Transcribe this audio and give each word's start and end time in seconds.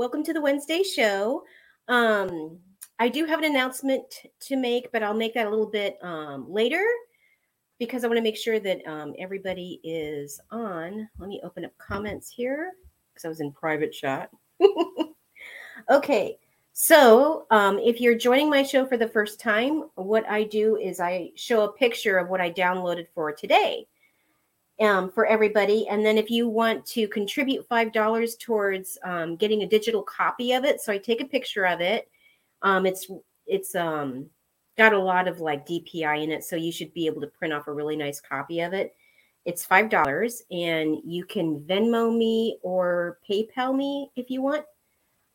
Welcome 0.00 0.24
to 0.24 0.32
the 0.32 0.40
Wednesday 0.40 0.82
show. 0.82 1.44
Um, 1.86 2.58
I 2.98 3.10
do 3.10 3.26
have 3.26 3.38
an 3.38 3.44
announcement 3.44 4.02
to 4.40 4.56
make, 4.56 4.90
but 4.92 5.02
I'll 5.02 5.12
make 5.12 5.34
that 5.34 5.46
a 5.46 5.50
little 5.50 5.68
bit 5.68 5.98
um, 6.00 6.50
later 6.50 6.82
because 7.78 8.02
I 8.02 8.06
want 8.06 8.16
to 8.16 8.22
make 8.22 8.38
sure 8.38 8.58
that 8.60 8.80
um, 8.86 9.12
everybody 9.18 9.78
is 9.84 10.40
on. 10.50 11.06
Let 11.18 11.28
me 11.28 11.42
open 11.44 11.66
up 11.66 11.76
comments 11.76 12.30
here 12.30 12.72
because 13.12 13.26
I 13.26 13.28
was 13.28 13.40
in 13.40 13.52
private 13.52 13.92
chat. 13.92 14.30
okay, 15.90 16.38
so 16.72 17.44
um, 17.50 17.78
if 17.78 18.00
you're 18.00 18.16
joining 18.16 18.48
my 18.48 18.62
show 18.62 18.86
for 18.86 18.96
the 18.96 19.08
first 19.08 19.38
time, 19.38 19.84
what 19.96 20.26
I 20.30 20.44
do 20.44 20.78
is 20.78 20.98
I 20.98 21.28
show 21.34 21.64
a 21.64 21.72
picture 21.72 22.16
of 22.16 22.30
what 22.30 22.40
I 22.40 22.50
downloaded 22.50 23.08
for 23.14 23.32
today 23.32 23.86
um, 24.80 25.10
for 25.10 25.26
everybody. 25.26 25.86
And 25.88 26.04
then 26.04 26.16
if 26.16 26.30
you 26.30 26.48
want 26.48 26.86
to 26.86 27.06
contribute 27.08 27.68
$5 27.68 28.38
towards 28.38 28.98
um, 29.04 29.36
getting 29.36 29.62
a 29.62 29.68
digital 29.68 30.02
copy 30.02 30.52
of 30.52 30.64
it, 30.64 30.80
so 30.80 30.92
I 30.92 30.98
take 30.98 31.20
a 31.20 31.26
picture 31.26 31.66
of 31.66 31.80
it. 31.80 32.08
Um, 32.62 32.86
it's 32.86 33.10
it's 33.46 33.74
um, 33.74 34.26
got 34.76 34.92
a 34.92 34.98
lot 34.98 35.28
of 35.28 35.40
like 35.40 35.66
DPI 35.66 36.24
in 36.24 36.30
it, 36.30 36.44
so 36.44 36.56
you 36.56 36.72
should 36.72 36.92
be 36.94 37.06
able 37.06 37.20
to 37.20 37.26
print 37.26 37.52
off 37.52 37.68
a 37.68 37.72
really 37.72 37.96
nice 37.96 38.20
copy 38.20 38.60
of 38.60 38.72
it. 38.72 38.94
It's 39.44 39.64
five 39.64 39.88
dollars, 39.88 40.42
and 40.50 40.98
you 41.04 41.24
can 41.24 41.60
Venmo 41.60 42.16
me 42.16 42.58
or 42.62 43.18
PayPal 43.28 43.74
me 43.74 44.10
if 44.14 44.30
you 44.30 44.42
want 44.42 44.64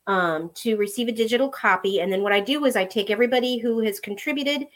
um, 0.06 0.50
to 0.54 0.76
receive 0.76 1.08
a 1.08 1.12
digital 1.12 1.48
copy. 1.48 2.00
And 2.00 2.12
then 2.12 2.22
what 2.22 2.32
I 2.32 2.40
do 2.40 2.64
is 2.64 2.76
I 2.76 2.84
take 2.84 3.10
everybody 3.10 3.58
who 3.58 3.80
has 3.80 3.98
contributed 3.98 4.68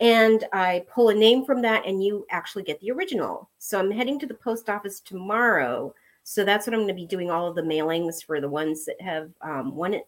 and 0.00 0.44
I 0.52 0.84
pull 0.92 1.08
a 1.08 1.14
name 1.14 1.44
from 1.44 1.60
that, 1.62 1.86
and 1.86 2.02
you 2.02 2.26
actually 2.30 2.62
get 2.62 2.80
the 2.80 2.90
original. 2.90 3.48
So 3.58 3.78
I'm 3.78 3.90
heading 3.90 4.18
to 4.20 4.26
the 4.26 4.34
post 4.34 4.68
office 4.68 5.00
tomorrow. 5.00 5.94
So 6.22 6.44
that's 6.44 6.66
what 6.66 6.74
I'm 6.74 6.80
going 6.80 6.88
to 6.88 6.94
be 6.94 7.06
doing 7.06 7.30
all 7.30 7.48
of 7.48 7.54
the 7.54 7.62
mailings 7.62 8.24
for 8.24 8.40
the 8.40 8.48
ones 8.48 8.84
that 8.84 9.00
have 9.00 9.30
um, 9.40 9.74
won 9.74 9.94
it 9.94 10.06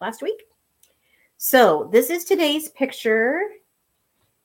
last 0.00 0.20
week. 0.20 0.42
So 1.38 1.88
this 1.92 2.10
is 2.10 2.24
today's 2.24 2.68
picture, 2.70 3.40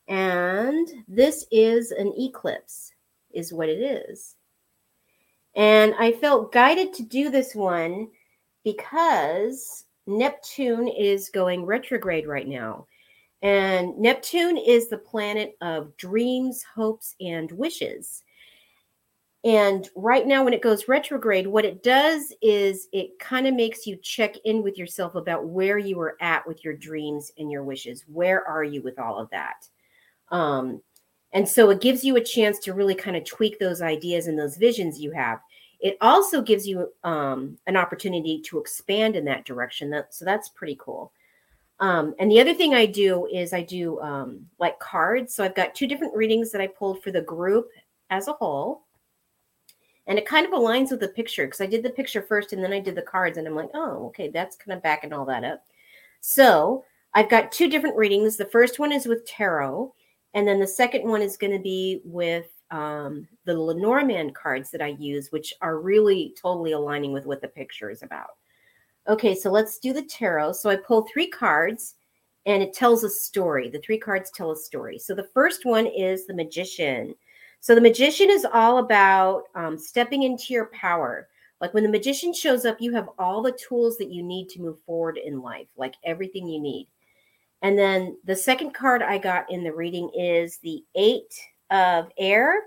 and 0.07 0.87
this 1.07 1.45
is 1.51 1.91
an 1.91 2.13
eclipse, 2.17 2.93
is 3.33 3.51
what 3.51 3.69
it 3.69 3.81
is. 3.81 4.35
And 5.55 5.93
I 5.97 6.11
felt 6.11 6.51
guided 6.51 6.93
to 6.93 7.03
do 7.03 7.29
this 7.29 7.55
one 7.55 8.09
because 8.63 9.85
Neptune 10.07 10.87
is 10.87 11.29
going 11.29 11.65
retrograde 11.65 12.27
right 12.27 12.47
now. 12.47 12.87
And 13.45 13.95
Neptune 13.99 14.57
is 14.57 14.87
the 14.87 14.97
planet 14.97 15.55
of 15.61 15.95
dreams, 15.97 16.63
hopes, 16.63 17.13
and 17.21 17.51
wishes. 17.51 18.23
And 19.43 19.87
right 19.95 20.25
now, 20.25 20.43
when 20.43 20.55
it 20.55 20.63
goes 20.63 20.87
retrograde, 20.87 21.45
what 21.45 21.63
it 21.63 21.83
does 21.83 22.33
is 22.41 22.87
it 22.91 23.19
kind 23.19 23.45
of 23.45 23.53
makes 23.53 23.85
you 23.85 23.97
check 23.97 24.35
in 24.45 24.63
with 24.63 24.79
yourself 24.79 25.13
about 25.13 25.45
where 25.45 25.77
you 25.77 25.99
are 25.99 26.17
at 26.21 26.47
with 26.47 26.65
your 26.65 26.73
dreams 26.73 27.31
and 27.37 27.51
your 27.51 27.63
wishes. 27.63 28.03
Where 28.07 28.43
are 28.47 28.63
you 28.63 28.81
with 28.81 28.97
all 28.97 29.19
of 29.19 29.29
that? 29.29 29.67
Um, 30.31 30.81
and 31.31 31.47
so 31.47 31.69
it 31.69 31.81
gives 31.81 32.03
you 32.03 32.15
a 32.15 32.23
chance 32.23 32.57
to 32.61 32.73
really 32.73 32.95
kind 32.95 33.15
of 33.15 33.25
tweak 33.25 33.59
those 33.59 33.83
ideas 33.83 34.25
and 34.25 34.39
those 34.39 34.57
visions 34.57 34.99
you 34.99 35.11
have. 35.11 35.39
It 35.79 35.97
also 36.01 36.41
gives 36.41 36.67
you 36.67 36.91
um, 37.03 37.59
an 37.67 37.77
opportunity 37.77 38.41
to 38.47 38.57
expand 38.57 39.15
in 39.15 39.25
that 39.25 39.45
direction. 39.45 39.91
That, 39.91 40.15
so 40.15 40.25
that's 40.25 40.49
pretty 40.49 40.77
cool. 40.79 41.11
Um, 41.79 42.15
and 42.19 42.31
the 42.31 42.39
other 42.39 42.53
thing 42.53 42.73
I 42.73 42.85
do 42.85 43.27
is 43.27 43.53
I 43.53 43.61
do 43.61 43.99
um, 43.99 44.45
like 44.59 44.79
cards. 44.79 45.35
So 45.35 45.43
I've 45.43 45.55
got 45.55 45.75
two 45.75 45.87
different 45.87 46.15
readings 46.15 46.51
that 46.51 46.61
I 46.61 46.67
pulled 46.67 47.03
for 47.03 47.11
the 47.11 47.21
group 47.21 47.69
as 48.09 48.27
a 48.27 48.33
whole. 48.33 48.83
And 50.07 50.17
it 50.19 50.27
kind 50.27 50.45
of 50.45 50.53
aligns 50.53 50.91
with 50.91 50.99
the 50.99 51.07
picture 51.07 51.45
because 51.45 51.61
I 51.61 51.65
did 51.65 51.83
the 51.83 51.89
picture 51.89 52.21
first 52.21 52.53
and 52.53 52.63
then 52.63 52.71
I 52.71 52.79
did 52.79 52.95
the 52.95 53.01
cards. 53.01 53.37
And 53.37 53.47
I'm 53.47 53.55
like, 53.55 53.71
oh, 53.73 54.05
okay, 54.07 54.29
that's 54.29 54.55
kind 54.55 54.77
of 54.77 54.83
backing 54.83 55.13
all 55.13 55.25
that 55.25 55.43
up. 55.43 55.63
So 56.21 56.85
I've 57.13 57.29
got 57.29 57.51
two 57.51 57.69
different 57.69 57.95
readings. 57.95 58.37
The 58.37 58.45
first 58.45 58.77
one 58.77 58.91
is 58.91 59.07
with 59.07 59.25
tarot. 59.25 59.93
And 60.33 60.47
then 60.47 60.59
the 60.59 60.67
second 60.67 61.09
one 61.09 61.21
is 61.21 61.37
going 61.37 61.53
to 61.53 61.59
be 61.59 62.01
with 62.03 62.47
um, 62.71 63.27
the 63.45 63.57
Lenormand 63.57 64.35
cards 64.35 64.69
that 64.71 64.81
I 64.81 64.95
use, 64.99 65.31
which 65.31 65.53
are 65.61 65.79
really 65.79 66.33
totally 66.39 66.73
aligning 66.73 67.13
with 67.13 67.25
what 67.25 67.41
the 67.41 67.47
picture 67.47 67.89
is 67.89 68.03
about. 68.03 68.31
Okay, 69.07 69.35
so 69.35 69.51
let's 69.51 69.77
do 69.77 69.93
the 69.93 70.01
tarot. 70.01 70.53
So 70.53 70.69
I 70.69 70.75
pull 70.75 71.07
three 71.07 71.27
cards 71.27 71.95
and 72.45 72.61
it 72.61 72.73
tells 72.73 73.03
a 73.03 73.09
story. 73.09 73.69
The 73.69 73.79
three 73.79 73.97
cards 73.97 74.31
tell 74.31 74.51
a 74.51 74.55
story. 74.55 74.97
So 74.99 75.13
the 75.13 75.29
first 75.33 75.65
one 75.65 75.85
is 75.85 76.25
the 76.25 76.33
magician. 76.33 77.15
So 77.59 77.75
the 77.75 77.81
magician 77.81 78.29
is 78.29 78.45
all 78.45 78.79
about 78.79 79.43
um, 79.55 79.77
stepping 79.77 80.23
into 80.23 80.53
your 80.53 80.67
power. 80.67 81.27
Like 81.61 81.73
when 81.73 81.83
the 81.83 81.89
magician 81.89 82.33
shows 82.33 82.65
up, 82.65 82.77
you 82.79 82.93
have 82.93 83.09
all 83.17 83.41
the 83.41 83.57
tools 83.67 83.97
that 83.97 84.11
you 84.11 84.21
need 84.21 84.49
to 84.49 84.61
move 84.61 84.77
forward 84.85 85.17
in 85.17 85.41
life, 85.41 85.67
like 85.77 85.95
everything 86.03 86.47
you 86.47 86.59
need. 86.59 86.87
And 87.61 87.77
then 87.77 88.17
the 88.25 88.35
second 88.35 88.73
card 88.73 89.01
I 89.01 89.17
got 89.17 89.51
in 89.51 89.63
the 89.63 89.73
reading 89.73 90.11
is 90.13 90.57
the 90.59 90.83
Eight 90.95 91.33
of 91.71 92.09
Air. 92.17 92.61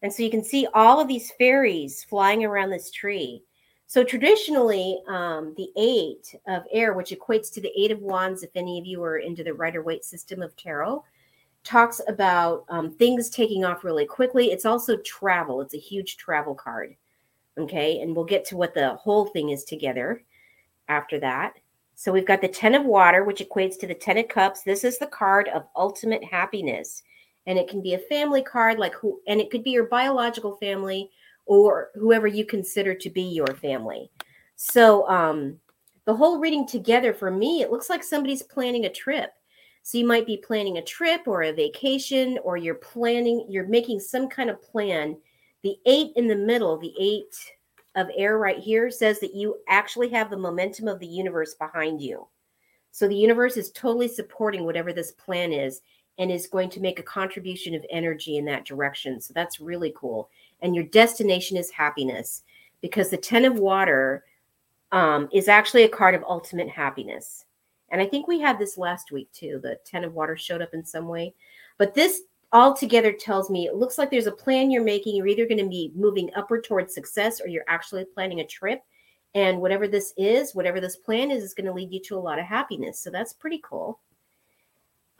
And 0.00 0.12
so 0.12 0.22
you 0.22 0.30
can 0.30 0.44
see 0.44 0.66
all 0.72 1.00
of 1.00 1.08
these 1.08 1.32
fairies 1.32 2.04
flying 2.04 2.44
around 2.44 2.70
this 2.70 2.90
tree. 2.90 3.42
So 3.88 4.04
traditionally, 4.04 5.00
um, 5.08 5.54
the 5.56 5.70
eight 5.78 6.34
of 6.46 6.64
air, 6.70 6.92
which 6.92 7.10
equates 7.10 7.50
to 7.54 7.60
the 7.62 7.72
eight 7.74 7.90
of 7.90 8.00
wands, 8.00 8.42
if 8.42 8.50
any 8.54 8.78
of 8.78 8.84
you 8.84 9.02
are 9.02 9.16
into 9.16 9.42
the 9.42 9.54
Rider 9.54 9.82
Waite 9.82 10.04
system 10.04 10.42
of 10.42 10.54
tarot, 10.56 11.02
talks 11.64 12.02
about 12.06 12.66
um, 12.68 12.92
things 12.92 13.30
taking 13.30 13.64
off 13.64 13.84
really 13.84 14.04
quickly. 14.04 14.52
It's 14.52 14.66
also 14.66 14.98
travel. 14.98 15.62
It's 15.62 15.72
a 15.72 15.78
huge 15.78 16.18
travel 16.18 16.54
card. 16.54 16.96
Okay, 17.56 18.02
and 18.02 18.14
we'll 18.14 18.26
get 18.26 18.44
to 18.48 18.58
what 18.58 18.74
the 18.74 18.94
whole 18.96 19.24
thing 19.24 19.48
is 19.48 19.64
together 19.64 20.22
after 20.88 21.18
that. 21.20 21.54
So 21.94 22.12
we've 22.12 22.26
got 22.26 22.42
the 22.42 22.48
Ten 22.48 22.74
of 22.74 22.84
Water, 22.84 23.24
which 23.24 23.40
equates 23.40 23.78
to 23.80 23.86
the 23.86 23.94
Ten 23.94 24.18
of 24.18 24.28
Cups. 24.28 24.62
This 24.62 24.84
is 24.84 24.98
the 24.98 25.06
card 25.06 25.48
of 25.48 25.64
ultimate 25.74 26.22
happiness, 26.22 27.02
and 27.46 27.58
it 27.58 27.68
can 27.68 27.80
be 27.80 27.94
a 27.94 27.98
family 27.98 28.42
card, 28.42 28.78
like 28.78 28.94
who, 28.96 29.18
and 29.26 29.40
it 29.40 29.50
could 29.50 29.64
be 29.64 29.70
your 29.70 29.86
biological 29.86 30.56
family 30.58 31.10
or 31.48 31.90
whoever 31.94 32.26
you 32.26 32.44
consider 32.44 32.94
to 32.94 33.10
be 33.10 33.22
your 33.22 33.54
family. 33.54 34.10
So, 34.56 35.08
um, 35.08 35.58
the 36.04 36.14
whole 36.14 36.38
reading 36.38 36.66
together 36.66 37.12
for 37.12 37.30
me, 37.30 37.62
it 37.62 37.70
looks 37.70 37.90
like 37.90 38.02
somebody's 38.02 38.42
planning 38.42 38.84
a 38.84 38.92
trip. 38.92 39.30
So, 39.82 39.98
you 39.98 40.06
might 40.06 40.26
be 40.26 40.36
planning 40.36 40.78
a 40.78 40.84
trip 40.84 41.22
or 41.26 41.42
a 41.42 41.52
vacation, 41.52 42.38
or 42.44 42.56
you're 42.56 42.74
planning, 42.74 43.46
you're 43.48 43.66
making 43.66 44.00
some 44.00 44.28
kind 44.28 44.50
of 44.50 44.62
plan. 44.62 45.16
The 45.62 45.76
eight 45.86 46.12
in 46.16 46.28
the 46.28 46.36
middle, 46.36 46.78
the 46.78 46.94
eight 47.00 47.34
of 47.96 48.08
air 48.16 48.38
right 48.38 48.58
here, 48.58 48.90
says 48.90 49.18
that 49.20 49.34
you 49.34 49.56
actually 49.68 50.10
have 50.10 50.30
the 50.30 50.36
momentum 50.36 50.86
of 50.86 51.00
the 51.00 51.06
universe 51.06 51.54
behind 51.54 52.00
you. 52.00 52.28
So, 52.90 53.08
the 53.08 53.16
universe 53.16 53.56
is 53.56 53.72
totally 53.72 54.08
supporting 54.08 54.64
whatever 54.64 54.92
this 54.92 55.12
plan 55.12 55.52
is 55.52 55.80
and 56.18 56.30
is 56.30 56.48
going 56.48 56.68
to 56.70 56.80
make 56.80 56.98
a 56.98 57.04
contribution 57.04 57.74
of 57.74 57.86
energy 57.90 58.36
in 58.36 58.44
that 58.46 58.66
direction. 58.66 59.20
So, 59.20 59.32
that's 59.34 59.60
really 59.60 59.94
cool 59.96 60.28
and 60.62 60.74
your 60.74 60.84
destination 60.84 61.56
is 61.56 61.70
happiness 61.70 62.42
because 62.80 63.10
the 63.10 63.16
10 63.16 63.44
of 63.44 63.58
water 63.58 64.24
um, 64.92 65.28
is 65.32 65.48
actually 65.48 65.84
a 65.84 65.88
card 65.88 66.14
of 66.14 66.24
ultimate 66.28 66.68
happiness. 66.68 67.44
And 67.90 68.00
I 68.00 68.06
think 68.06 68.28
we 68.28 68.40
had 68.40 68.58
this 68.58 68.78
last 68.78 69.12
week 69.12 69.30
too. 69.32 69.60
The 69.62 69.78
10 69.84 70.04
of 70.04 70.14
water 70.14 70.36
showed 70.36 70.62
up 70.62 70.74
in 70.74 70.84
some 70.84 71.08
way. 71.08 71.34
But 71.78 71.94
this 71.94 72.22
all 72.52 72.74
together 72.74 73.12
tells 73.12 73.50
me 73.50 73.66
it 73.66 73.76
looks 73.76 73.98
like 73.98 74.10
there's 74.10 74.26
a 74.26 74.32
plan 74.32 74.70
you're 74.70 74.82
making. 74.82 75.14
You're 75.14 75.26
either 75.26 75.46
going 75.46 75.62
to 75.62 75.68
be 75.68 75.92
moving 75.94 76.30
upward 76.34 76.64
towards 76.64 76.94
success 76.94 77.40
or 77.40 77.48
you're 77.48 77.64
actually 77.68 78.04
planning 78.04 78.40
a 78.40 78.46
trip. 78.46 78.82
And 79.34 79.60
whatever 79.60 79.86
this 79.86 80.14
is, 80.16 80.54
whatever 80.54 80.80
this 80.80 80.96
plan 80.96 81.30
is, 81.30 81.44
is 81.44 81.54
going 81.54 81.66
to 81.66 81.72
lead 81.72 81.92
you 81.92 82.00
to 82.00 82.16
a 82.16 82.18
lot 82.18 82.38
of 82.38 82.46
happiness. 82.46 83.00
So 83.00 83.10
that's 83.10 83.34
pretty 83.34 83.60
cool. 83.62 84.00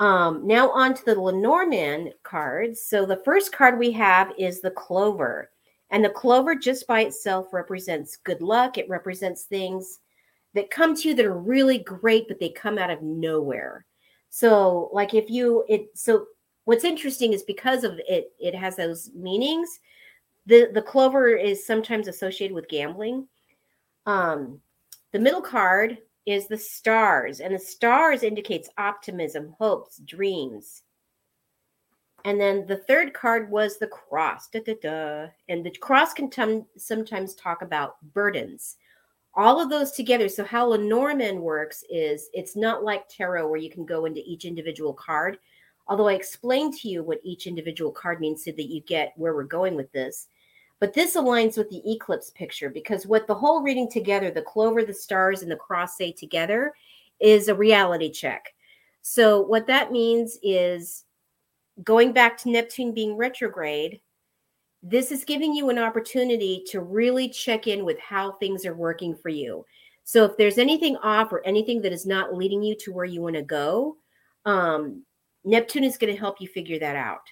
Um, 0.00 0.47
now 0.47 0.71
on 0.71 0.95
to 0.95 1.05
the 1.05 1.15
Lenormand 1.15 2.12
cards. 2.23 2.83
So 2.83 3.05
the 3.05 3.23
first 3.25 3.53
card 3.53 3.79
we 3.79 3.91
have 3.93 4.33
is 4.39 4.61
the 4.61 4.71
Clover. 4.71 5.50
And 5.91 6.05
the 6.05 6.11
clover 6.11 6.55
just 6.55 6.87
by 6.87 7.00
itself 7.03 7.53
represents 7.53 8.17
good 8.17 8.43
luck. 8.43 8.77
It 8.77 8.89
represents 8.89 9.45
things 9.45 10.00
that 10.55 10.71
come 10.71 10.95
to 10.95 11.09
you 11.09 11.15
that 11.15 11.25
are 11.25 11.39
really 11.39 11.79
great, 11.79 12.29
but 12.29 12.39
they 12.39 12.50
come 12.50 12.79
out 12.79 12.91
of 12.91 13.03
nowhere. 13.03 13.87
So, 14.31 14.91
like 14.93 15.15
if 15.15 15.31
you 15.31 15.65
it 15.69 15.89
so 15.95 16.27
what's 16.65 16.85
interesting 16.85 17.33
is 17.33 17.43
because 17.43 17.85
of 17.85 17.99
it, 18.06 18.33
it 18.39 18.55
has 18.55 18.77
those 18.77 19.11
meanings. 19.15 19.81
The 20.47 20.71
the 20.75 20.83
clover 20.83 21.29
is 21.29 21.67
sometimes 21.67 22.09
associated 22.09 22.55
with 22.55 22.69
gambling. 22.69 23.27
Um, 24.05 24.61
the 25.12 25.19
middle 25.19 25.41
card 25.41 25.99
is 26.29 26.47
the 26.47 26.59
stars, 26.59 27.41
and 27.41 27.55
the 27.55 27.59
stars 27.59 28.23
indicates 28.23 28.69
optimism, 28.77 29.55
hopes, 29.59 29.97
dreams. 30.05 30.83
And 32.27 32.39
then 32.39 32.67
the 32.67 32.77
third 32.77 33.15
card 33.15 33.51
was 33.51 33.79
the 33.79 33.87
cross. 33.87 34.49
Da, 34.49 34.61
da, 34.61 34.75
da. 34.83 35.27
And 35.49 35.65
the 35.65 35.71
cross 35.71 36.13
can 36.13 36.29
t- 36.29 36.65
sometimes 36.77 37.35
talk 37.35 37.63
about 37.63 37.97
burdens. 38.13 38.77
All 39.37 39.59
of 39.59 39.71
those 39.71 39.93
together. 39.93 40.29
So, 40.29 40.45
how 40.45 40.67
Lenormand 40.67 41.41
works 41.41 41.83
is 41.89 42.29
it's 42.35 42.57
not 42.57 42.85
like 42.85 43.09
tarot 43.09 43.49
where 43.49 43.61
you 43.61 43.71
can 43.71 43.87
go 43.87 44.05
into 44.05 44.21
each 44.27 44.45
individual 44.45 44.93
card. 44.93 45.39
Although 45.87 46.09
I 46.09 46.15
explained 46.15 46.75
to 46.75 46.89
you 46.89 47.03
what 47.03 47.21
each 47.25 47.47
individual 47.47 47.91
card 47.93 48.21
means 48.21 48.45
so 48.45 48.51
that 48.51 48.69
you 48.69 48.83
get 48.83 49.15
where 49.17 49.35
we're 49.35 49.45
going 49.45 49.77
with 49.77 49.91
this. 49.93 50.29
But 50.81 50.95
this 50.95 51.17
aligns 51.17 51.57
with 51.57 51.69
the 51.71 51.83
eclipse 51.91 52.31
picture 52.31 52.71
because 52.71 53.07
what 53.07 53.27
the 53.27 53.35
whole 53.35 53.63
reading 53.63 53.91
together, 53.91 54.31
the 54.31 54.43
clover, 54.43 54.85
the 54.85 54.95
stars, 54.95 55.43
and 55.43 55.51
the 55.51 55.57
cross 55.57 55.97
say 55.97 56.13
together, 56.13 56.73
is 57.21 57.49
a 57.49 57.55
reality 57.55 58.11
check. 58.11 58.55
So, 59.03 59.41
what 59.41 59.67
that 59.67 59.91
means 59.91 60.39
is 60.43 61.05
going 61.83 62.13
back 62.13 62.37
to 62.39 62.51
Neptune 62.51 62.93
being 62.93 63.17
retrograde, 63.17 64.01
this 64.83 65.11
is 65.11 65.25
giving 65.25 65.55
you 65.55 65.71
an 65.71 65.79
opportunity 65.79 66.63
to 66.69 66.81
really 66.81 67.29
check 67.29 67.67
in 67.67 67.85
with 67.85 67.99
how 67.99 68.33
things 68.33 68.65
are 68.65 68.75
working 68.75 69.17
for 69.17 69.29
you. 69.31 69.65
So, 70.05 70.25
if 70.25 70.37
there's 70.37 70.59
anything 70.59 70.97
off 70.99 71.33
or 71.33 71.45
anything 71.45 71.83
that 71.83 71.93
is 71.93 72.07
not 72.07 72.35
leading 72.35 72.63
you 72.63 72.77
to 72.77 72.93
where 72.93 73.05
you 73.05 73.21
want 73.21 73.37
to 73.37 73.43
go, 73.43 73.97
um, 74.45 75.03
Neptune 75.45 75.85
is 75.85 75.99
going 75.99 76.13
to 76.13 76.19
help 76.19 76.41
you 76.41 76.49
figure 76.49 76.79
that 76.79 76.97
out. 76.97 77.23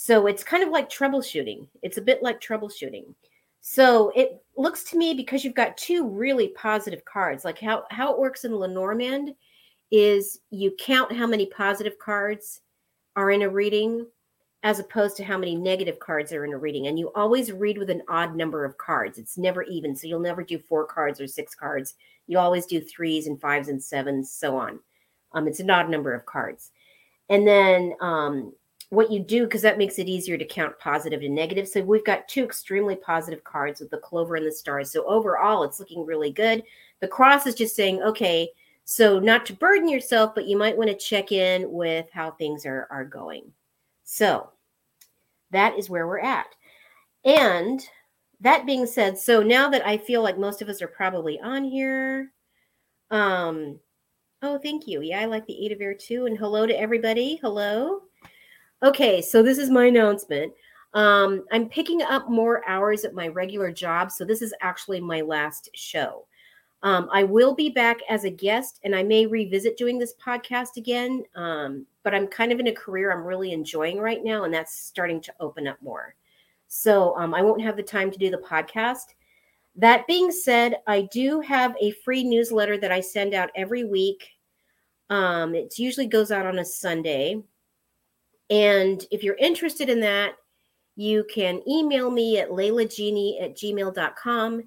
So, 0.00 0.28
it's 0.28 0.44
kind 0.44 0.62
of 0.62 0.68
like 0.68 0.88
troubleshooting. 0.88 1.66
It's 1.82 1.98
a 1.98 2.02
bit 2.02 2.22
like 2.22 2.40
troubleshooting. 2.40 3.14
So 3.60 4.12
it 4.14 4.42
looks 4.56 4.84
to 4.84 4.96
me 4.96 5.12
because 5.12 5.44
you've 5.44 5.54
got 5.54 5.76
two 5.76 6.08
really 6.08 6.48
positive 6.48 7.04
cards, 7.04 7.44
like 7.44 7.58
how, 7.58 7.84
how 7.90 8.12
it 8.12 8.18
works 8.18 8.44
in 8.44 8.52
Lenormand 8.52 9.34
is 9.90 10.40
you 10.50 10.72
count 10.78 11.10
how 11.12 11.26
many 11.26 11.46
positive 11.46 11.98
cards 11.98 12.60
are 13.16 13.32
in 13.32 13.42
a 13.42 13.48
reading 13.48 14.06
as 14.62 14.78
opposed 14.78 15.16
to 15.16 15.24
how 15.24 15.36
many 15.36 15.54
negative 15.56 15.98
cards 15.98 16.32
are 16.32 16.44
in 16.44 16.52
a 16.52 16.58
reading. 16.58 16.86
And 16.86 16.98
you 16.98 17.10
always 17.14 17.52
read 17.52 17.76
with 17.76 17.90
an 17.90 18.02
odd 18.08 18.36
number 18.36 18.64
of 18.64 18.78
cards. 18.78 19.18
It's 19.18 19.36
never 19.36 19.64
even. 19.64 19.96
So 19.96 20.06
you'll 20.06 20.20
never 20.20 20.42
do 20.42 20.58
four 20.58 20.86
cards 20.86 21.20
or 21.20 21.26
six 21.26 21.54
cards. 21.54 21.94
You 22.28 22.38
always 22.38 22.66
do 22.66 22.80
threes 22.80 23.26
and 23.26 23.40
fives 23.40 23.68
and 23.68 23.82
sevens, 23.82 24.30
so 24.30 24.56
on. 24.56 24.78
Um, 25.32 25.48
it's 25.48 25.60
an 25.60 25.70
odd 25.70 25.90
number 25.90 26.14
of 26.14 26.26
cards. 26.26 26.70
And 27.28 27.46
then 27.46 27.94
um, 28.00 28.52
what 28.90 29.10
you 29.10 29.20
do, 29.20 29.44
because 29.44 29.62
that 29.62 29.78
makes 29.78 29.98
it 29.98 30.08
easier 30.08 30.38
to 30.38 30.44
count 30.44 30.78
positive 30.78 31.22
and 31.22 31.34
negative. 31.34 31.68
So 31.68 31.82
we've 31.82 32.04
got 32.04 32.26
two 32.26 32.44
extremely 32.44 32.96
positive 32.96 33.44
cards 33.44 33.80
with 33.80 33.90
the 33.90 33.98
clover 33.98 34.36
and 34.36 34.46
the 34.46 34.52
stars. 34.52 34.90
So 34.90 35.04
overall, 35.06 35.64
it's 35.64 35.78
looking 35.78 36.06
really 36.06 36.32
good. 36.32 36.62
The 37.00 37.08
cross 37.08 37.46
is 37.46 37.54
just 37.54 37.76
saying, 37.76 38.02
okay, 38.02 38.48
so, 38.90 39.18
not 39.18 39.44
to 39.44 39.52
burden 39.52 39.86
yourself, 39.86 40.34
but 40.34 40.46
you 40.46 40.56
might 40.56 40.74
want 40.74 40.88
to 40.88 40.96
check 40.96 41.30
in 41.30 41.70
with 41.70 42.06
how 42.10 42.30
things 42.30 42.64
are, 42.64 42.88
are 42.90 43.04
going. 43.04 43.52
So, 44.04 44.48
that 45.50 45.78
is 45.78 45.90
where 45.90 46.06
we're 46.06 46.20
at. 46.20 46.46
And 47.22 47.86
that 48.40 48.64
being 48.64 48.86
said, 48.86 49.18
so 49.18 49.42
now 49.42 49.68
that 49.68 49.86
I 49.86 49.98
feel 49.98 50.22
like 50.22 50.38
most 50.38 50.62
of 50.62 50.70
us 50.70 50.80
are 50.80 50.88
probably 50.88 51.38
on 51.38 51.64
here, 51.64 52.32
um, 53.10 53.78
oh, 54.40 54.58
thank 54.58 54.86
you. 54.86 55.02
Yeah, 55.02 55.20
I 55.20 55.26
like 55.26 55.46
the 55.46 55.66
Eight 55.66 55.72
of 55.72 55.82
Air 55.82 55.92
too. 55.92 56.24
And 56.24 56.38
hello 56.38 56.66
to 56.66 56.72
everybody. 56.80 57.36
Hello. 57.42 58.07
Okay, 58.82 59.20
so 59.20 59.42
this 59.42 59.58
is 59.58 59.70
my 59.70 59.86
announcement. 59.86 60.52
Um, 60.94 61.44
I'm 61.50 61.68
picking 61.68 62.02
up 62.02 62.30
more 62.30 62.66
hours 62.68 63.04
at 63.04 63.14
my 63.14 63.28
regular 63.28 63.72
job. 63.72 64.10
So, 64.10 64.24
this 64.24 64.40
is 64.40 64.54
actually 64.60 65.00
my 65.00 65.20
last 65.20 65.68
show. 65.74 66.26
Um, 66.82 67.08
I 67.12 67.24
will 67.24 67.54
be 67.54 67.70
back 67.70 67.98
as 68.08 68.24
a 68.24 68.30
guest 68.30 68.78
and 68.84 68.94
I 68.94 69.02
may 69.02 69.26
revisit 69.26 69.76
doing 69.76 69.98
this 69.98 70.14
podcast 70.24 70.76
again. 70.76 71.24
Um, 71.34 71.86
but 72.04 72.14
I'm 72.14 72.28
kind 72.28 72.52
of 72.52 72.60
in 72.60 72.68
a 72.68 72.72
career 72.72 73.10
I'm 73.10 73.24
really 73.24 73.52
enjoying 73.52 73.98
right 73.98 74.22
now, 74.22 74.44
and 74.44 74.54
that's 74.54 74.78
starting 74.78 75.20
to 75.22 75.34
open 75.40 75.66
up 75.66 75.82
more. 75.82 76.14
So 76.68 77.16
um, 77.16 77.34
I 77.34 77.42
won't 77.42 77.62
have 77.62 77.76
the 77.76 77.82
time 77.82 78.10
to 78.12 78.18
do 78.18 78.30
the 78.30 78.38
podcast. 78.38 79.14
That 79.74 80.06
being 80.06 80.30
said, 80.30 80.76
I 80.86 81.02
do 81.02 81.40
have 81.40 81.74
a 81.80 81.90
free 82.04 82.22
newsletter 82.22 82.78
that 82.78 82.92
I 82.92 83.00
send 83.00 83.34
out 83.34 83.50
every 83.54 83.84
week. 83.84 84.28
Um, 85.10 85.54
it 85.54 85.78
usually 85.78 86.06
goes 86.06 86.30
out 86.30 86.46
on 86.46 86.58
a 86.58 86.64
Sunday. 86.64 87.42
And 88.50 89.04
if 89.10 89.22
you're 89.22 89.36
interested 89.36 89.88
in 89.88 90.00
that, 90.00 90.34
you 90.96 91.24
can 91.32 91.62
email 91.68 92.10
me 92.10 92.38
at 92.38 92.50
leilagenie 92.50 93.42
at 93.42 93.56
gmail.com 93.56 94.64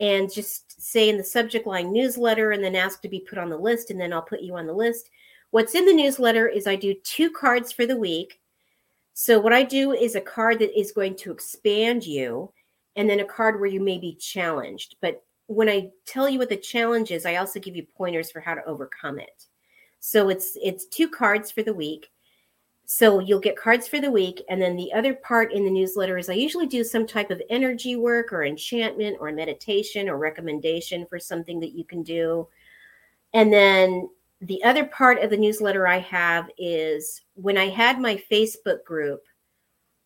and 0.00 0.32
just 0.32 0.80
say 0.80 1.08
in 1.08 1.16
the 1.16 1.24
subject 1.24 1.66
line 1.66 1.92
newsletter 1.92 2.52
and 2.52 2.62
then 2.62 2.74
ask 2.74 3.00
to 3.02 3.08
be 3.08 3.20
put 3.20 3.38
on 3.38 3.50
the 3.50 3.56
list 3.56 3.90
and 3.90 4.00
then 4.00 4.12
I'll 4.12 4.22
put 4.22 4.40
you 4.40 4.56
on 4.56 4.66
the 4.66 4.72
list. 4.72 5.10
What's 5.50 5.74
in 5.74 5.84
the 5.86 5.94
newsletter 5.94 6.48
is 6.48 6.66
I 6.66 6.76
do 6.76 6.94
two 7.02 7.30
cards 7.30 7.72
for 7.72 7.86
the 7.86 7.96
week. 7.96 8.40
So 9.14 9.38
what 9.38 9.52
I 9.52 9.62
do 9.62 9.92
is 9.92 10.14
a 10.14 10.20
card 10.20 10.58
that 10.60 10.78
is 10.78 10.92
going 10.92 11.16
to 11.16 11.32
expand 11.32 12.04
you 12.04 12.52
and 12.96 13.08
then 13.08 13.20
a 13.20 13.24
card 13.24 13.60
where 13.60 13.68
you 13.68 13.80
may 13.80 13.98
be 13.98 14.14
challenged. 14.14 14.96
But 15.00 15.22
when 15.46 15.68
I 15.68 15.90
tell 16.06 16.28
you 16.28 16.38
what 16.38 16.48
the 16.48 16.56
challenge 16.56 17.10
is, 17.10 17.26
I 17.26 17.36
also 17.36 17.58
give 17.60 17.76
you 17.76 17.86
pointers 17.96 18.30
for 18.30 18.40
how 18.40 18.54
to 18.54 18.64
overcome 18.64 19.18
it. 19.18 19.46
So 19.98 20.28
it's 20.28 20.56
it's 20.62 20.86
two 20.86 21.08
cards 21.08 21.50
for 21.50 21.62
the 21.62 21.74
week. 21.74 22.10
So 22.92 23.20
you'll 23.20 23.38
get 23.38 23.56
cards 23.56 23.86
for 23.86 24.00
the 24.00 24.10
week. 24.10 24.42
And 24.48 24.60
then 24.60 24.74
the 24.74 24.92
other 24.92 25.14
part 25.14 25.52
in 25.52 25.64
the 25.64 25.70
newsletter 25.70 26.18
is 26.18 26.28
I 26.28 26.32
usually 26.32 26.66
do 26.66 26.82
some 26.82 27.06
type 27.06 27.30
of 27.30 27.40
energy 27.48 27.94
work 27.94 28.32
or 28.32 28.42
enchantment 28.42 29.16
or 29.20 29.30
meditation 29.30 30.08
or 30.08 30.18
recommendation 30.18 31.06
for 31.06 31.16
something 31.20 31.60
that 31.60 31.70
you 31.70 31.84
can 31.84 32.02
do. 32.02 32.48
And 33.32 33.52
then 33.52 34.10
the 34.40 34.60
other 34.64 34.86
part 34.86 35.22
of 35.22 35.30
the 35.30 35.36
newsletter 35.36 35.86
I 35.86 36.00
have 36.00 36.50
is 36.58 37.22
when 37.34 37.56
I 37.56 37.68
had 37.68 38.00
my 38.00 38.20
Facebook 38.28 38.82
group, 38.84 39.22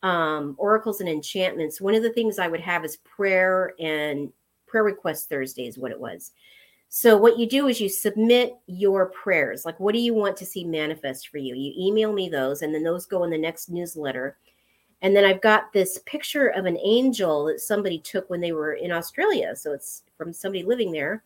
um, 0.03 0.55
Oracles 0.59 1.01
and 1.01 1.09
Enchantments, 1.09 1.81
one 1.81 1.95
of 1.95 2.03
the 2.03 2.13
things 2.13 2.39
I 2.39 2.49
would 2.49 2.61
have 2.61 2.85
is 2.85 2.99
prayer 2.99 3.73
and 3.81 4.31
prayer 4.67 4.85
request 4.85 5.31
Thursday 5.31 5.67
is 5.67 5.79
what 5.79 5.91
it 5.91 5.99
was. 5.99 6.33
So 6.97 7.17
what 7.17 7.41
you 7.41 7.49
do 7.49 7.67
is 7.67 7.81
you 7.81 7.89
submit 7.89 8.57
your 8.69 9.07
prayers. 9.07 9.65
Like, 9.65 9.81
what 9.81 9.95
do 9.95 9.99
you 9.99 10.15
want 10.15 10.37
to 10.37 10.47
see 10.47 10.63
manifest 10.63 11.27
for 11.27 11.39
you? 11.39 11.57
You 11.57 11.73
email 11.77 12.13
me 12.13 12.29
those, 12.29 12.63
and 12.63 12.73
then 12.73 12.85
those 12.85 13.05
go 13.05 13.25
in 13.25 13.31
the 13.31 13.37
next 13.37 13.69
newsletter. 13.69 14.37
And 15.03 15.15
then 15.15 15.25
I've 15.25 15.41
got 15.41 15.73
this 15.73 15.99
picture 16.07 16.51
of 16.51 16.67
an 16.67 16.79
angel 16.81 17.47
that 17.47 17.59
somebody 17.59 17.99
took 17.99 18.31
when 18.31 18.41
they 18.41 18.53
were 18.53 18.75
in 18.75 18.93
Australia. 18.93 19.57
So 19.57 19.73
it's 19.73 20.05
from 20.17 20.33
somebody 20.33 20.63
living 20.63 20.93
there. 20.93 21.25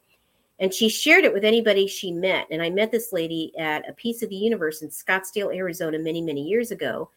And 0.59 0.73
she 0.73 0.89
shared 0.89 1.25
it 1.25 1.35
with 1.35 1.45
anybody 1.45 1.87
she 1.87 2.13
met. 2.13 2.47
And 2.51 2.63
I 2.63 2.71
met 2.71 2.91
this 2.91 3.13
lady 3.13 3.53
at 3.59 3.87
a 3.87 3.93
piece 3.93 4.23
of 4.23 4.31
the 4.31 4.37
universe 4.37 4.81
in 4.81 4.89
Scottsdale, 4.89 5.55
Arizona, 5.55 5.99
many, 5.99 6.23
many 6.23 6.45
years 6.45 6.71
ago. 6.71 7.11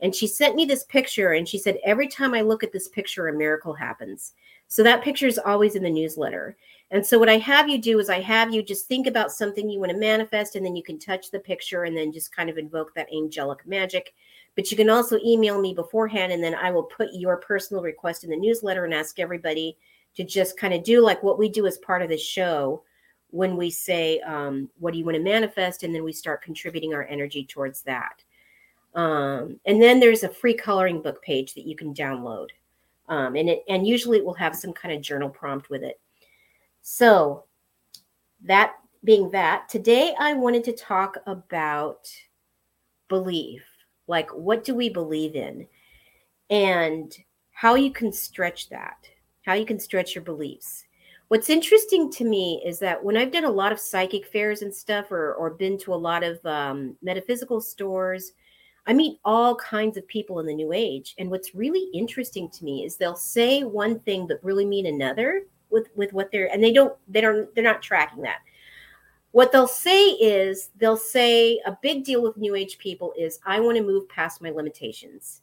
And 0.00 0.14
she 0.14 0.26
sent 0.26 0.56
me 0.56 0.64
this 0.64 0.84
picture 0.84 1.32
and 1.32 1.46
she 1.46 1.58
said, 1.58 1.76
Every 1.84 2.08
time 2.08 2.32
I 2.32 2.40
look 2.40 2.64
at 2.64 2.72
this 2.72 2.88
picture, 2.88 3.28
a 3.28 3.36
miracle 3.36 3.74
happens. 3.74 4.32
So 4.66 4.82
that 4.82 5.02
picture 5.02 5.26
is 5.26 5.38
always 5.38 5.74
in 5.74 5.82
the 5.82 5.90
newsletter. 5.90 6.56
And 6.90 7.04
so 7.04 7.18
what 7.18 7.28
I 7.28 7.36
have 7.38 7.68
you 7.68 7.78
do 7.78 7.98
is 7.98 8.08
I 8.08 8.20
have 8.20 8.52
you 8.52 8.62
just 8.62 8.86
think 8.86 9.06
about 9.06 9.30
something 9.30 9.68
you 9.68 9.78
want 9.78 9.92
to 9.92 9.98
manifest 9.98 10.56
and 10.56 10.64
then 10.64 10.74
you 10.74 10.82
can 10.82 10.98
touch 10.98 11.30
the 11.30 11.38
picture 11.38 11.84
and 11.84 11.96
then 11.96 12.12
just 12.12 12.34
kind 12.34 12.48
of 12.48 12.56
invoke 12.56 12.94
that 12.94 13.12
angelic 13.14 13.66
magic. 13.66 14.14
But 14.56 14.70
you 14.70 14.76
can 14.76 14.88
also 14.88 15.18
email 15.24 15.60
me 15.60 15.74
beforehand 15.74 16.32
and 16.32 16.42
then 16.42 16.54
I 16.54 16.70
will 16.70 16.84
put 16.84 17.10
your 17.12 17.36
personal 17.36 17.82
request 17.82 18.24
in 18.24 18.30
the 18.30 18.36
newsletter 18.36 18.86
and 18.86 18.94
ask 18.94 19.18
everybody 19.18 19.76
to 20.16 20.24
just 20.24 20.58
kind 20.58 20.72
of 20.72 20.82
do 20.82 21.02
like 21.02 21.22
what 21.22 21.38
we 21.38 21.48
do 21.48 21.66
as 21.66 21.76
part 21.78 22.02
of 22.02 22.08
the 22.08 22.16
show 22.16 22.82
when 23.30 23.56
we 23.56 23.70
say 23.70 24.20
um, 24.20 24.70
what 24.78 24.92
do 24.92 24.98
you 24.98 25.04
want 25.04 25.16
to 25.16 25.22
manifest 25.22 25.82
and 25.82 25.94
then 25.94 26.02
we 26.02 26.12
start 26.12 26.42
contributing 26.42 26.94
our 26.94 27.04
energy 27.04 27.44
towards 27.44 27.82
that. 27.82 28.24
Um, 28.94 29.60
and 29.66 29.80
then 29.80 30.00
there's 30.00 30.24
a 30.24 30.28
free 30.28 30.54
coloring 30.54 31.02
book 31.02 31.22
page 31.22 31.54
that 31.54 31.66
you 31.66 31.76
can 31.76 31.92
download. 31.92 32.48
Um, 33.08 33.36
and 33.36 33.48
it 33.48 33.64
and 33.68 33.86
usually 33.86 34.18
it 34.18 34.24
will 34.24 34.34
have 34.34 34.56
some 34.56 34.72
kind 34.72 34.94
of 34.94 35.02
journal 35.02 35.28
prompt 35.28 35.70
with 35.70 35.82
it. 35.82 36.00
So, 36.90 37.44
that 38.44 38.76
being 39.04 39.30
that, 39.32 39.68
today 39.68 40.14
I 40.18 40.32
wanted 40.32 40.64
to 40.64 40.72
talk 40.72 41.18
about 41.26 42.10
belief. 43.10 43.62
Like, 44.06 44.30
what 44.30 44.64
do 44.64 44.74
we 44.74 44.88
believe 44.88 45.36
in? 45.36 45.66
And 46.48 47.14
how 47.50 47.74
you 47.74 47.92
can 47.92 48.10
stretch 48.10 48.70
that, 48.70 49.06
how 49.42 49.52
you 49.52 49.66
can 49.66 49.78
stretch 49.78 50.14
your 50.14 50.24
beliefs. 50.24 50.86
What's 51.28 51.50
interesting 51.50 52.10
to 52.12 52.24
me 52.24 52.62
is 52.64 52.78
that 52.78 53.04
when 53.04 53.18
I've 53.18 53.32
done 53.32 53.44
a 53.44 53.50
lot 53.50 53.70
of 53.70 53.78
psychic 53.78 54.24
fairs 54.24 54.62
and 54.62 54.74
stuff, 54.74 55.12
or, 55.12 55.34
or 55.34 55.50
been 55.50 55.76
to 55.80 55.92
a 55.92 55.94
lot 55.94 56.24
of 56.24 56.44
um, 56.46 56.96
metaphysical 57.02 57.60
stores, 57.60 58.32
I 58.86 58.94
meet 58.94 59.20
all 59.26 59.54
kinds 59.56 59.98
of 59.98 60.08
people 60.08 60.40
in 60.40 60.46
the 60.46 60.54
new 60.54 60.72
age. 60.72 61.16
And 61.18 61.30
what's 61.30 61.54
really 61.54 61.90
interesting 61.92 62.48
to 62.48 62.64
me 62.64 62.86
is 62.86 62.96
they'll 62.96 63.14
say 63.14 63.62
one 63.62 64.00
thing 64.00 64.26
but 64.26 64.42
really 64.42 64.64
mean 64.64 64.86
another 64.86 65.42
with 65.70 65.88
with 65.94 66.12
what 66.12 66.30
they're 66.30 66.52
and 66.52 66.62
they 66.62 66.72
don't 66.72 66.94
they 67.08 67.20
don't 67.20 67.52
they're 67.54 67.64
not 67.64 67.82
tracking 67.82 68.22
that. 68.22 68.40
What 69.32 69.52
they'll 69.52 69.68
say 69.68 70.10
is 70.10 70.70
they'll 70.76 70.96
say 70.96 71.60
a 71.66 71.76
big 71.82 72.04
deal 72.04 72.22
with 72.22 72.36
new 72.36 72.54
age 72.54 72.78
people 72.78 73.12
is 73.16 73.38
i 73.44 73.60
want 73.60 73.76
to 73.76 73.82
move 73.82 74.08
past 74.08 74.40
my 74.40 74.50
limitations. 74.50 75.42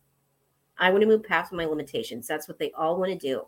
I 0.77 0.89
want 0.89 1.01
to 1.01 1.07
move 1.07 1.23
past 1.23 1.53
my 1.53 1.65
limitations. 1.65 2.27
That's 2.27 2.47
what 2.47 2.59
they 2.59 2.71
all 2.71 2.97
want 2.97 3.11
to 3.11 3.17
do. 3.17 3.45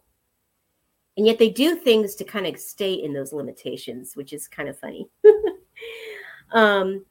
And 1.17 1.25
yet 1.25 1.39
they 1.39 1.50
do 1.50 1.75
things 1.75 2.15
to 2.15 2.24
kind 2.24 2.48
of 2.48 2.57
stay 2.60 2.93
in 2.93 3.13
those 3.13 3.34
limitations 3.34 4.15
which 4.15 4.34
is 4.34 4.48
kind 4.48 4.69
of 4.69 4.79
funny. 4.79 5.07
Um, 6.53 7.05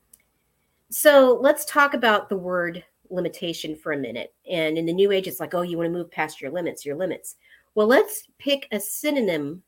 so 0.90 1.38
let's 1.42 1.64
talk 1.66 1.94
about 1.94 2.28
the 2.28 2.36
word 2.36 2.82
limitation 3.10 3.76
for 3.76 3.92
a 3.92 3.98
minute. 3.98 4.34
And 4.50 4.78
in 4.78 4.86
the 4.86 4.92
new 4.92 5.12
age 5.12 5.26
it's 5.26 5.40
like 5.40 5.54
oh 5.54 5.62
you 5.62 5.76
want 5.76 5.86
to 5.88 5.92
move 5.92 6.10
past 6.10 6.40
your 6.40 6.50
limits 6.50 6.84
your 6.84 6.96
limits 6.96 7.36
well, 7.76 7.86
let's 7.86 8.26
pick 8.38 8.66
a 8.72 8.80
synonym 8.80 9.62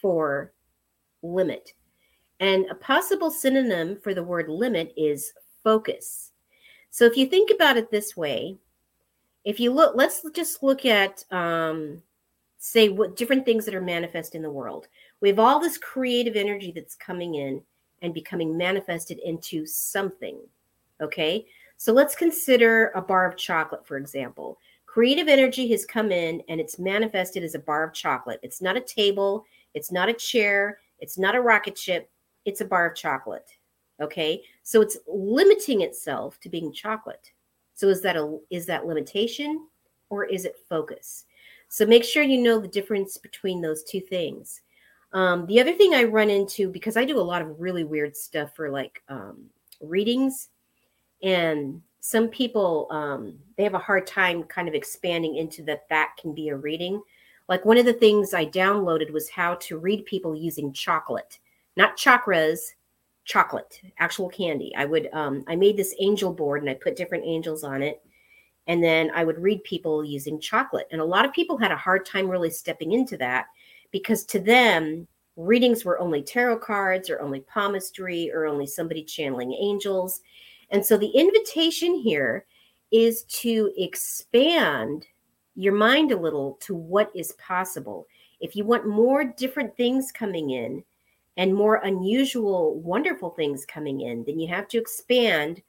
for 0.00 0.52
limit. 1.22 1.72
And 2.40 2.66
a 2.68 2.74
possible 2.74 3.30
synonym 3.30 3.98
for 4.02 4.14
the 4.14 4.22
word 4.22 4.48
limit 4.48 4.92
is 4.96 5.32
focus. 5.62 6.32
So 6.90 7.04
if 7.04 7.16
you 7.16 7.26
think 7.26 7.52
about 7.54 7.76
it 7.76 7.88
this 7.88 8.16
way, 8.16 8.58
if 9.44 9.60
you 9.60 9.72
look, 9.72 9.94
let's 9.94 10.26
just 10.34 10.64
look 10.64 10.84
at 10.84 11.24
um, 11.30 12.02
say 12.58 12.88
what 12.88 13.14
different 13.16 13.44
things 13.44 13.64
that 13.64 13.76
are 13.76 13.80
manifest 13.80 14.34
in 14.34 14.42
the 14.42 14.50
world. 14.50 14.88
We 15.20 15.28
have 15.28 15.38
all 15.38 15.60
this 15.60 15.78
creative 15.78 16.34
energy 16.34 16.72
that's 16.74 16.96
coming 16.96 17.36
in 17.36 17.62
and 18.02 18.12
becoming 18.12 18.58
manifested 18.58 19.20
into 19.20 19.66
something. 19.66 20.36
Okay. 21.00 21.46
So 21.76 21.92
let's 21.92 22.16
consider 22.16 22.90
a 22.96 23.02
bar 23.02 23.24
of 23.24 23.36
chocolate, 23.36 23.86
for 23.86 23.98
example. 23.98 24.58
Creative 24.92 25.26
energy 25.26 25.70
has 25.70 25.86
come 25.86 26.12
in 26.12 26.42
and 26.50 26.60
it's 26.60 26.78
manifested 26.78 27.42
as 27.42 27.54
a 27.54 27.58
bar 27.58 27.82
of 27.82 27.94
chocolate. 27.94 28.38
It's 28.42 28.60
not 28.60 28.76
a 28.76 28.80
table, 28.80 29.46
it's 29.72 29.90
not 29.90 30.10
a 30.10 30.12
chair, 30.12 30.80
it's 30.98 31.16
not 31.16 31.34
a 31.34 31.40
rocket 31.40 31.78
ship, 31.78 32.10
it's 32.44 32.60
a 32.60 32.66
bar 32.66 32.90
of 32.90 32.94
chocolate. 32.94 33.56
Okay? 34.02 34.42
So 34.64 34.82
it's 34.82 34.98
limiting 35.06 35.80
itself 35.80 36.38
to 36.40 36.50
being 36.50 36.74
chocolate. 36.74 37.32
So 37.72 37.88
is 37.88 38.02
that 38.02 38.18
a 38.18 38.38
is 38.50 38.66
that 38.66 38.84
limitation 38.84 39.66
or 40.10 40.26
is 40.26 40.44
it 40.44 40.56
focus? 40.68 41.24
So 41.68 41.86
make 41.86 42.04
sure 42.04 42.22
you 42.22 42.42
know 42.42 42.60
the 42.60 42.68
difference 42.68 43.16
between 43.16 43.62
those 43.62 43.84
two 43.84 44.00
things. 44.00 44.60
Um, 45.14 45.46
the 45.46 45.58
other 45.58 45.72
thing 45.72 45.94
I 45.94 46.04
run 46.04 46.28
into 46.28 46.68
because 46.68 46.98
I 46.98 47.06
do 47.06 47.18
a 47.18 47.22
lot 47.22 47.40
of 47.40 47.58
really 47.58 47.84
weird 47.84 48.14
stuff 48.14 48.54
for 48.54 48.68
like 48.68 49.02
um, 49.08 49.46
readings, 49.80 50.50
and 51.22 51.80
some 52.04 52.26
people 52.28 52.88
um, 52.90 53.38
they 53.56 53.62
have 53.62 53.74
a 53.74 53.78
hard 53.78 54.08
time 54.08 54.42
kind 54.42 54.66
of 54.66 54.74
expanding 54.74 55.36
into 55.36 55.62
that 55.62 55.88
that 55.88 56.10
can 56.20 56.34
be 56.34 56.48
a 56.48 56.56
reading. 56.56 57.00
Like 57.48 57.64
one 57.64 57.78
of 57.78 57.86
the 57.86 57.92
things 57.92 58.34
i 58.34 58.44
downloaded 58.44 59.12
was 59.12 59.28
how 59.28 59.54
to 59.54 59.78
read 59.78 60.04
people 60.04 60.34
using 60.34 60.72
chocolate 60.72 61.38
not 61.76 61.96
chakras 61.96 62.58
chocolate 63.24 63.80
actual 64.00 64.28
candy. 64.28 64.74
I 64.76 64.84
would 64.84 65.08
um, 65.12 65.44
i 65.46 65.54
made 65.54 65.76
this 65.76 65.94
angel 66.00 66.32
board 66.32 66.60
and 66.60 66.70
i 66.70 66.74
put 66.74 66.96
different 66.96 67.24
angels 67.24 67.62
on 67.62 67.82
it 67.82 68.02
and 68.66 68.82
then 68.82 69.12
i 69.14 69.22
would 69.22 69.38
read 69.38 69.62
people 69.62 70.04
using 70.04 70.40
chocolate. 70.40 70.88
And 70.90 71.00
a 71.00 71.04
lot 71.04 71.24
of 71.24 71.32
people 71.32 71.56
had 71.56 71.70
a 71.70 71.76
hard 71.76 72.04
time 72.04 72.28
really 72.28 72.50
stepping 72.50 72.92
into 72.92 73.16
that 73.18 73.46
because 73.92 74.24
to 74.24 74.40
them 74.40 75.06
readings 75.36 75.84
were 75.84 76.00
only 76.00 76.20
tarot 76.20 76.58
cards 76.58 77.08
or 77.08 77.20
only 77.20 77.40
palmistry 77.40 78.28
or 78.34 78.46
only 78.46 78.66
somebody 78.66 79.04
channeling 79.04 79.52
angels 79.52 80.20
and 80.72 80.84
so 80.84 80.96
the 80.96 81.08
invitation 81.08 81.94
here 81.94 82.46
is 82.90 83.24
to 83.24 83.70
expand 83.76 85.06
your 85.54 85.74
mind 85.74 86.12
a 86.12 86.16
little 86.16 86.58
to 86.62 86.74
what 86.74 87.10
is 87.14 87.32
possible. 87.32 88.06
If 88.40 88.56
you 88.56 88.64
want 88.64 88.88
more 88.88 89.22
different 89.22 89.76
things 89.76 90.10
coming 90.10 90.50
in 90.50 90.82
and 91.36 91.54
more 91.54 91.76
unusual, 91.76 92.80
wonderful 92.80 93.30
things 93.30 93.66
coming 93.66 94.00
in, 94.00 94.24
then 94.24 94.40
you 94.40 94.48
have 94.48 94.66
to 94.68 94.78
expand 94.78 95.62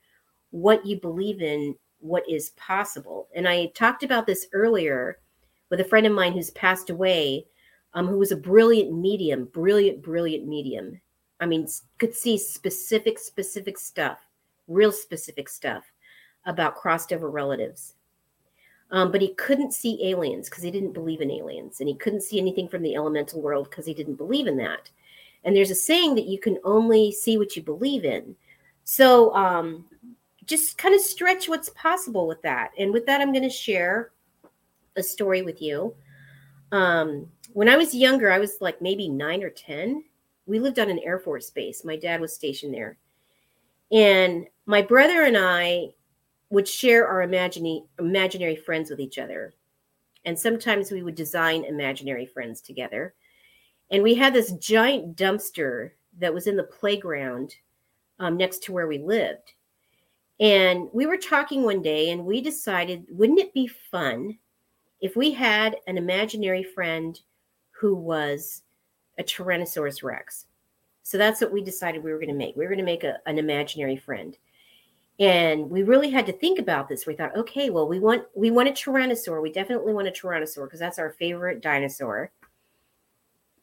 what 0.51 0.85
you 0.85 0.99
believe 0.99 1.41
in, 1.41 1.75
what 1.99 2.23
is 2.29 2.51
possible. 2.51 3.27
And 3.35 3.47
I 3.47 3.67
talked 3.67 4.03
about 4.03 4.25
this 4.25 4.47
earlier 4.53 5.19
with 5.69 5.81
a 5.81 5.85
friend 5.85 6.07
of 6.07 6.13
mine 6.13 6.31
who's 6.31 6.51
passed 6.51 6.89
away, 6.89 7.45
um, 7.93 8.07
who 8.07 8.17
was 8.17 8.31
a 8.31 8.37
brilliant 8.37 8.97
medium, 8.97 9.45
brilliant, 9.45 10.01
brilliant 10.01 10.47
medium. 10.47 10.99
I 11.41 11.45
mean, 11.45 11.67
could 11.97 12.15
see 12.15 12.37
specific, 12.37 13.19
specific 13.19 13.77
stuff 13.77 14.19
real 14.67 14.91
specific 14.91 15.49
stuff 15.49 15.83
about 16.45 16.75
crossed 16.75 17.13
over 17.13 17.29
relatives. 17.29 17.95
Um, 18.91 19.11
but 19.11 19.21
he 19.21 19.33
couldn't 19.35 19.73
see 19.73 20.07
aliens 20.07 20.49
because 20.49 20.63
he 20.63 20.69
didn't 20.69 20.93
believe 20.93 21.21
in 21.21 21.31
aliens, 21.31 21.79
and 21.79 21.89
he 21.89 21.95
couldn't 21.95 22.21
see 22.21 22.39
anything 22.39 22.67
from 22.67 22.83
the 22.83 22.95
elemental 22.95 23.41
world 23.41 23.69
because 23.69 23.85
he 23.85 23.93
didn't 23.93 24.15
believe 24.15 24.45
in 24.45 24.57
that. 24.57 24.89
And 25.43 25.55
there's 25.55 25.71
a 25.71 25.75
saying 25.75 26.15
that 26.15 26.27
you 26.27 26.39
can 26.39 26.59
only 26.63 27.11
see 27.11 27.37
what 27.37 27.55
you 27.55 27.63
believe 27.63 28.05
in. 28.05 28.35
So 28.83 29.33
um, 29.33 29.85
just 30.45 30.77
kind 30.77 30.93
of 30.93 31.01
stretch 31.01 31.49
what's 31.49 31.69
possible 31.69 32.27
with 32.27 32.41
that. 32.43 32.71
And 32.77 32.93
with 32.93 33.05
that, 33.07 33.21
I'm 33.21 33.31
going 33.31 33.43
to 33.43 33.49
share 33.49 34.11
a 34.95 35.03
story 35.03 35.41
with 35.41 35.61
you. 35.61 35.95
Um, 36.71 37.27
when 37.53 37.69
I 37.69 37.77
was 37.77 37.93
younger, 37.93 38.31
I 38.31 38.39
was 38.39 38.57
like 38.61 38.81
maybe 38.81 39.07
nine 39.07 39.43
or 39.43 39.49
10. 39.49 40.03
We 40.45 40.59
lived 40.59 40.79
on 40.79 40.89
an 40.89 40.99
Air 40.99 41.19
Force 41.19 41.49
base. 41.49 41.83
My 41.83 41.95
dad 41.95 42.19
was 42.19 42.33
stationed 42.33 42.73
there. 42.73 42.97
And 43.91 44.47
my 44.65 44.81
brother 44.81 45.23
and 45.23 45.37
I 45.37 45.89
would 46.49 46.67
share 46.67 47.07
our 47.07 47.21
imaginary 47.23 47.83
imaginary 47.99 48.55
friends 48.55 48.89
with 48.89 48.99
each 48.99 49.17
other. 49.17 49.53
And 50.25 50.37
sometimes 50.37 50.91
we 50.91 51.03
would 51.03 51.15
design 51.15 51.65
imaginary 51.65 52.25
friends 52.25 52.61
together. 52.61 53.13
And 53.91 54.01
we 54.01 54.15
had 54.15 54.33
this 54.33 54.53
giant 54.53 55.17
dumpster 55.17 55.91
that 56.19 56.33
was 56.33 56.47
in 56.47 56.55
the 56.55 56.63
playground 56.63 57.55
um, 58.19 58.37
next 58.37 58.63
to 58.63 58.71
where 58.71 58.87
we 58.87 58.99
lived. 58.99 59.53
And 60.39 60.89
we 60.93 61.05
were 61.05 61.17
talking 61.17 61.63
one 61.63 61.81
day 61.81 62.11
and 62.11 62.25
we 62.25 62.41
decided, 62.41 63.05
wouldn't 63.09 63.39
it 63.39 63.53
be 63.53 63.67
fun 63.67 64.37
if 65.01 65.15
we 65.15 65.31
had 65.31 65.77
an 65.87 65.97
imaginary 65.97 66.63
friend 66.63 67.19
who 67.71 67.95
was 67.95 68.63
a 69.19 69.23
Tyrannosaurus 69.23 70.03
Rex? 70.03 70.45
So 71.03 71.17
that's 71.17 71.41
what 71.41 71.51
we 71.51 71.61
decided 71.61 72.03
we 72.03 72.11
were 72.11 72.17
going 72.17 72.29
to 72.29 72.35
make. 72.35 72.55
We 72.55 72.63
were 72.63 72.69
going 72.69 72.79
to 72.79 72.85
make 72.85 73.03
a, 73.03 73.17
an 73.25 73.37
imaginary 73.37 73.97
friend. 73.97 74.37
And 75.19 75.69
we 75.69 75.83
really 75.83 76.09
had 76.09 76.25
to 76.25 76.33
think 76.33 76.57
about 76.57 76.87
this. 76.89 77.05
We 77.05 77.13
thought, 77.13 77.35
okay, 77.35 77.69
well, 77.69 77.87
we 77.87 77.99
want 77.99 78.23
we 78.33 78.49
want 78.49 78.69
a 78.69 78.71
tyrannosaur. 78.71 79.41
We 79.41 79.51
definitely 79.51 79.93
want 79.93 80.07
a 80.07 80.11
tyrannosaur 80.11 80.65
because 80.65 80.79
that's 80.79 80.97
our 80.97 81.11
favorite 81.11 81.61
dinosaur. 81.61 82.31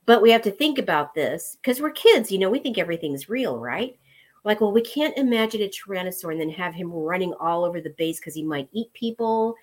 But 0.06 0.22
we 0.22 0.30
have 0.30 0.42
to 0.42 0.50
think 0.50 0.78
about 0.78 1.14
this 1.14 1.56
because 1.60 1.80
we're 1.80 1.90
kids, 1.90 2.30
you 2.30 2.38
know, 2.38 2.50
we 2.50 2.58
think 2.60 2.78
everything's 2.78 3.28
real, 3.28 3.58
right? 3.58 3.98
Like, 4.44 4.60
well, 4.60 4.72
we 4.72 4.80
can't 4.80 5.16
imagine 5.18 5.60
a 5.62 5.68
tyrannosaur 5.68 6.32
and 6.32 6.40
then 6.40 6.50
have 6.50 6.74
him 6.74 6.90
running 6.92 7.34
all 7.34 7.64
over 7.64 7.80
the 7.80 7.90
base 7.90 8.18
because 8.18 8.34
he 8.34 8.42
might 8.42 8.68
eat 8.72 8.92
people 8.92 9.54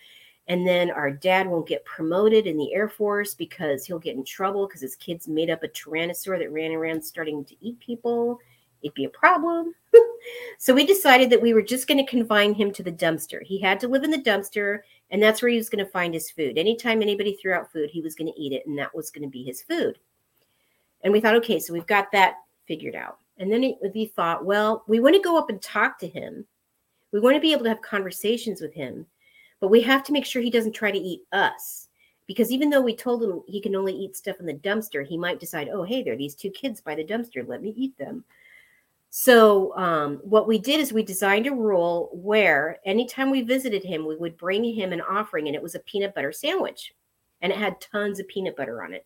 and 0.47 0.65
then 0.65 0.89
our 0.89 1.11
dad 1.11 1.47
won't 1.47 1.67
get 1.67 1.83
promoted 1.83 2.47
in 2.47 2.57
the 2.57 2.73
Air 2.73 2.87
Force 2.87 3.33
because 3.33 3.85
he'll 3.85 3.99
get 3.99 4.15
in 4.15 4.23
trouble 4.23 4.65
because 4.65 4.81
his 4.81 4.95
kids 4.95 5.27
made 5.27 5.49
up 5.49 5.63
a 5.63 5.67
tyrannosaur 5.67 6.39
that 6.39 6.51
ran 6.51 6.71
around 6.71 7.03
starting 7.03 7.43
to 7.45 7.55
eat 7.59 7.79
people. 7.79 8.39
It'd 8.81 8.93
be 8.93 9.05
a 9.05 9.09
problem. 9.09 9.73
so 10.57 10.73
we 10.73 10.85
decided 10.85 11.29
that 11.31 11.41
we 11.41 11.53
were 11.53 11.61
just 11.61 11.87
going 11.87 11.97
to 11.97 12.09
confine 12.09 12.53
him 12.53 12.71
to 12.73 12.83
the 12.83 12.91
dumpster. 12.91 13.43
He 13.43 13.59
had 13.59 13.79
to 13.81 13.89
live 13.89 14.03
in 14.03 14.11
the 14.11 14.21
dumpster, 14.21 14.79
and 15.11 15.21
that's 15.21 15.41
where 15.41 15.51
he 15.51 15.57
was 15.57 15.69
going 15.69 15.83
to 15.83 15.91
find 15.91 16.13
his 16.13 16.31
food. 16.31 16.57
Anytime 16.57 17.01
anybody 17.01 17.35
threw 17.35 17.53
out 17.53 17.71
food, 17.71 17.89
he 17.89 18.01
was 18.01 18.15
going 18.15 18.31
to 18.31 18.39
eat 18.39 18.53
it, 18.53 18.65
and 18.65 18.77
that 18.77 18.95
was 18.95 19.09
going 19.09 19.23
to 19.23 19.31
be 19.31 19.43
his 19.43 19.61
food. 19.61 19.99
And 21.01 21.11
we 21.11 21.19
thought, 21.19 21.35
okay, 21.35 21.59
so 21.59 21.73
we've 21.73 21.87
got 21.87 22.11
that 22.13 22.35
figured 22.67 22.95
out. 22.95 23.17
And 23.37 23.51
then 23.51 23.75
we 23.93 24.05
thought, 24.05 24.45
well, 24.45 24.83
we 24.87 24.99
want 24.99 25.15
to 25.15 25.21
go 25.21 25.37
up 25.37 25.49
and 25.49 25.61
talk 25.61 25.99
to 25.99 26.07
him. 26.07 26.45
We 27.11 27.19
want 27.19 27.35
to 27.35 27.41
be 27.41 27.51
able 27.51 27.63
to 27.63 27.69
have 27.69 27.81
conversations 27.81 28.61
with 28.61 28.73
him 28.73 29.05
but 29.59 29.69
we 29.69 29.81
have 29.81 30.03
to 30.03 30.13
make 30.13 30.25
sure 30.25 30.41
he 30.41 30.49
doesn't 30.49 30.73
try 30.73 30.91
to 30.91 30.97
eat 30.97 31.21
us. 31.31 31.87
Because 32.27 32.51
even 32.51 32.69
though 32.69 32.81
we 32.81 32.95
told 32.95 33.23
him 33.23 33.41
he 33.47 33.61
can 33.61 33.75
only 33.75 33.93
eat 33.93 34.17
stuff 34.17 34.39
in 34.39 34.45
the 34.45 34.53
dumpster, 34.53 35.05
he 35.05 35.17
might 35.17 35.39
decide, 35.39 35.69
oh, 35.69 35.83
hey, 35.83 36.03
there 36.03 36.13
are 36.13 36.17
these 36.17 36.35
two 36.35 36.49
kids 36.49 36.81
by 36.81 36.93
the 36.93 37.05
dumpster. 37.05 37.47
Let 37.47 37.61
me 37.61 37.73
eat 37.75 37.97
them. 37.97 38.25
So, 39.09 39.75
um, 39.77 40.17
what 40.17 40.47
we 40.47 40.59
did 40.59 40.81
is 40.81 40.91
we 40.91 41.03
designed 41.03 41.47
a 41.47 41.51
rule 41.51 42.09
where 42.11 42.79
anytime 42.85 43.31
we 43.31 43.41
visited 43.41 43.83
him, 43.83 44.05
we 44.05 44.17
would 44.17 44.37
bring 44.37 44.63
him 44.63 44.91
an 44.91 45.01
offering, 45.01 45.47
and 45.47 45.55
it 45.55 45.63
was 45.63 45.75
a 45.75 45.79
peanut 45.79 46.13
butter 46.13 46.33
sandwich. 46.33 46.93
And 47.41 47.53
it 47.53 47.57
had 47.57 47.79
tons 47.79 48.19
of 48.19 48.27
peanut 48.27 48.57
butter 48.57 48.83
on 48.83 48.93
it. 48.93 49.05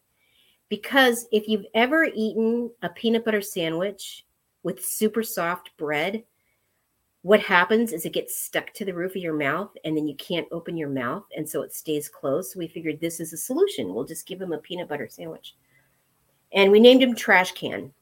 Because 0.69 1.27
if 1.31 1.47
you've 1.47 1.65
ever 1.75 2.05
eaten 2.05 2.71
a 2.81 2.89
peanut 2.89 3.23
butter 3.23 3.41
sandwich 3.41 4.25
with 4.63 4.83
super 4.83 5.21
soft 5.21 5.69
bread, 5.77 6.23
what 7.23 7.39
happens 7.39 7.93
is 7.93 8.05
it 8.05 8.13
gets 8.13 8.35
stuck 8.35 8.73
to 8.73 8.83
the 8.83 8.93
roof 8.93 9.11
of 9.11 9.21
your 9.21 9.35
mouth 9.35 9.69
and 9.85 9.95
then 9.95 10.07
you 10.07 10.15
can't 10.15 10.47
open 10.51 10.75
your 10.75 10.89
mouth 10.89 11.23
and 11.37 11.47
so 11.47 11.61
it 11.61 11.73
stays 11.73 12.09
closed. 12.09 12.51
So 12.51 12.59
we 12.59 12.67
figured 12.67 12.99
this 12.99 13.19
is 13.19 13.31
a 13.31 13.37
solution. 13.37 13.93
We'll 13.93 14.05
just 14.05 14.25
give 14.25 14.41
him 14.41 14.53
a 14.53 14.57
peanut 14.57 14.87
butter 14.89 15.07
sandwich. 15.07 15.55
And 16.51 16.71
we 16.71 16.79
named 16.79 17.03
him 17.03 17.15
trash 17.15 17.51
can. 17.51 17.93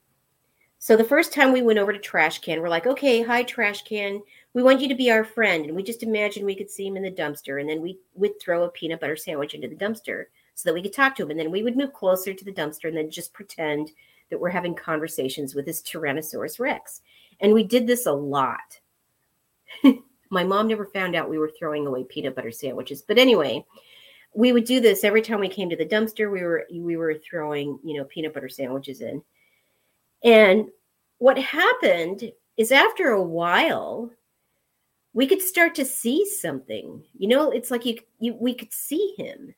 So 0.81 0.95
the 0.95 1.03
first 1.03 1.33
time 1.33 1.51
we 1.51 1.61
went 1.61 1.79
over 1.79 1.91
to 1.91 1.99
trash 1.99 2.39
can 2.39 2.61
we're 2.61 2.69
like 2.69 2.87
okay 2.87 3.21
hi 3.21 3.43
trash 3.43 3.83
can. 3.83 4.21
We 4.53 4.63
want 4.63 4.79
you 4.79 4.87
to 4.87 4.95
be 4.95 5.11
our 5.11 5.25
friend. 5.25 5.65
And 5.65 5.75
we 5.75 5.83
just 5.83 6.01
imagined 6.01 6.45
we 6.45 6.55
could 6.55 6.71
see 6.71 6.87
him 6.87 6.95
in 6.95 7.03
the 7.03 7.11
dumpster 7.11 7.59
and 7.59 7.69
then 7.69 7.81
we 7.81 7.99
would 8.13 8.39
throw 8.39 8.63
a 8.63 8.69
peanut 8.69 9.01
butter 9.01 9.17
sandwich 9.17 9.53
into 9.53 9.67
the 9.67 9.75
dumpster 9.75 10.25
so 10.55 10.69
that 10.69 10.73
we 10.73 10.81
could 10.81 10.93
talk 10.93 11.17
to 11.17 11.23
him. 11.23 11.31
And 11.31 11.39
then 11.39 11.51
we 11.51 11.63
would 11.63 11.75
move 11.75 11.91
closer 11.91 12.33
to 12.33 12.45
the 12.45 12.53
dumpster 12.53 12.87
and 12.87 12.95
then 12.95 13.11
just 13.11 13.33
pretend 13.33 13.91
that 14.29 14.39
we're 14.39 14.49
having 14.49 14.75
conversations 14.75 15.55
with 15.55 15.65
this 15.65 15.81
tyrannosaurus 15.81 16.57
rex. 16.57 17.01
And 17.41 17.53
we 17.53 17.63
did 17.65 17.85
this 17.85 18.05
a 18.05 18.13
lot 18.13 18.79
my 20.29 20.43
mom 20.43 20.67
never 20.67 20.85
found 20.85 21.15
out 21.15 21.29
we 21.29 21.37
were 21.37 21.51
throwing 21.57 21.87
away 21.87 22.03
peanut 22.03 22.35
butter 22.35 22.51
sandwiches. 22.51 23.01
But 23.01 23.17
anyway, 23.17 23.65
we 24.33 24.51
would 24.51 24.65
do 24.65 24.79
this 24.79 25.03
every 25.03 25.21
time 25.21 25.39
we 25.39 25.49
came 25.49 25.69
to 25.69 25.75
the 25.75 25.85
dumpster. 25.85 26.31
We 26.31 26.43
were 26.43 26.65
we 26.71 26.97
were 26.97 27.15
throwing 27.15 27.79
you 27.83 27.97
know 27.97 28.05
peanut 28.05 28.33
butter 28.33 28.49
sandwiches 28.49 29.01
in, 29.01 29.21
and 30.23 30.69
what 31.17 31.37
happened 31.37 32.31
is 32.57 32.71
after 32.71 33.09
a 33.09 33.23
while, 33.23 34.11
we 35.13 35.27
could 35.27 35.41
start 35.41 35.75
to 35.75 35.85
see 35.85 36.25
something. 36.25 37.03
You 37.17 37.27
know, 37.27 37.51
it's 37.51 37.71
like 37.71 37.85
you, 37.85 37.97
you 38.19 38.35
we 38.39 38.53
could 38.53 38.71
see 38.71 39.15
him, 39.17 39.53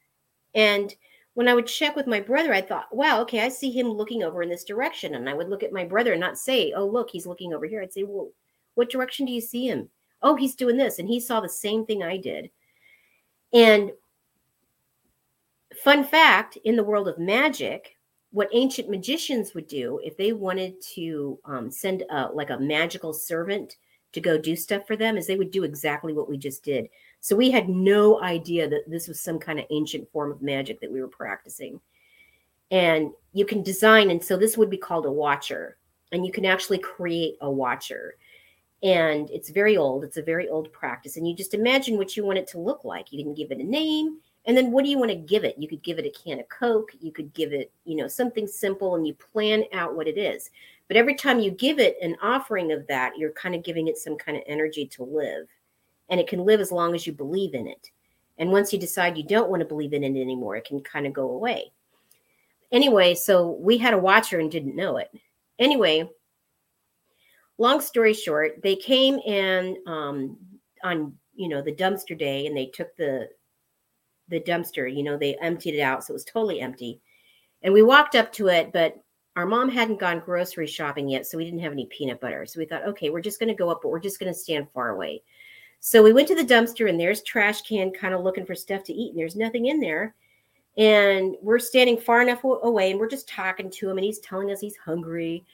and 0.56 0.96
when 1.34 1.48
I 1.48 1.54
would 1.54 1.68
check 1.68 1.96
with 1.96 2.08
my 2.08 2.20
brother, 2.20 2.54
I 2.54 2.62
thought, 2.62 2.94
wow, 2.94 3.22
okay, 3.22 3.42
I 3.42 3.50
see 3.50 3.72
him 3.72 3.88
looking 3.88 4.24
over 4.24 4.44
in 4.44 4.50
this 4.50 4.66
direction. 4.66 5.16
And 5.16 5.30
I 5.30 5.34
would 5.34 5.50
look 5.50 5.64
at 5.64 5.72
my 5.72 5.86
brother 5.86 6.12
and 6.12 6.20
not 6.20 6.38
say, 6.38 6.74
oh, 6.76 6.86
look, 6.86 7.10
he's 7.10 7.26
looking 7.26 7.54
over 7.54 7.66
here. 7.66 7.82
I'd 7.82 7.94
say, 7.94 8.04
well, 8.04 8.32
what 8.76 8.90
direction 8.90 9.26
do 9.26 9.32
you 9.32 9.40
see 9.40 9.68
him? 9.68 9.90
Oh, 10.24 10.36
he's 10.36 10.56
doing 10.56 10.78
this. 10.78 11.00
And 11.00 11.08
he 11.08 11.20
saw 11.20 11.42
the 11.42 11.50
same 11.50 11.86
thing 11.86 12.04
I 12.04 12.18
did. 12.18 12.50
And 13.54 13.92
Fun 15.76 16.04
fact 16.04 16.58
in 16.66 16.76
the 16.76 16.84
world 16.84 17.08
of 17.08 17.18
magic, 17.18 17.98
what 18.32 18.50
ancient 18.54 18.90
magicians 18.90 19.54
would 19.54 19.68
do 19.68 20.00
if 20.04 20.18
they 20.18 20.34
wanted 20.34 20.82
to 20.94 21.40
um, 21.46 21.72
send 21.72 22.04
a, 22.10 22.30
like 22.34 22.50
a 22.50 22.60
magical 22.60 23.14
servant 23.14 23.78
to 24.12 24.20
go 24.20 24.38
do 24.38 24.56
stuff 24.56 24.86
for 24.86 24.98
them 24.98 25.18
is 25.18 25.26
they 25.26 25.38
would 25.38 25.52
do 25.52 25.64
exactly 25.64 26.12
what 26.12 26.30
we 26.30 26.38
just 26.38 26.64
did. 26.64 26.90
So 27.22 27.36
we 27.36 27.50
had 27.50 27.70
no 27.70 28.22
idea 28.22 28.68
that 28.70 28.90
this 28.90 29.08
was 29.08 29.22
some 29.22 29.40
kind 29.40 29.60
of 29.60 29.66
ancient 29.70 30.12
form 30.12 30.32
of 30.32 30.42
magic 30.42 30.82
that 30.82 30.92
we 30.92 31.02
were 31.02 31.08
practicing. 31.08 31.80
And 32.70 33.12
you 33.34 33.46
can 33.46 33.64
design, 33.64 34.12
and 34.12 34.24
so 34.24 34.38
this 34.38 34.58
would 34.58 34.70
be 34.70 34.78
called 34.78 35.06
a 35.06 35.12
watcher, 35.12 35.78
and 36.12 36.26
you 36.26 36.32
can 36.32 36.46
actually 36.46 36.80
create 36.80 37.38
a 37.42 37.50
watcher. 37.50 38.16
And 38.84 39.30
it's 39.30 39.50
very 39.50 39.78
old, 39.78 40.04
it's 40.04 40.18
a 40.18 40.24
very 40.24 40.50
old 40.50 40.72
practice. 40.74 41.18
And 41.18 41.28
you 41.28 41.36
just 41.36 41.54
imagine 41.54 41.98
what 41.98 42.18
you 42.18 42.26
want 42.26 42.40
it 42.40 42.48
to 42.48 42.60
look 42.60 42.84
like. 42.84 43.12
You 43.12 43.24
can 43.24 43.36
give 43.36 43.52
it 43.52 43.60
a 43.60 43.64
name, 43.64 44.18
and 44.46 44.58
then 44.58 44.72
what 44.72 44.84
do 44.84 44.90
you 44.90 44.98
want 44.98 45.12
to 45.12 45.18
give 45.18 45.44
it? 45.44 45.58
You 45.58 45.68
could 45.68 45.84
give 45.84 46.00
it 46.00 46.06
a 46.06 46.10
can 46.24 46.40
of 46.40 46.50
Coke, 46.50 46.92
you 47.00 47.12
could 47.12 47.34
give 47.34 47.54
it, 47.54 47.72
you 47.86 47.96
know, 47.96 48.08
something 48.08 48.48
simple 48.48 48.96
and 48.96 49.06
you 49.06 49.14
plan 49.14 49.66
out 49.74 49.96
what 49.96 50.08
it 50.08 50.18
is. 50.18 50.50
But 50.88 50.98
every 50.98 51.16
time 51.16 51.40
you 51.40 51.52
give 51.52 51.80
it 51.80 51.98
an 52.02 52.18
offering 52.22 52.72
of 52.72 52.88
that, 52.88 53.18
you're 53.18 53.32
kind 53.32 53.54
of 53.54 53.64
giving 53.64 53.88
it 53.88 53.98
some 53.98 54.18
kind 54.18 54.36
of 54.38 54.44
energy 54.48 54.88
to 54.88 55.04
live. 55.04 55.48
And 56.10 56.20
it 56.20 56.28
can 56.28 56.44
live 56.44 56.60
as 56.60 56.72
long 56.72 56.96
as 56.96 57.06
you 57.06 57.14
believe 57.14 57.54
in 57.54 57.68
it. 57.68 57.92
And 58.40 58.52
once 58.52 58.74
you 58.74 58.80
decide 58.80 59.16
you 59.16 59.24
don't 59.24 59.50
want 59.50 59.62
to 59.62 59.68
believe 59.68 59.94
in 59.94 60.04
it 60.04 60.20
anymore, 60.20 60.56
it 60.56 60.66
can 60.66 60.82
kind 60.82 61.06
of 61.06 61.14
go 61.14 61.30
away. 61.30 61.72
Anyway, 62.72 63.14
so 63.14 63.52
we 63.60 63.78
had 63.78 63.94
a 63.94 63.98
watcher 63.98 64.40
and 64.40 64.52
didn't 64.52 64.76
know 64.76 64.98
it. 64.98 65.12
Anyway, 65.60 66.10
long 67.62 67.80
story 67.80 68.14
short, 68.14 68.62
they 68.64 68.76
came 68.76 69.20
in 69.20 69.78
um, 69.86 70.38
on 70.84 71.14
you 71.34 71.48
know 71.48 71.62
the 71.62 71.72
dumpster 71.72 72.18
day 72.18 72.48
and 72.48 72.58
they 72.58 72.66
took 72.66 72.96
the 72.98 73.30
the 74.28 74.40
dumpster. 74.40 74.94
You 74.94 75.04
know, 75.04 75.18
they 75.18 75.36
emptied 75.36 75.76
it 75.76 75.82
out, 75.82 76.04
so 76.04 76.12
it 76.12 76.14
was 76.14 76.26
totally 76.26 76.60
empty. 76.60 77.00
And 77.62 77.74
we 77.74 77.84
walked 77.84 78.16
up 78.16 78.34
to 78.34 78.48
it, 78.48 78.74
but 78.74 78.98
our 79.36 79.46
mom 79.46 79.70
hadn't 79.70 80.00
gone 80.00 80.20
grocery 80.26 80.68
shopping 80.68 81.08
yet, 81.08 81.28
so 81.28 81.38
we 81.38 81.46
didn't 81.46 81.60
have 81.60 81.72
any 81.72 81.86
peanut 81.86 82.20
butter. 82.20 82.46
So 82.46 82.60
we 82.60 82.66
thought, 82.66 82.86
okay, 82.86 83.12
we're 83.12 83.22
just 83.22 83.40
going 83.40 83.50
to 83.50 83.56
go 83.56 83.70
up, 83.70 83.82
but 83.84 83.90
we're 83.90 84.00
just 84.00 84.20
going 84.20 84.34
to 84.34 84.38
stand 84.38 84.68
far 84.74 84.90
away. 84.90 85.22
So 85.80 86.04
we 86.04 86.14
went 86.14 86.28
to 86.30 86.36
the 86.36 86.44
dumpster, 86.44 86.90
and 86.90 87.00
there's 87.00 87.24
trash 87.24 87.62
can, 87.62 87.92
kind 87.92 88.14
of 88.14 88.22
looking 88.22 88.46
for 88.46 88.56
stuff 88.56 88.84
to 88.86 88.94
eat, 88.94 89.12
and 89.12 89.20
there's 89.20 89.36
nothing 89.36 89.68
in 89.68 89.80
there. 89.80 90.16
And 90.78 91.36
we're 91.42 91.60
standing 91.60 91.98
far 91.98 92.22
enough 92.22 92.44
away, 92.44 92.92
and 92.92 93.00
we're 93.00 93.08
just 93.08 93.30
talking 93.30 93.70
to 93.70 93.90
him, 93.90 93.98
and 93.98 94.06
he's 94.06 94.20
telling 94.20 94.52
us 94.52 94.60
he's 94.60 94.78
hungry. 94.78 95.46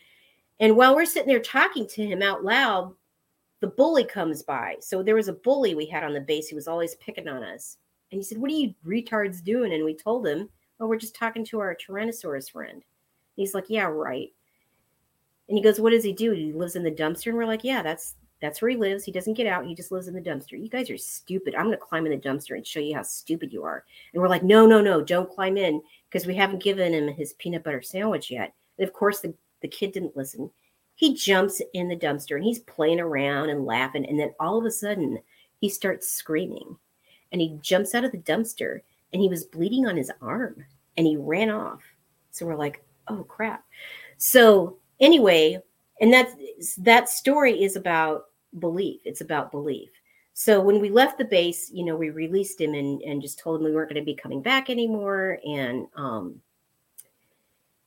And 0.59 0.75
while 0.75 0.95
we're 0.95 1.05
sitting 1.05 1.27
there 1.27 1.39
talking 1.39 1.87
to 1.87 2.05
him 2.05 2.21
out 2.21 2.43
loud, 2.43 2.93
the 3.59 3.67
bully 3.67 4.03
comes 4.03 4.43
by. 4.43 4.75
So 4.79 5.01
there 5.01 5.15
was 5.15 5.27
a 5.27 5.33
bully 5.33 5.75
we 5.75 5.85
had 5.85 6.03
on 6.03 6.13
the 6.13 6.21
base 6.21 6.47
who 6.49 6.55
was 6.55 6.67
always 6.67 6.95
picking 6.95 7.27
on 7.27 7.43
us. 7.43 7.77
And 8.11 8.19
he 8.19 8.23
said, 8.23 8.37
What 8.37 8.51
are 8.51 8.55
you 8.55 8.73
retards 8.85 9.43
doing? 9.43 9.73
And 9.73 9.83
we 9.83 9.95
told 9.95 10.27
him, 10.27 10.49
Oh, 10.79 10.87
we're 10.87 10.97
just 10.97 11.15
talking 11.15 11.43
to 11.45 11.59
our 11.59 11.75
Tyrannosaurus 11.75 12.51
friend. 12.51 12.73
And 12.73 12.83
he's 13.35 13.53
like, 13.53 13.65
Yeah, 13.67 13.85
right. 13.85 14.31
And 15.49 15.57
he 15.57 15.63
goes, 15.63 15.79
What 15.79 15.91
does 15.91 16.03
he 16.03 16.13
do? 16.13 16.31
He 16.31 16.53
lives 16.53 16.75
in 16.75 16.83
the 16.83 16.91
dumpster. 16.91 17.27
And 17.27 17.37
we're 17.37 17.45
like, 17.45 17.63
Yeah, 17.63 17.81
that's 17.81 18.15
that's 18.39 18.61
where 18.61 18.69
he 18.69 18.77
lives. 18.77 19.03
He 19.03 19.11
doesn't 19.11 19.33
get 19.33 19.47
out. 19.47 19.65
He 19.65 19.73
just 19.73 19.91
lives 19.91 20.07
in 20.07 20.13
the 20.13 20.21
dumpster. 20.21 20.61
You 20.61 20.69
guys 20.69 20.91
are 20.91 20.97
stupid. 20.97 21.55
I'm 21.55 21.65
going 21.65 21.77
to 21.77 21.83
climb 21.83 22.05
in 22.05 22.11
the 22.11 22.17
dumpster 22.17 22.55
and 22.55 22.65
show 22.65 22.79
you 22.79 22.95
how 22.95 23.01
stupid 23.01 23.51
you 23.51 23.63
are. 23.63 23.83
And 24.13 24.21
we're 24.21 24.29
like, 24.29 24.43
no, 24.43 24.67
no, 24.67 24.79
no, 24.79 25.01
don't 25.01 25.29
climb 25.29 25.57
in 25.57 25.81
because 26.07 26.27
we 26.27 26.35
haven't 26.35 26.61
given 26.61 26.93
him 26.93 27.07
his 27.07 27.33
peanut 27.33 27.63
butter 27.63 27.81
sandwich 27.81 28.29
yet. 28.29 28.53
And 28.77 28.87
of 28.87 28.93
course, 28.93 29.21
the, 29.21 29.33
the 29.61 29.67
kid 29.67 29.91
didn't 29.91 30.17
listen. 30.17 30.49
He 30.95 31.13
jumps 31.13 31.61
in 31.73 31.87
the 31.87 31.95
dumpster 31.95 32.35
and 32.35 32.43
he's 32.43 32.59
playing 32.59 32.99
around 32.99 33.49
and 33.49 33.65
laughing. 33.65 34.05
And 34.05 34.19
then 34.19 34.33
all 34.39 34.57
of 34.57 34.65
a 34.65 34.71
sudden, 34.71 35.19
he 35.59 35.69
starts 35.69 36.11
screaming 36.11 36.75
and 37.31 37.41
he 37.41 37.59
jumps 37.61 37.93
out 37.93 38.03
of 38.03 38.11
the 38.11 38.17
dumpster 38.17 38.81
and 39.13 39.21
he 39.21 39.29
was 39.29 39.45
bleeding 39.45 39.85
on 39.85 39.95
his 39.95 40.11
arm 40.21 40.65
and 40.97 41.05
he 41.05 41.15
ran 41.15 41.49
off. 41.49 41.83
So 42.31 42.45
we're 42.45 42.55
like, 42.55 42.83
oh 43.07 43.23
crap. 43.23 43.63
So 44.17 44.77
anyway, 44.99 45.61
and 46.01 46.13
that 46.13 46.29
that 46.79 47.09
story 47.09 47.63
is 47.63 47.75
about 47.75 48.25
belief. 48.59 49.01
It's 49.05 49.21
about 49.21 49.51
belief. 49.51 49.89
So 50.33 50.61
when 50.61 50.79
we 50.79 50.89
left 50.89 51.17
the 51.17 51.25
base, 51.25 51.71
you 51.71 51.83
know, 51.83 51.95
we 51.95 52.11
released 52.11 52.61
him 52.61 52.75
and, 52.75 53.01
and 53.01 53.21
just 53.21 53.39
told 53.39 53.59
him 53.59 53.65
we 53.65 53.73
weren't 53.73 53.89
going 53.89 54.01
to 54.01 54.05
be 54.05 54.15
coming 54.15 54.41
back 54.41 54.69
anymore. 54.69 55.39
And 55.45 55.87
um 55.95 56.41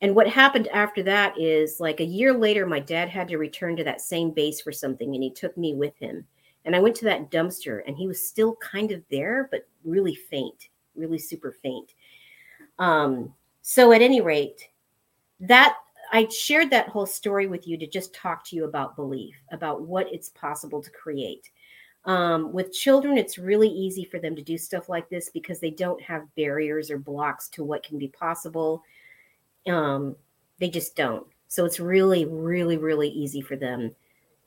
and 0.03 0.15
what 0.15 0.29
happened 0.29 0.69
after 0.69 1.03
that 1.03 1.39
is 1.39 1.79
like 1.79 2.01
a 2.01 2.05
year 2.05 2.33
later, 2.33 2.67
my 2.67 2.81
dad 2.81 3.09
had 3.09 3.29
to 3.29 3.39
return 3.39 3.77
to 3.77 3.85
that 3.85 4.01
same 4.01 4.31
base 4.31 4.61
for 4.61 4.73
something, 4.73 5.15
and 5.15 5.23
he 5.23 5.31
took 5.31 5.57
me 5.57 5.75
with 5.75 5.97
him. 5.99 6.25
And 6.65 6.77
I 6.77 6.81
went 6.81 6.97
to 6.97 7.05
that 7.07 7.31
dumpster 7.31 7.83
and 7.87 7.97
he 7.97 8.07
was 8.07 8.27
still 8.27 8.57
kind 8.57 8.93
of 8.93 9.03
there, 9.11 9.49
but 9.51 9.67
really 9.85 10.15
faint, 10.15 10.69
really 10.95 11.19
super 11.19 11.53
faint. 11.53 11.95
Um, 12.79 13.35
so 13.63 13.93
at 13.93 14.03
any 14.03 14.21
rate, 14.21 14.69
that 15.41 15.77
I 16.13 16.29
shared 16.29 16.71
that 16.71 16.89
whole 16.89 17.07
story 17.07 17.47
with 17.47 17.67
you 17.67 17.79
to 17.79 17.87
just 17.87 18.15
talk 18.15 18.45
to 18.47 18.57
you 18.57 18.65
about 18.65 18.97
belief, 18.97 19.37
about 19.53 19.83
what 19.83 20.13
it's 20.13 20.31
possible 20.31 20.83
to 20.83 20.91
create. 20.91 21.51
Um, 22.05 22.53
with 22.53 22.73
children, 22.73 23.17
it's 23.19 23.39
really 23.39 23.69
easy 23.69 24.05
for 24.05 24.19
them 24.19 24.35
to 24.35 24.43
do 24.43 24.59
stuff 24.59 24.89
like 24.89 25.09
this 25.09 25.31
because 25.31 25.61
they 25.61 25.71
don't 25.71 26.01
have 26.03 26.35
barriers 26.35 26.91
or 26.91 26.99
blocks 26.99 27.49
to 27.51 27.65
what 27.65 27.83
can 27.83 27.99
be 27.99 28.09
possible. 28.09 28.83
Um, 29.67 30.17
they 30.59 30.69
just 30.69 30.97
don't. 30.97 31.27
So 31.49 31.65
it's 31.65 31.81
really, 31.81 32.25
really, 32.27 32.77
really 32.77 33.09
easy 33.09 33.41
for 33.41 33.57
them 33.57 33.95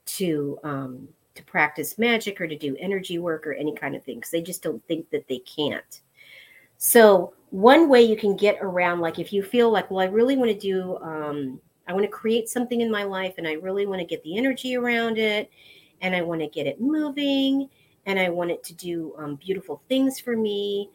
to 0.06 0.60
um, 0.64 1.08
to 1.36 1.44
practice 1.44 1.98
magic 1.98 2.40
or 2.40 2.48
to 2.48 2.58
do 2.58 2.76
energy 2.80 3.18
work 3.18 3.48
or 3.48 3.54
any 3.54 3.76
kind 3.76 3.96
of 3.96 4.04
thing 4.04 4.18
because 4.18 4.32
they 4.32 4.42
just 4.42 4.62
don't 4.62 4.86
think 4.88 5.10
that 5.10 5.28
they 5.28 5.40
can't. 5.40 6.02
So, 6.78 7.34
one 7.50 7.88
way 7.88 8.02
you 8.02 8.18
can 8.18 8.36
get 8.36 8.58
around, 8.62 9.00
like 9.00 9.20
if 9.20 9.32
you 9.32 9.44
feel 9.44 9.70
like, 9.72 9.90
well, 9.90 10.00
I 10.00 10.10
really 10.10 10.36
want 10.36 10.52
to 10.52 10.58
do, 10.58 10.98
um, 10.98 11.60
I 11.88 11.94
want 11.94 12.04
to 12.04 12.12
create 12.12 12.50
something 12.50 12.82
in 12.82 12.92
my 12.92 13.04
life 13.04 13.36
and 13.38 13.48
I 13.48 13.54
really 13.54 13.86
want 13.86 14.00
to 14.00 14.06
get 14.06 14.24
the 14.24 14.38
energy 14.38 14.76
around 14.76 15.18
it 15.18 15.50
and 16.02 16.16
I 16.16 16.22
want 16.22 16.42
to 16.42 16.48
get 16.48 16.68
it 16.68 16.82
moving 16.82 17.70
and 18.06 18.20
I 18.20 18.30
want 18.30 18.52
it 18.52 18.64
to 18.66 18.74
do 18.74 19.14
um, 19.18 19.36
beautiful 19.36 19.82
things 19.88 20.20
for 20.20 20.36
me. 20.36 20.90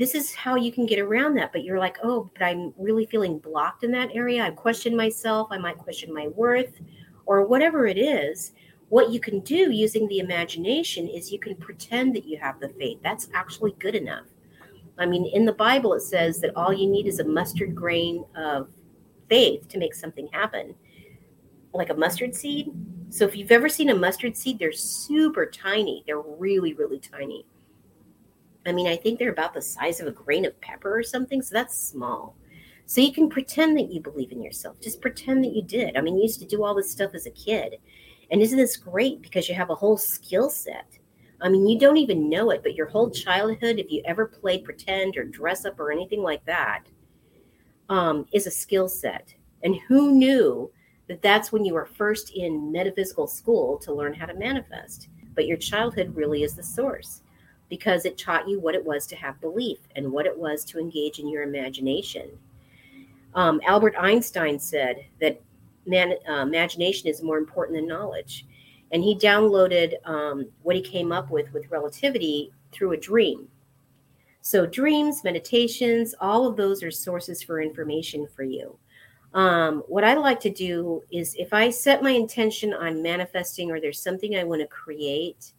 This 0.00 0.16
is 0.16 0.34
how 0.34 0.56
you 0.56 0.72
can 0.72 0.86
get 0.86 0.98
around 0.98 1.34
that. 1.34 1.52
But 1.52 1.62
you're 1.62 1.78
like, 1.78 1.98
oh, 2.02 2.28
but 2.34 2.42
I'm 2.42 2.74
really 2.76 3.06
feeling 3.06 3.38
blocked 3.38 3.84
in 3.84 3.92
that 3.92 4.10
area. 4.12 4.42
I 4.42 4.50
question 4.50 4.96
myself. 4.96 5.46
I 5.52 5.58
might 5.58 5.78
question 5.78 6.12
my 6.12 6.26
worth 6.28 6.80
or 7.26 7.46
whatever 7.46 7.86
it 7.86 7.98
is 7.98 8.52
what 8.90 9.10
you 9.10 9.20
can 9.20 9.38
do 9.40 9.70
using 9.70 10.06
the 10.08 10.18
imagination 10.18 11.06
is 11.08 11.30
you 11.30 11.38
can 11.38 11.54
pretend 11.54 12.14
that 12.14 12.26
you 12.26 12.36
have 12.36 12.58
the 12.58 12.68
faith. 12.70 12.98
That's 13.02 13.28
actually 13.34 13.72
good 13.78 13.94
enough. 13.94 14.26
I 14.98 15.06
mean, 15.06 15.26
in 15.26 15.44
the 15.44 15.52
Bible, 15.52 15.94
it 15.94 16.00
says 16.00 16.40
that 16.40 16.54
all 16.56 16.72
you 16.72 16.88
need 16.88 17.06
is 17.06 17.20
a 17.20 17.24
mustard 17.24 17.74
grain 17.74 18.24
of 18.36 18.68
faith 19.28 19.68
to 19.68 19.78
make 19.78 19.94
something 19.94 20.28
happen, 20.32 20.74
like 21.72 21.90
a 21.90 21.94
mustard 21.94 22.34
seed. 22.34 22.72
So, 23.10 23.24
if 23.24 23.36
you've 23.36 23.52
ever 23.52 23.68
seen 23.68 23.90
a 23.90 23.94
mustard 23.94 24.36
seed, 24.36 24.58
they're 24.58 24.72
super 24.72 25.46
tiny. 25.46 26.02
They're 26.04 26.20
really, 26.20 26.74
really 26.74 26.98
tiny. 26.98 27.46
I 28.66 28.72
mean, 28.72 28.86
I 28.86 28.96
think 28.96 29.18
they're 29.18 29.32
about 29.32 29.54
the 29.54 29.62
size 29.62 30.00
of 30.00 30.06
a 30.06 30.12
grain 30.12 30.44
of 30.44 30.60
pepper 30.60 30.96
or 30.96 31.02
something. 31.02 31.42
So, 31.42 31.54
that's 31.54 31.78
small. 31.78 32.36
So, 32.86 33.00
you 33.00 33.12
can 33.12 33.28
pretend 33.28 33.76
that 33.78 33.92
you 33.92 34.00
believe 34.00 34.32
in 34.32 34.42
yourself. 34.42 34.80
Just 34.80 35.00
pretend 35.00 35.44
that 35.44 35.54
you 35.54 35.62
did. 35.62 35.96
I 35.96 36.00
mean, 36.00 36.16
you 36.16 36.22
used 36.22 36.40
to 36.40 36.46
do 36.46 36.64
all 36.64 36.74
this 36.74 36.90
stuff 36.90 37.14
as 37.14 37.26
a 37.26 37.30
kid. 37.30 37.76
And 38.30 38.40
isn't 38.40 38.58
this 38.58 38.76
great 38.76 39.22
because 39.22 39.48
you 39.48 39.54
have 39.54 39.70
a 39.70 39.74
whole 39.74 39.96
skill 39.96 40.50
set? 40.50 40.98
I 41.40 41.48
mean, 41.48 41.66
you 41.66 41.78
don't 41.78 41.96
even 41.96 42.28
know 42.28 42.50
it, 42.50 42.62
but 42.62 42.74
your 42.74 42.86
whole 42.86 43.10
childhood, 43.10 43.78
if 43.78 43.90
you 43.90 44.02
ever 44.04 44.26
played 44.26 44.64
pretend 44.64 45.16
or 45.16 45.24
dress 45.24 45.64
up 45.64 45.80
or 45.80 45.90
anything 45.90 46.22
like 46.22 46.44
that, 46.44 46.82
um, 47.88 48.26
is 48.32 48.46
a 48.46 48.50
skill 48.50 48.88
set. 48.88 49.34
And 49.62 49.76
who 49.88 50.12
knew 50.12 50.70
that 51.08 51.22
that's 51.22 51.50
when 51.50 51.64
you 51.64 51.74
were 51.74 51.86
first 51.86 52.30
in 52.36 52.70
metaphysical 52.70 53.26
school 53.26 53.78
to 53.78 53.92
learn 53.92 54.14
how 54.14 54.26
to 54.26 54.34
manifest? 54.34 55.08
But 55.34 55.46
your 55.46 55.56
childhood 55.56 56.14
really 56.14 56.42
is 56.42 56.54
the 56.54 56.62
source 56.62 57.22
because 57.70 58.04
it 58.04 58.18
taught 58.18 58.46
you 58.46 58.60
what 58.60 58.74
it 58.74 58.84
was 58.84 59.06
to 59.06 59.16
have 59.16 59.40
belief 59.40 59.78
and 59.96 60.12
what 60.12 60.26
it 60.26 60.36
was 60.36 60.64
to 60.66 60.78
engage 60.78 61.18
in 61.18 61.28
your 61.28 61.44
imagination. 61.44 62.28
Um, 63.34 63.60
Albert 63.64 63.94
Einstein 63.98 64.58
said 64.58 65.04
that 65.20 65.40
man, 65.86 66.14
uh, 66.28 66.42
imagination 66.42 67.08
is 67.08 67.22
more 67.22 67.38
important 67.38 67.78
than 67.78 67.86
knowledge. 67.86 68.46
And 68.92 69.02
he 69.02 69.14
downloaded 69.14 69.94
um, 70.04 70.46
what 70.62 70.76
he 70.76 70.82
came 70.82 71.12
up 71.12 71.30
with 71.30 71.52
with 71.52 71.70
relativity 71.70 72.52
through 72.72 72.92
a 72.92 72.96
dream. 72.96 73.48
So, 74.42 74.66
dreams, 74.66 75.22
meditations, 75.22 76.14
all 76.20 76.46
of 76.46 76.56
those 76.56 76.82
are 76.82 76.90
sources 76.90 77.42
for 77.42 77.60
information 77.60 78.26
for 78.34 78.42
you. 78.42 78.76
Um, 79.32 79.84
what 79.86 80.02
I 80.02 80.14
like 80.14 80.40
to 80.40 80.50
do 80.50 81.02
is 81.12 81.36
if 81.38 81.52
I 81.52 81.70
set 81.70 82.02
my 82.02 82.10
intention 82.10 82.72
on 82.72 83.02
manifesting 83.02 83.70
or 83.70 83.80
there's 83.80 84.02
something 84.02 84.34
I 84.34 84.44
want 84.44 84.60
to 84.60 84.66
create, 84.66 85.52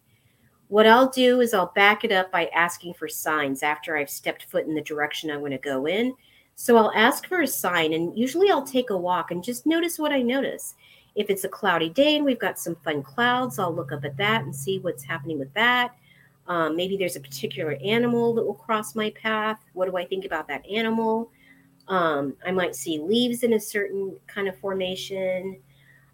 what 0.72 0.86
I'll 0.86 1.10
do 1.10 1.42
is 1.42 1.52
I'll 1.52 1.70
back 1.74 2.02
it 2.02 2.10
up 2.12 2.32
by 2.32 2.46
asking 2.46 2.94
for 2.94 3.06
signs 3.06 3.62
after 3.62 3.94
I've 3.94 4.08
stepped 4.08 4.44
foot 4.44 4.64
in 4.64 4.74
the 4.74 4.80
direction 4.80 5.30
I 5.30 5.36
want 5.36 5.52
to 5.52 5.58
go 5.58 5.84
in. 5.84 6.14
So 6.54 6.78
I'll 6.78 6.90
ask 6.94 7.26
for 7.26 7.42
a 7.42 7.46
sign, 7.46 7.92
and 7.92 8.16
usually 8.16 8.50
I'll 8.50 8.64
take 8.64 8.88
a 8.88 8.96
walk 8.96 9.32
and 9.32 9.44
just 9.44 9.66
notice 9.66 9.98
what 9.98 10.12
I 10.12 10.22
notice. 10.22 10.74
If 11.14 11.28
it's 11.28 11.44
a 11.44 11.48
cloudy 11.50 11.90
day 11.90 12.16
and 12.16 12.24
we've 12.24 12.38
got 12.38 12.58
some 12.58 12.74
fun 12.76 13.02
clouds, 13.02 13.58
I'll 13.58 13.74
look 13.74 13.92
up 13.92 14.06
at 14.06 14.16
that 14.16 14.44
and 14.44 14.56
see 14.56 14.78
what's 14.78 15.04
happening 15.04 15.38
with 15.38 15.52
that. 15.52 15.94
Um, 16.46 16.74
maybe 16.74 16.96
there's 16.96 17.16
a 17.16 17.20
particular 17.20 17.76
animal 17.84 18.32
that 18.32 18.42
will 18.42 18.54
cross 18.54 18.94
my 18.94 19.10
path. 19.10 19.60
What 19.74 19.90
do 19.90 19.98
I 19.98 20.06
think 20.06 20.24
about 20.24 20.48
that 20.48 20.66
animal? 20.66 21.30
Um, 21.88 22.34
I 22.46 22.50
might 22.50 22.74
see 22.74 22.98
leaves 22.98 23.42
in 23.42 23.52
a 23.52 23.60
certain 23.60 24.16
kind 24.26 24.48
of 24.48 24.56
formation. 24.56 25.60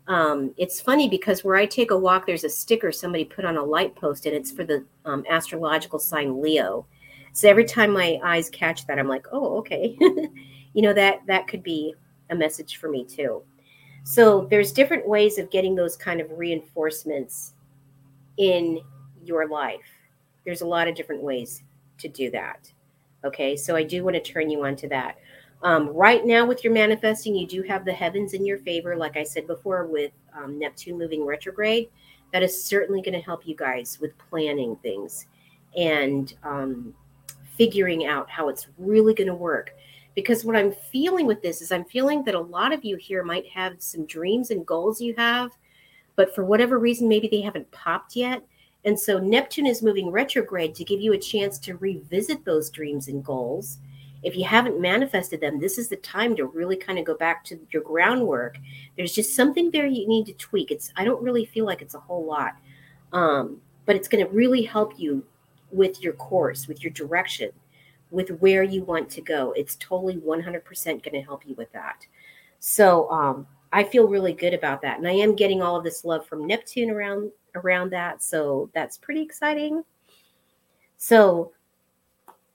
Um, 0.08 0.54
it's 0.56 0.80
funny 0.80 1.08
because 1.08 1.44
where 1.44 1.56
I 1.56 1.66
take 1.66 1.90
a 1.90 1.98
walk, 1.98 2.26
there's 2.26 2.44
a 2.44 2.48
sticker 2.48 2.90
somebody 2.90 3.24
put 3.24 3.44
on 3.44 3.58
a 3.58 3.62
light 3.62 3.94
post, 3.94 4.24
and 4.24 4.34
it's 4.34 4.50
for 4.50 4.64
the 4.64 4.84
um, 5.04 5.24
astrological 5.28 5.98
sign 5.98 6.40
Leo. 6.40 6.86
So 7.32 7.48
every 7.48 7.66
time 7.66 7.92
my 7.92 8.18
eyes 8.24 8.48
catch 8.48 8.86
that, 8.86 8.98
I'm 8.98 9.06
like, 9.06 9.26
oh, 9.32 9.58
okay. 9.58 9.96
you 10.72 10.82
know 10.82 10.94
that 10.94 11.20
that 11.26 11.46
could 11.46 11.62
be 11.62 11.94
a 12.30 12.34
message 12.34 12.78
for 12.78 12.88
me 12.88 13.04
too. 13.04 13.42
So 14.02 14.46
there's 14.50 14.72
different 14.72 15.06
ways 15.06 15.36
of 15.36 15.50
getting 15.50 15.74
those 15.74 15.94
kind 15.94 16.20
of 16.20 16.30
reinforcements 16.32 17.52
in 18.38 18.80
your 19.22 19.46
life. 19.46 19.80
There's 20.46 20.62
a 20.62 20.66
lot 20.66 20.88
of 20.88 20.94
different 20.94 21.22
ways 21.22 21.62
to 21.98 22.08
do 22.08 22.30
that. 22.30 22.72
Okay, 23.24 23.56
so 23.56 23.76
I 23.76 23.82
do 23.82 24.04
want 24.04 24.14
to 24.14 24.22
turn 24.22 24.48
you 24.48 24.64
on 24.64 24.76
to 24.76 24.88
that. 24.88 25.18
Um, 25.62 25.88
right 25.88 26.24
now, 26.24 26.46
with 26.46 26.62
your 26.62 26.72
manifesting, 26.72 27.34
you 27.34 27.46
do 27.46 27.62
have 27.62 27.84
the 27.84 27.92
heavens 27.92 28.32
in 28.32 28.46
your 28.46 28.58
favor, 28.58 28.96
like 28.96 29.16
I 29.16 29.24
said 29.24 29.46
before, 29.46 29.86
with 29.86 30.12
um, 30.36 30.58
Neptune 30.58 30.98
moving 30.98 31.24
retrograde. 31.24 31.88
That 32.32 32.42
is 32.42 32.62
certainly 32.62 33.02
going 33.02 33.14
to 33.14 33.24
help 33.24 33.46
you 33.46 33.56
guys 33.56 33.98
with 34.00 34.16
planning 34.18 34.76
things 34.76 35.26
and 35.76 36.34
um, 36.44 36.94
figuring 37.56 38.06
out 38.06 38.30
how 38.30 38.48
it's 38.48 38.68
really 38.78 39.14
going 39.14 39.28
to 39.28 39.34
work. 39.34 39.74
Because 40.14 40.44
what 40.44 40.56
I'm 40.56 40.72
feeling 40.92 41.26
with 41.26 41.42
this 41.42 41.62
is 41.62 41.72
I'm 41.72 41.84
feeling 41.84 42.24
that 42.24 42.34
a 42.34 42.40
lot 42.40 42.72
of 42.72 42.84
you 42.84 42.96
here 42.96 43.22
might 43.22 43.46
have 43.48 43.80
some 43.80 44.04
dreams 44.06 44.50
and 44.50 44.66
goals 44.66 45.00
you 45.00 45.14
have, 45.16 45.52
but 46.16 46.34
for 46.34 46.44
whatever 46.44 46.78
reason, 46.78 47.08
maybe 47.08 47.28
they 47.28 47.40
haven't 47.40 47.70
popped 47.70 48.14
yet. 48.16 48.42
And 48.84 48.98
so 48.98 49.18
Neptune 49.18 49.66
is 49.66 49.82
moving 49.82 50.10
retrograde 50.10 50.74
to 50.76 50.84
give 50.84 51.00
you 51.00 51.12
a 51.12 51.18
chance 51.18 51.58
to 51.60 51.76
revisit 51.76 52.44
those 52.44 52.70
dreams 52.70 53.08
and 53.08 53.24
goals 53.24 53.78
if 54.22 54.36
you 54.36 54.44
haven't 54.44 54.80
manifested 54.80 55.40
them, 55.40 55.60
this 55.60 55.78
is 55.78 55.88
the 55.88 55.96
time 55.96 56.34
to 56.36 56.46
really 56.46 56.76
kind 56.76 56.98
of 56.98 57.04
go 57.04 57.16
back 57.16 57.44
to 57.44 57.58
your 57.70 57.82
groundwork. 57.82 58.58
There's 58.96 59.14
just 59.14 59.36
something 59.36 59.70
there 59.70 59.86
you 59.86 60.08
need 60.08 60.26
to 60.26 60.32
tweak. 60.34 60.70
It's 60.70 60.92
I 60.96 61.04
don't 61.04 61.22
really 61.22 61.44
feel 61.44 61.64
like 61.64 61.82
it's 61.82 61.94
a 61.94 62.00
whole 62.00 62.24
lot, 62.24 62.56
um, 63.12 63.60
but 63.86 63.96
it's 63.96 64.08
going 64.08 64.24
to 64.24 64.30
really 64.32 64.62
help 64.62 64.98
you 64.98 65.24
with 65.70 66.02
your 66.02 66.14
course, 66.14 66.66
with 66.66 66.82
your 66.82 66.92
direction, 66.92 67.50
with 68.10 68.30
where 68.40 68.62
you 68.62 68.82
want 68.82 69.08
to 69.10 69.20
go. 69.20 69.52
It's 69.52 69.76
totally 69.76 70.16
100% 70.16 70.84
going 70.84 71.12
to 71.12 71.22
help 71.22 71.46
you 71.46 71.54
with 71.54 71.70
that. 71.72 72.06
So 72.58 73.08
um, 73.10 73.46
I 73.72 73.84
feel 73.84 74.08
really 74.08 74.32
good 74.32 74.54
about 74.54 74.82
that, 74.82 74.98
and 74.98 75.06
I 75.06 75.12
am 75.12 75.36
getting 75.36 75.62
all 75.62 75.76
of 75.76 75.84
this 75.84 76.04
love 76.04 76.26
from 76.26 76.46
Neptune 76.46 76.90
around 76.90 77.30
around 77.54 77.90
that. 77.90 78.22
So 78.22 78.70
that's 78.74 78.98
pretty 78.98 79.22
exciting. 79.22 79.84
So 80.96 81.52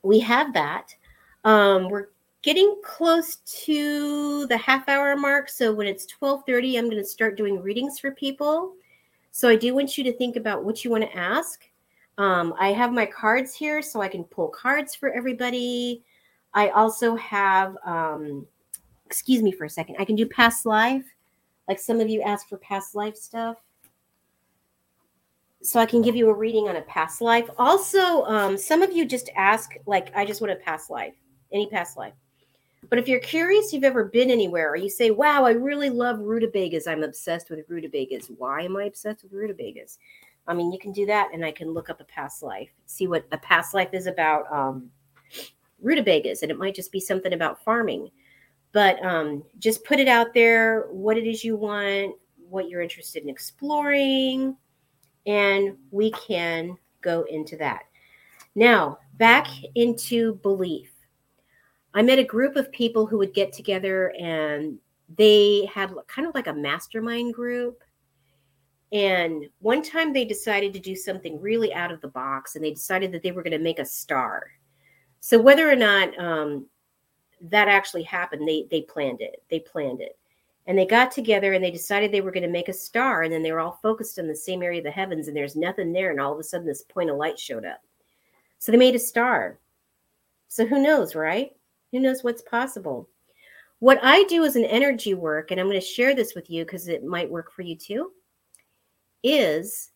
we 0.01 0.19
have 0.19 0.53
that. 0.53 0.95
Um, 1.43 1.89
we're 1.89 2.07
getting 2.41 2.79
close 2.83 3.37
to 3.45 4.45
the 4.47 4.57
half 4.57 4.87
hour 4.87 5.15
mark. 5.15 5.49
So 5.49 5.73
when 5.73 5.87
it's 5.87 6.05
12:30, 6.05 6.77
I'm 6.77 6.85
going 6.85 7.01
to 7.01 7.05
start 7.05 7.37
doing 7.37 7.61
readings 7.61 7.99
for 7.99 8.11
people. 8.11 8.73
So 9.31 9.49
I 9.49 9.55
do 9.55 9.73
want 9.73 9.97
you 9.97 10.03
to 10.03 10.13
think 10.13 10.35
about 10.35 10.63
what 10.63 10.83
you 10.83 10.91
want 10.91 11.03
to 11.03 11.17
ask. 11.17 11.63
Um, 12.19 12.53
I 12.59 12.71
have 12.73 12.93
my 12.93 13.07
cards 13.07 13.55
here 13.55 13.81
so 13.81 13.99
I 13.99 14.07
can 14.07 14.23
pull 14.25 14.49
cards 14.49 14.93
for 14.93 15.09
everybody. 15.11 16.03
I 16.53 16.69
also 16.69 17.15
have, 17.15 17.75
um, 17.83 18.45
excuse 19.07 19.41
me 19.41 19.51
for 19.51 19.65
a 19.65 19.69
second, 19.69 19.95
I 19.97 20.05
can 20.05 20.15
do 20.15 20.27
past 20.27 20.67
life. 20.67 21.05
Like 21.67 21.79
some 21.79 21.99
of 21.99 22.09
you 22.09 22.21
ask 22.21 22.47
for 22.47 22.57
past 22.57 22.93
life 22.93 23.15
stuff. 23.15 23.57
So 25.63 25.79
I 25.79 25.85
can 25.87 26.01
give 26.01 26.15
you 26.15 26.29
a 26.29 26.33
reading 26.33 26.67
on 26.67 26.75
a 26.75 26.81
past 26.81 27.21
life. 27.21 27.49
Also, 27.57 28.25
um, 28.25 28.57
some 28.57 28.83
of 28.83 28.91
you 28.91 29.05
just 29.05 29.29
ask, 29.35 29.71
like, 29.87 30.13
I 30.13 30.25
just 30.25 30.41
want 30.41 30.51
a 30.51 30.57
past 30.57 30.89
life 30.89 31.15
any 31.53 31.67
past 31.67 31.97
life. 31.97 32.13
But 32.89 32.99
if 32.99 33.07
you're 33.07 33.19
curious, 33.19 33.71
you've 33.71 33.83
ever 33.83 34.05
been 34.05 34.29
anywhere, 34.29 34.69
or 34.71 34.75
you 34.75 34.89
say, 34.89 35.11
"Wow, 35.11 35.45
I 35.45 35.51
really 35.51 35.89
love 35.89 36.19
rutabagas. 36.19 36.87
I'm 36.87 37.03
obsessed 37.03 37.49
with 37.49 37.69
rutabagas. 37.69 38.29
Why 38.37 38.61
am 38.61 38.75
I 38.75 38.85
obsessed 38.85 39.23
with 39.23 39.31
rutabagas?" 39.31 39.99
I 40.47 40.53
mean, 40.53 40.71
you 40.71 40.79
can 40.79 40.91
do 40.91 41.05
that, 41.05 41.29
and 41.33 41.45
I 41.45 41.51
can 41.51 41.73
look 41.73 41.89
up 41.89 42.01
a 42.01 42.05
past 42.05 42.43
life, 42.43 42.69
see 42.85 43.07
what 43.07 43.25
a 43.31 43.37
past 43.37 43.73
life 43.73 43.93
is 43.93 44.07
about 44.07 44.51
um, 44.51 44.91
rutabagas, 45.81 46.41
and 46.41 46.51
it 46.51 46.57
might 46.57 46.75
just 46.75 46.91
be 46.91 46.99
something 46.99 47.33
about 47.33 47.63
farming. 47.63 48.09
But 48.73 49.03
um, 49.05 49.43
just 49.59 49.85
put 49.85 49.99
it 49.99 50.07
out 50.07 50.33
there, 50.33 50.87
what 50.91 51.17
it 51.17 51.27
is 51.27 51.43
you 51.43 51.55
want, 51.55 52.15
what 52.49 52.67
you're 52.67 52.81
interested 52.81 53.23
in 53.23 53.29
exploring, 53.29 54.57
and 55.25 55.77
we 55.91 56.11
can 56.11 56.77
go 57.01 57.23
into 57.29 57.55
that. 57.57 57.83
Now, 58.55 58.99
back 59.17 59.47
into 59.75 60.35
belief. 60.35 60.92
I 61.93 62.01
met 62.01 62.19
a 62.19 62.23
group 62.23 62.55
of 62.55 62.71
people 62.71 63.05
who 63.05 63.17
would 63.19 63.33
get 63.33 63.53
together 63.53 64.13
and 64.19 64.79
they 65.17 65.69
had 65.73 65.91
kind 66.07 66.27
of 66.27 66.33
like 66.33 66.47
a 66.47 66.53
mastermind 66.53 67.33
group. 67.33 67.83
And 68.91 69.45
one 69.59 69.83
time 69.83 70.13
they 70.13 70.25
decided 70.25 70.73
to 70.73 70.79
do 70.79 70.95
something 70.95 71.39
really 71.39 71.73
out 71.73 71.91
of 71.91 72.01
the 72.01 72.07
box 72.07 72.55
and 72.55 72.63
they 72.63 72.71
decided 72.71 73.11
that 73.11 73.23
they 73.23 73.31
were 73.31 73.43
going 73.43 73.57
to 73.57 73.59
make 73.59 73.79
a 73.79 73.85
star. 73.85 74.47
So 75.19 75.39
whether 75.39 75.69
or 75.69 75.75
not 75.75 76.17
um, 76.19 76.67
that 77.41 77.67
actually 77.67 78.03
happened, 78.03 78.47
they 78.47 78.67
they 78.69 78.81
planned 78.81 79.21
it. 79.21 79.43
They 79.49 79.59
planned 79.59 80.01
it. 80.01 80.17
And 80.65 80.77
they 80.77 80.85
got 80.85 81.11
together 81.11 81.53
and 81.53 81.63
they 81.63 81.71
decided 81.71 82.11
they 82.11 82.21
were 82.21 82.31
going 82.31 82.43
to 82.43 82.49
make 82.49 82.69
a 82.69 82.73
star. 82.73 83.23
And 83.23 83.33
then 83.33 83.43
they 83.43 83.51
were 83.51 83.59
all 83.59 83.79
focused 83.81 84.17
on 84.17 84.27
the 84.27 84.35
same 84.35 84.63
area 84.63 84.79
of 84.79 84.85
the 84.85 84.91
heavens 84.91 85.27
and 85.27 85.35
there's 85.35 85.55
nothing 85.55 85.91
there. 85.91 86.11
And 86.11 86.21
all 86.21 86.33
of 86.33 86.39
a 86.39 86.43
sudden 86.43 86.65
this 86.65 86.83
point 86.83 87.09
of 87.09 87.17
light 87.17 87.37
showed 87.37 87.65
up. 87.65 87.81
So 88.59 88.71
they 88.71 88.77
made 88.77 88.95
a 88.95 88.99
star. 88.99 89.59
So 90.47 90.65
who 90.65 90.81
knows, 90.81 91.15
right? 91.15 91.51
Who 91.93 91.99
knows 91.99 92.23
what's 92.23 92.41
possible? 92.41 93.07
What 93.77 93.99
I 94.01 94.23
do 94.23 94.43
as 94.43 94.55
an 94.55 94.65
energy 94.65 95.13
work, 95.13 95.51
and 95.51 95.61
I'm 95.61 95.67
going 95.67 95.79
to 95.79 95.85
share 95.85 96.15
this 96.15 96.33
with 96.33 96.49
you 96.49 96.65
because 96.65 96.87
it 96.87 97.05
might 97.05 97.29
work 97.29 97.51
for 97.51 97.61
you 97.61 97.75
too, 97.75 98.11
is 99.21 99.91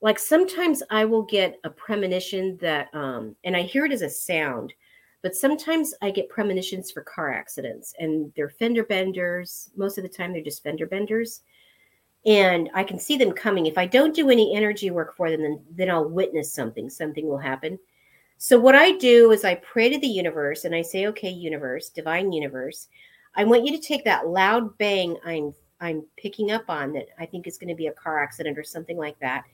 like 0.00 0.18
sometimes 0.18 0.82
I 0.90 1.04
will 1.04 1.22
get 1.22 1.58
a 1.64 1.70
premonition 1.70 2.56
that, 2.58 2.88
um, 2.94 3.34
and 3.42 3.56
I 3.56 3.62
hear 3.62 3.84
it 3.84 3.92
as 3.92 4.02
a 4.02 4.08
sound, 4.08 4.72
but 5.22 5.34
sometimes 5.34 5.92
I 6.02 6.10
get 6.12 6.28
premonitions 6.28 6.92
for 6.92 7.02
car 7.02 7.32
accidents 7.32 7.94
and 7.98 8.32
they're 8.36 8.50
fender 8.50 8.84
benders. 8.84 9.70
Most 9.74 9.98
of 9.98 10.04
the 10.04 10.08
time, 10.08 10.32
they're 10.32 10.42
just 10.42 10.62
fender 10.62 10.86
benders. 10.86 11.42
And 12.26 12.70
I 12.74 12.84
can 12.84 12.98
see 12.98 13.16
them 13.16 13.32
coming. 13.32 13.66
If 13.66 13.76
I 13.76 13.86
don't 13.86 14.14
do 14.14 14.30
any 14.30 14.54
energy 14.54 14.90
work 14.90 15.16
for 15.16 15.30
them, 15.30 15.42
then, 15.42 15.60
then 15.74 15.90
I'll 15.90 16.08
witness 16.08 16.52
something. 16.52 16.88
Something 16.88 17.26
will 17.26 17.38
happen. 17.38 17.78
So, 18.46 18.60
what 18.60 18.74
I 18.74 18.92
do 18.92 19.30
is 19.30 19.42
I 19.42 19.54
pray 19.54 19.88
to 19.88 19.98
the 19.98 20.06
universe 20.06 20.66
and 20.66 20.74
I 20.74 20.82
say, 20.82 21.06
okay, 21.06 21.30
universe, 21.30 21.88
divine 21.88 22.30
universe, 22.30 22.88
I 23.34 23.42
want 23.44 23.64
you 23.64 23.72
to 23.74 23.82
take 23.82 24.04
that 24.04 24.28
loud 24.28 24.76
bang 24.76 25.16
I'm 25.24 25.54
I'm 25.80 26.04
picking 26.18 26.50
up 26.50 26.68
on 26.68 26.92
that 26.92 27.06
I 27.18 27.24
think 27.24 27.46
is 27.46 27.56
going 27.56 27.70
to 27.70 27.74
be 27.74 27.86
a 27.86 27.92
car 27.94 28.22
accident 28.22 28.58
or 28.58 28.62
something 28.62 28.98
like 28.98 29.18
that. 29.20 29.44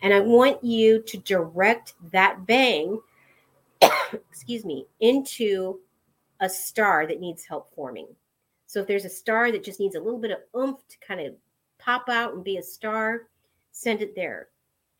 And 0.00 0.14
I 0.14 0.20
want 0.20 0.64
you 0.64 1.02
to 1.02 1.18
direct 1.18 1.92
that 2.12 2.46
bang, 2.46 2.98
excuse 4.30 4.64
me, 4.64 4.86
into 5.00 5.78
a 6.40 6.48
star 6.48 7.06
that 7.06 7.20
needs 7.20 7.44
help 7.44 7.70
forming. 7.74 8.08
So 8.64 8.80
if 8.80 8.86
there's 8.86 9.04
a 9.04 9.10
star 9.10 9.52
that 9.52 9.62
just 9.62 9.80
needs 9.80 9.96
a 9.96 10.00
little 10.00 10.18
bit 10.18 10.30
of 10.30 10.38
oomph 10.58 10.80
to 10.88 10.96
kind 11.06 11.20
of 11.20 11.34
pop 11.78 12.08
out 12.08 12.32
and 12.32 12.42
be 12.42 12.56
a 12.56 12.62
star, 12.62 13.28
send 13.70 14.00
it 14.00 14.16
there 14.16 14.48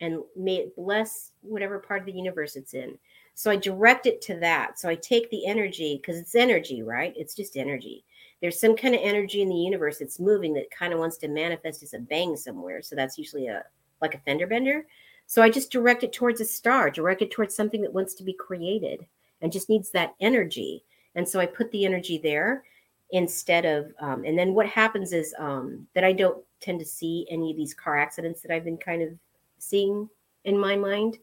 and 0.00 0.20
may 0.36 0.56
it 0.56 0.76
bless 0.76 1.32
whatever 1.42 1.78
part 1.78 2.00
of 2.00 2.06
the 2.06 2.12
universe 2.12 2.56
it's 2.56 2.74
in. 2.74 2.98
So 3.34 3.50
I 3.50 3.56
direct 3.56 4.06
it 4.06 4.20
to 4.22 4.38
that. 4.40 4.78
So 4.78 4.88
I 4.88 4.94
take 4.94 5.30
the 5.30 5.46
energy 5.46 6.00
because 6.00 6.20
it's 6.20 6.34
energy, 6.34 6.82
right? 6.82 7.14
It's 7.16 7.34
just 7.34 7.56
energy. 7.56 8.04
There's 8.40 8.60
some 8.60 8.76
kind 8.76 8.94
of 8.94 9.00
energy 9.02 9.42
in 9.42 9.48
the 9.48 9.54
universe 9.54 9.98
that's 9.98 10.20
moving 10.20 10.54
that 10.54 10.70
kind 10.70 10.92
of 10.92 10.98
wants 10.98 11.16
to 11.18 11.28
manifest 11.28 11.82
as 11.82 11.94
a 11.94 11.98
bang 11.98 12.36
somewhere. 12.36 12.82
So 12.82 12.96
that's 12.96 13.18
usually 13.18 13.48
a 13.48 13.64
like 14.00 14.14
a 14.14 14.20
fender 14.20 14.46
bender. 14.46 14.86
So 15.26 15.42
I 15.42 15.50
just 15.50 15.70
direct 15.70 16.02
it 16.02 16.12
towards 16.12 16.40
a 16.40 16.44
star, 16.44 16.90
direct 16.90 17.22
it 17.22 17.30
towards 17.30 17.54
something 17.54 17.82
that 17.82 17.92
wants 17.92 18.14
to 18.14 18.24
be 18.24 18.32
created 18.32 19.06
and 19.42 19.52
just 19.52 19.68
needs 19.68 19.90
that 19.92 20.14
energy. 20.20 20.82
And 21.14 21.28
so 21.28 21.38
I 21.38 21.46
put 21.46 21.70
the 21.70 21.84
energy 21.84 22.18
there 22.18 22.64
instead 23.12 23.64
of, 23.64 23.92
um, 24.00 24.24
and 24.24 24.38
then 24.38 24.54
what 24.54 24.66
happens 24.66 25.12
is 25.12 25.34
um, 25.38 25.86
that 25.94 26.04
I 26.04 26.12
don't 26.12 26.42
tend 26.60 26.80
to 26.80 26.86
see 26.86 27.26
any 27.30 27.50
of 27.50 27.56
these 27.56 27.74
car 27.74 27.98
accidents 27.98 28.40
that 28.42 28.52
I've 28.52 28.64
been 28.64 28.76
kind 28.76 29.02
of 29.02 29.10
seeing 29.58 30.08
in 30.44 30.58
my 30.58 30.76
mind. 30.76 31.18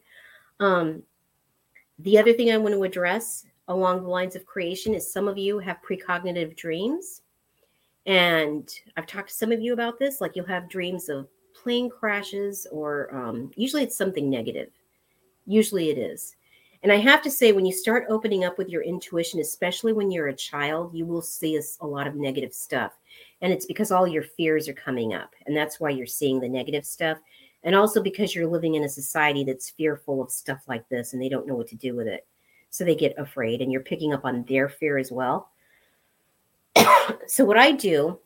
Um, 0.60 1.04
the 2.00 2.18
other 2.18 2.34
thing 2.34 2.52
I 2.52 2.58
want 2.58 2.76
to 2.76 2.84
address 2.84 3.46
along 3.68 4.04
the 4.04 4.10
lines 4.10 4.36
of 4.36 4.46
creation 4.46 4.94
is 4.94 5.12
some 5.12 5.28
of 5.28 5.38
you 5.38 5.60
have 5.60 5.78
precognitive 5.88 6.56
dreams. 6.56 7.22
And 8.06 8.70
I've 8.96 9.08
talked 9.08 9.30
to 9.30 9.36
some 9.36 9.52
of 9.52 9.60
you 9.60 9.74
about 9.74 10.00
this. 10.00 10.22
Like 10.22 10.36
you'll 10.36 10.46
have 10.46 10.70
dreams 10.70 11.10
of 11.10 11.28
plane 11.54 11.90
crashes, 11.90 12.68
or 12.72 13.14
um, 13.14 13.52
usually 13.56 13.84
it's 13.84 13.98
something 13.98 14.30
negative. 14.30 14.70
Usually 15.46 15.90
it 15.90 15.98
is. 15.98 16.36
And 16.84 16.92
I 16.92 16.98
have 16.98 17.22
to 17.24 17.32
say, 17.32 17.52
when 17.52 17.66
you 17.66 17.74
start 17.74 18.06
opening 18.08 18.46
up 18.46 18.58
with 18.58 18.70
your 18.70 18.84
intuition, 18.84 19.40
especially 19.40 19.94
when 19.94 20.12
you're 20.12 20.28
a 20.28 20.36
child, 20.36 20.94
you 20.94 21.06
will 21.06 21.24
see 21.24 21.60
a 21.82 21.88
lot 21.88 22.08
of 22.08 22.16
negative 22.16 22.54
stuff. 22.54 22.94
And 23.42 23.52
it's 23.52 23.66
because 23.66 23.92
all 23.92 24.08
your 24.08 24.24
fears 24.24 24.70
are 24.70 24.74
coming 24.74 25.14
up. 25.14 25.34
And 25.48 25.58
that's 25.58 25.80
why 25.80 25.90
you're 25.90 26.06
seeing 26.06 26.40
the 26.40 26.48
negative 26.48 26.86
stuff. 26.86 27.18
And 27.64 27.76
also 27.76 28.02
because 28.02 28.34
you're 28.34 28.48
living 28.48 28.76
in 28.76 28.84
a 28.84 28.90
society 28.90 29.44
that's 29.44 29.72
fearful 29.72 30.22
of 30.22 30.32
stuff 30.32 30.62
like 30.68 30.88
this 30.90 31.14
and 31.14 31.22
they 31.22 31.30
don't 31.30 31.48
know 31.48 31.56
what 31.56 31.68
to 31.68 31.76
do 31.76 31.96
with 31.96 32.08
it. 32.08 32.26
So 32.70 32.84
they 32.84 32.96
get 32.96 33.18
afraid 33.18 33.62
and 33.62 33.72
you're 33.72 33.82
picking 33.82 34.14
up 34.14 34.26
on 34.26 34.44
their 34.44 34.70
fear 34.70 34.98
as 34.98 35.12
well. 35.12 35.50
so 37.28 37.44
what 37.44 37.58
I 37.58 37.72
do 37.72 38.20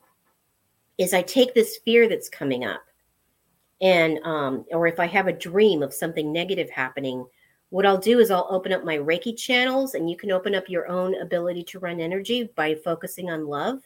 is 0.98 1.14
I 1.14 1.22
take 1.22 1.54
this 1.54 1.78
fear 1.78 2.08
that's 2.08 2.30
coming 2.30 2.66
up 2.66 2.82
and 3.82 4.20
um, 4.24 4.66
or 4.72 4.88
if 4.88 5.00
I 5.00 5.08
have 5.08 5.28
a 5.28 5.34
dream 5.34 5.82
of 5.82 5.94
something 5.94 6.32
negative 6.32 6.70
happening, 6.70 7.26
what 7.70 7.86
I'll 7.86 7.98
do 7.98 8.20
is 8.20 8.30
I'll 8.30 8.48
open 8.50 8.72
up 8.72 8.84
my 8.84 8.98
Reiki 8.98 9.36
channels 9.36 9.96
and 9.96 10.10
you 10.10 10.16
can 10.16 10.32
open 10.32 10.54
up 10.54 10.70
your 10.70 10.88
own 10.88 11.20
ability 11.20 11.64
to 11.66 11.80
run 11.80 12.00
energy 12.00 12.52
by 12.56 12.76
focusing 12.76 13.32
on 13.32 13.48
love. 13.48 13.80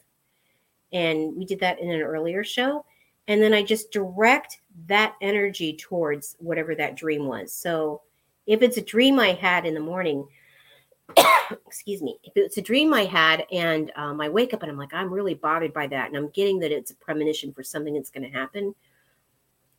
And 0.92 1.36
we 1.36 1.46
did 1.46 1.60
that 1.62 1.80
in 1.80 1.90
an 1.90 2.02
earlier 2.02 2.44
show. 2.44 2.86
And 3.28 3.42
then 3.42 3.54
I 3.54 3.64
just 3.64 3.92
direct 3.92 4.60
that 4.88 5.16
energy 5.22 5.76
towards 5.76 6.36
whatever 6.40 6.76
that 6.76 6.96
dream 6.96 7.26
was. 7.26 7.52
So 7.52 8.02
if 8.46 8.62
it's 8.62 8.78
a 8.78 8.82
dream 8.82 9.20
I 9.20 9.34
had 9.34 9.66
in 9.66 9.74
the 9.74 9.80
morning, 9.80 10.28
excuse 11.68 12.02
me, 12.02 12.20
if 12.24 12.34
it's 12.36 12.58
a 12.58 12.62
dream 12.62 12.94
I 12.94 13.06
had 13.06 13.46
and 13.52 13.92
um, 13.96 14.22
I 14.22 14.30
wake 14.30 14.54
up 14.54 14.62
and 14.62 14.72
I'm 14.72 14.78
like, 14.78 14.94
I'm 14.94 15.14
really 15.14 15.34
bothered 15.34 15.74
by 15.74 15.88
that, 15.88 16.08
and 16.08 16.18
I'm 16.18 16.30
getting 16.30 16.60
that 16.60 16.72
it's 16.72 16.92
a 16.92 16.96
premonition 16.96 17.54
for 17.54 17.64
something 17.64 17.94
that's 17.94 18.10
going 18.10 18.30
to 18.30 18.38
happen, 18.38 18.74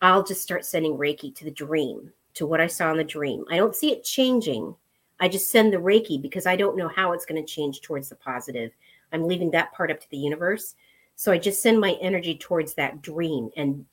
I'll 0.02 0.22
just 0.22 0.42
start 0.42 0.64
sending 0.64 0.96
Reiki 0.96 1.34
to 1.36 1.44
the 1.44 1.50
dream, 1.50 2.12
to 2.34 2.46
what 2.46 2.60
I 2.60 2.66
saw 2.66 2.90
in 2.90 2.98
the 2.98 3.04
dream. 3.04 3.44
I 3.50 3.56
don't 3.56 3.74
see 3.74 3.92
it 3.92 4.04
changing. 4.04 4.74
I 5.20 5.28
just 5.28 5.50
send 5.50 5.72
the 5.72 5.78
Reiki 5.78 6.20
because 6.20 6.46
I 6.46 6.56
don't 6.56 6.76
know 6.76 6.88
how 6.88 7.12
it's 7.12 7.24
going 7.24 7.42
to 7.42 7.52
change 7.52 7.80
towards 7.80 8.08
the 8.08 8.16
positive. 8.16 8.72
I'm 9.12 9.26
leaving 9.26 9.50
that 9.52 9.72
part 9.72 9.90
up 9.90 10.00
to 10.00 10.10
the 10.10 10.18
universe. 10.18 10.74
So 11.16 11.32
I 11.32 11.38
just 11.38 11.62
send 11.62 11.80
my 11.80 11.96
energy 12.00 12.36
towards 12.36 12.74
that 12.74 13.02
dream. 13.02 13.50
And 13.56 13.84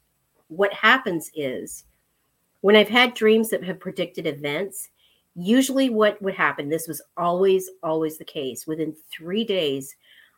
what 0.49 0.73
happens 0.73 1.31
is 1.33 1.85
when 2.61 2.75
I've 2.75 2.89
had 2.89 3.13
dreams 3.13 3.49
that 3.49 3.63
have 3.63 3.79
predicted 3.79 4.27
events, 4.27 4.89
usually 5.35 5.89
what 5.89 6.21
would 6.21 6.35
happen 6.35 6.69
this 6.69 6.87
was 6.87 7.01
always 7.17 7.69
always 7.81 8.17
the 8.17 8.25
case. 8.25 8.67
Within 8.67 8.95
3 9.11 9.43
days 9.43 9.95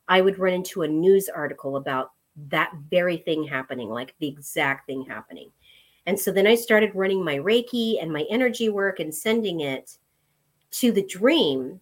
i 0.08 0.22
would 0.22 0.38
run 0.38 0.54
into 0.54 0.84
a 0.84 0.88
news 0.88 1.28
article 1.30 1.78
about 1.78 2.12
that 2.50 2.72
very 2.92 3.18
thing 3.18 3.44
happening 3.44 3.90
like 3.90 4.14
the 4.20 4.28
exact 4.28 4.86
thing 4.86 5.04
happening. 5.04 5.50
And 6.06 6.18
so 6.20 6.32
then 6.32 6.48
i 6.48 6.56
started 6.56 6.96
running 6.96 7.24
my 7.24 7.38
reiki 7.38 8.02
and 8.02 8.12
my 8.12 8.26
energy 8.30 8.70
work 8.70 9.00
and 9.00 9.14
sending 9.14 9.62
it 9.62 9.98
to 10.72 10.92
the 10.92 11.06
dream. 11.06 11.82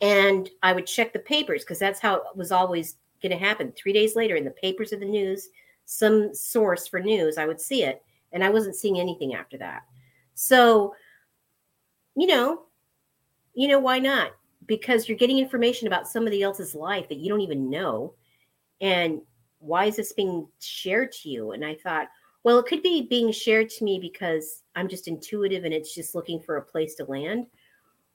And 0.00 0.48
i 0.62 0.72
would 0.72 0.86
check 0.86 1.12
the 1.12 1.18
papers 1.18 1.64
because 1.64 1.78
that's 1.78 2.00
how 2.00 2.16
it 2.16 2.22
was 2.36 2.52
always 2.52 2.96
going 3.22 3.32
to 3.32 3.44
happen 3.44 3.72
3 3.76 3.92
days 3.92 4.16
later 4.16 4.36
in 4.36 4.44
the 4.44 4.50
papers 4.50 4.92
of 4.92 5.00
the 5.00 5.06
news 5.06 5.48
some 5.84 6.34
source 6.34 6.86
for 6.86 7.00
news 7.00 7.38
i 7.38 7.46
would 7.46 7.60
see 7.60 7.82
it 7.82 8.02
and 8.32 8.42
i 8.42 8.50
wasn't 8.50 8.74
seeing 8.74 8.98
anything 8.98 9.34
after 9.34 9.56
that 9.56 9.82
so 10.34 10.94
you 12.16 12.26
know, 12.26 12.62
you 13.54 13.68
know, 13.68 13.78
why 13.78 13.98
not? 13.98 14.32
Because 14.64 15.08
you're 15.08 15.18
getting 15.18 15.38
information 15.38 15.86
about 15.86 16.08
somebody 16.08 16.42
else's 16.42 16.74
life 16.74 17.08
that 17.08 17.18
you 17.18 17.28
don't 17.28 17.42
even 17.42 17.70
know. 17.70 18.14
And 18.80 19.20
why 19.58 19.84
is 19.84 19.96
this 19.96 20.12
being 20.12 20.48
shared 20.58 21.12
to 21.12 21.28
you? 21.28 21.52
And 21.52 21.64
I 21.64 21.74
thought, 21.74 22.08
well, 22.42 22.58
it 22.58 22.66
could 22.66 22.82
be 22.82 23.02
being 23.02 23.30
shared 23.32 23.68
to 23.70 23.84
me 23.84 23.98
because 24.00 24.62
I'm 24.74 24.88
just 24.88 25.08
intuitive 25.08 25.64
and 25.64 25.74
it's 25.74 25.94
just 25.94 26.14
looking 26.14 26.40
for 26.40 26.56
a 26.56 26.62
place 26.62 26.94
to 26.96 27.04
land. 27.04 27.46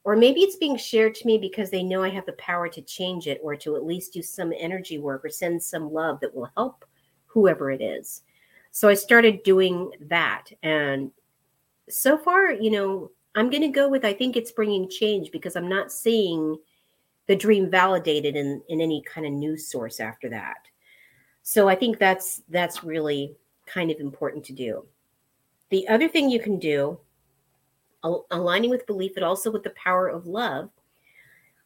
Or 0.04 0.16
maybe 0.16 0.42
it's 0.42 0.56
being 0.56 0.78
shared 0.78 1.14
to 1.16 1.28
me 1.28 1.38
because 1.38 1.70
they 1.70 1.84
know 1.84 2.02
I 2.02 2.10
have 2.10 2.26
the 2.26 2.34
power 2.34 2.68
to 2.70 2.82
change 2.82 3.28
it 3.28 3.40
or 3.44 3.56
to 3.58 3.76
at 3.76 3.86
least 3.86 4.14
do 4.14 4.22
some 4.22 4.52
energy 4.58 4.98
work 4.98 5.24
or 5.24 5.30
send 5.30 5.62
some 5.62 5.94
love 5.94 6.20
that 6.22 6.34
will 6.34 6.50
help 6.56 6.86
whoever 7.28 7.70
it 7.70 7.82
is. 7.82 8.24
So 8.72 8.90
I 8.90 8.96
started 8.96 9.44
doing 9.44 9.92
that. 10.10 10.46
And 10.64 11.12
so 11.90 12.18
far, 12.18 12.52
you 12.52 12.72
know, 12.72 13.12
I'm 13.36 13.50
going 13.50 13.62
to 13.62 13.68
go 13.68 13.88
with 13.88 14.04
I 14.04 14.14
think 14.14 14.36
it's 14.36 14.52
bringing 14.52 14.90
change 14.90 15.32
because 15.32 15.56
I'm 15.56 15.70
not 15.70 15.92
seeing 15.92 16.58
the 17.28 17.36
dream 17.36 17.70
validated 17.70 18.36
in 18.36 18.62
in 18.68 18.82
any 18.82 19.02
kind 19.04 19.26
of 19.26 19.34
news 19.34 19.68
source 19.68 20.00
after 20.00 20.30
that. 20.30 20.58
So 21.44 21.70
I 21.70 21.76
think 21.76 21.98
that's 21.98 22.42
that's 22.50 22.84
really 22.84 23.36
kind 23.66 23.92
of 23.92 24.00
important 24.00 24.44
to 24.46 24.54
do. 24.54 24.86
The 25.70 25.88
other 25.88 26.08
thing 26.08 26.30
you 26.30 26.40
can 26.40 26.60
do 26.60 27.00
aligning 28.32 28.70
with 28.70 28.88
belief 28.88 29.12
but 29.14 29.24
also 29.24 29.52
with 29.52 29.64
the 29.64 29.72
power 29.72 30.08
of 30.08 30.26
love 30.26 30.70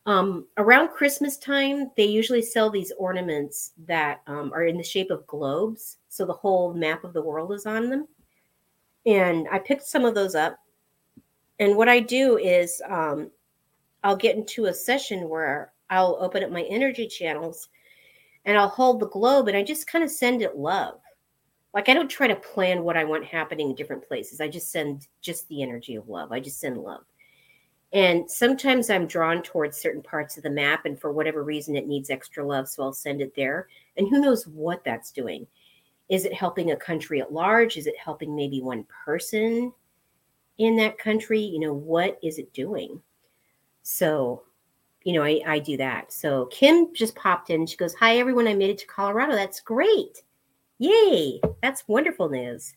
um, 0.07 0.45
around 0.57 0.89
Christmas 0.89 1.35
time, 1.37 1.89
they 1.97 2.05
usually 2.05 2.43
sell 2.43 2.69
these 2.69 2.93
ornaments 2.99 3.71
that 3.87 4.21
um, 4.27 4.51
are 4.53 4.65
in 4.65 4.77
the 4.77 4.83
shape 4.83 5.09
of 5.09 5.25
globes. 5.25 5.97
So 6.09 6.25
the 6.25 6.33
whole 6.33 6.75
map 6.75 7.03
of 7.03 7.13
the 7.13 7.23
world 7.23 7.51
is 7.53 7.65
on 7.65 7.89
them. 7.89 8.07
And 9.07 9.47
I 9.51 9.57
picked 9.57 9.85
some 9.85 10.05
of 10.05 10.13
those 10.13 10.35
up 10.35 10.59
and 11.59 11.75
what 11.75 11.89
I 11.89 11.99
do 11.99 12.37
is 12.37 12.81
um, 12.87 13.31
I'll 14.03 14.15
get 14.15 14.35
into 14.35 14.65
a 14.65 14.73
session 14.73 15.29
where 15.29 15.71
I'll 15.89 16.17
open 16.19 16.43
up 16.43 16.51
my 16.51 16.63
energy 16.63 17.07
channels 17.07 17.69
and 18.45 18.57
I'll 18.57 18.67
hold 18.67 18.99
the 18.99 19.09
globe 19.09 19.47
and 19.47 19.57
I 19.57 19.63
just 19.63 19.87
kind 19.87 20.03
of 20.03 20.11
send 20.11 20.41
it 20.41 20.57
love. 20.57 20.99
Like 21.75 21.89
I 21.89 21.93
don't 21.93 22.09
try 22.09 22.27
to 22.27 22.35
plan 22.35 22.83
what 22.83 22.97
I 22.97 23.03
want 23.03 23.25
happening 23.25 23.69
in 23.69 23.75
different 23.75 24.07
places. 24.07 24.41
I 24.41 24.47
just 24.47 24.71
send 24.71 25.07
just 25.21 25.47
the 25.49 25.61
energy 25.61 25.95
of 25.95 26.09
love. 26.09 26.31
I 26.31 26.39
just 26.39 26.59
send 26.59 26.77
love. 26.77 27.03
And 27.93 28.29
sometimes 28.29 28.89
I'm 28.89 29.05
drawn 29.05 29.43
towards 29.43 29.79
certain 29.79 30.01
parts 30.01 30.37
of 30.37 30.43
the 30.43 30.49
map, 30.49 30.85
and 30.85 30.99
for 30.99 31.11
whatever 31.13 31.43
reason, 31.43 31.75
it 31.75 31.87
needs 31.87 32.09
extra 32.09 32.43
love. 32.45 32.67
So 32.67 32.81
I'll 32.81 32.93
send 32.93 33.21
it 33.21 33.35
there. 33.35 33.67
And 33.97 34.07
who 34.09 34.19
knows 34.19 34.47
what 34.47 34.83
that's 34.83 35.11
doing? 35.11 35.45
Is 36.09 36.25
it 36.25 36.33
helping 36.33 36.71
a 36.71 36.75
country 36.75 37.21
at 37.21 37.31
large? 37.31 37.77
Is 37.77 37.85
it 37.85 37.97
helping 37.97 38.35
maybe 38.35 38.59
one 38.61 38.85
person? 39.05 39.71
in 40.57 40.75
that 40.77 40.97
country 40.97 41.39
you 41.39 41.59
know 41.59 41.73
what 41.73 42.17
is 42.23 42.37
it 42.37 42.53
doing 42.53 43.01
so 43.83 44.43
you 45.03 45.13
know 45.13 45.23
i, 45.23 45.41
I 45.45 45.59
do 45.59 45.77
that 45.77 46.11
so 46.11 46.45
kim 46.45 46.93
just 46.93 47.15
popped 47.15 47.49
in 47.49 47.65
she 47.65 47.77
goes 47.77 47.93
hi 47.93 48.17
everyone 48.17 48.47
i 48.47 48.53
made 48.53 48.69
it 48.69 48.77
to 48.79 48.87
colorado 48.87 49.33
that's 49.33 49.59
great 49.59 50.23
yay! 50.77 51.39
That's 51.61 51.87
wonderful 51.87 52.29
news. 52.29 52.75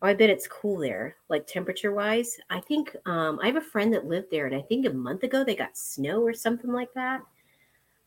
Oh, 0.00 0.08
i 0.08 0.14
bet 0.14 0.30
it's 0.30 0.48
cool 0.48 0.78
there 0.78 1.14
like 1.28 1.46
temperature 1.46 1.92
wise 1.94 2.36
i 2.50 2.58
think 2.58 2.96
um, 3.06 3.38
i 3.40 3.46
have 3.46 3.54
a 3.54 3.60
friend 3.60 3.94
that 3.94 4.04
lived 4.04 4.32
there 4.32 4.46
and 4.46 4.56
i 4.56 4.60
think 4.60 4.84
a 4.84 4.92
month 4.92 5.22
ago 5.22 5.44
they 5.44 5.54
got 5.54 5.78
snow 5.78 6.20
or 6.22 6.34
something 6.34 6.72
like 6.72 6.92
that. 6.94 7.22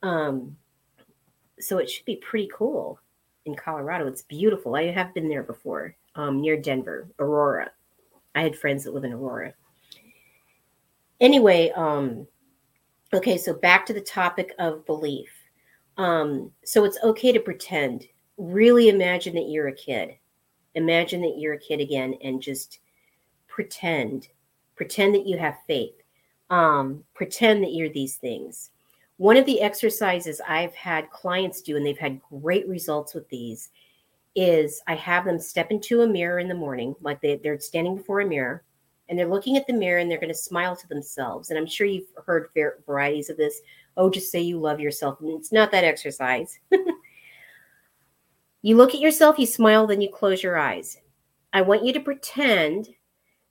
Um, 0.04 0.58
so 1.60 1.78
it 1.78 1.90
should 1.90 2.06
be 2.06 2.18
pretty 2.18 2.50
cool 2.54 3.00
in 3.46 3.56
colorado. 3.56 4.08
It's 4.08 4.24
beautiful. 4.24 4.76
I 4.76 4.92
have 4.92 5.14
been 5.14 5.30
there 5.30 5.44
before 5.44 5.96
um, 6.16 6.42
near 6.42 6.58
denver 6.58 7.08
aurora. 7.20 7.72
I 8.36 8.42
had 8.42 8.58
friends 8.58 8.84
that 8.84 8.94
live 8.94 9.06
in 9.06 9.14
Aurora. 9.14 9.54
Anyway, 11.22 11.72
um, 11.76 12.28
okay, 13.14 13.38
so 13.38 13.54
back 13.54 13.86
to 13.86 13.94
the 13.94 14.02
topic 14.02 14.54
of 14.60 14.86
belief. 14.86 15.30
Um, 15.98 16.52
so 16.66 16.84
it's 16.84 17.00
okay 17.02 17.32
to 17.32 17.40
pretend. 17.40 18.06
Really 18.38 18.90
imagine 18.90 19.36
that 19.36 19.50
you're 19.50 19.68
a 19.68 19.76
kid. 19.76 20.16
Imagine 20.76 21.22
that 21.22 21.38
you're 21.38 21.54
a 21.54 21.60
kid 21.60 21.80
again 21.80 22.16
and 22.24 22.42
just 22.42 22.80
pretend. 23.48 24.28
Pretend 24.76 25.16
that 25.16 25.26
you 25.26 25.38
have 25.38 25.56
faith. 25.68 25.96
Um, 26.50 27.04
pretend 27.14 27.64
that 27.64 27.74
you're 27.74 27.90
these 27.90 28.18
things. 28.18 28.72
One 29.18 29.38
of 29.38 29.46
the 29.46 29.62
exercises 29.62 30.42
I've 30.48 30.76
had 30.76 31.10
clients 31.10 31.62
do, 31.62 31.78
and 31.78 31.86
they've 31.86 31.98
had 31.98 32.22
great 32.22 32.68
results 32.68 33.14
with 33.14 33.28
these, 33.30 33.70
is 34.36 34.82
I 34.88 34.96
have 34.96 35.24
them 35.24 35.40
step 35.40 35.72
into 35.72 36.02
a 36.02 36.08
mirror 36.08 36.40
in 36.40 36.50
the 36.50 36.54
morning, 36.54 36.94
like 37.02 37.22
they, 37.22 37.38
they're 37.38 37.60
standing 37.60 37.96
before 37.96 38.20
a 38.20 38.28
mirror 38.28 38.64
and 39.08 39.18
they're 39.18 39.28
looking 39.28 39.56
at 39.56 39.68
the 39.68 39.74
mirror 39.74 40.00
and 40.00 40.10
they're 40.10 40.20
going 40.20 40.34
to 40.34 40.38
smile 40.38 40.76
to 40.76 40.88
themselves. 40.88 41.50
And 41.50 41.60
I'm 41.60 41.68
sure 41.68 41.88
you've 41.88 42.08
heard 42.26 42.50
varieties 42.86 43.30
of 43.30 43.38
this. 43.38 43.62
Oh, 43.98 44.10
just 44.10 44.32
say 44.32 44.42
you 44.42 44.60
love 44.60 44.80
yourself. 44.80 45.22
And 45.22 45.30
it's 45.30 45.52
not 45.52 45.72
that 45.72 45.84
exercise. 45.84 46.60
you 48.66 48.78
look 48.78 48.94
at 48.94 49.02
yourself, 49.02 49.40
you 49.40 49.46
smile, 49.46 49.88
then 49.88 50.02
you 50.02 50.10
close 50.10 50.42
your 50.42 50.58
eyes. 50.58 50.98
I 51.54 51.62
want 51.62 51.86
you 51.86 51.94
to 51.94 52.00
pretend 52.00 52.90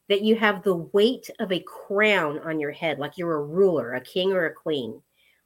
that 0.09 0.23
you 0.23 0.37
have 0.37 0.63
the 0.63 0.77
weight 0.93 1.31
of 1.39 1.51
a 1.53 1.61
crown 1.61 2.39
on 2.41 2.61
your 2.61 2.73
head, 2.73 2.99
like 2.99 3.17
you're 3.17 3.37
a 3.37 3.45
ruler, 3.45 3.95
a 3.95 4.01
king 4.01 4.33
or 4.33 4.47
a 4.47 4.53
queen. 4.53 5.01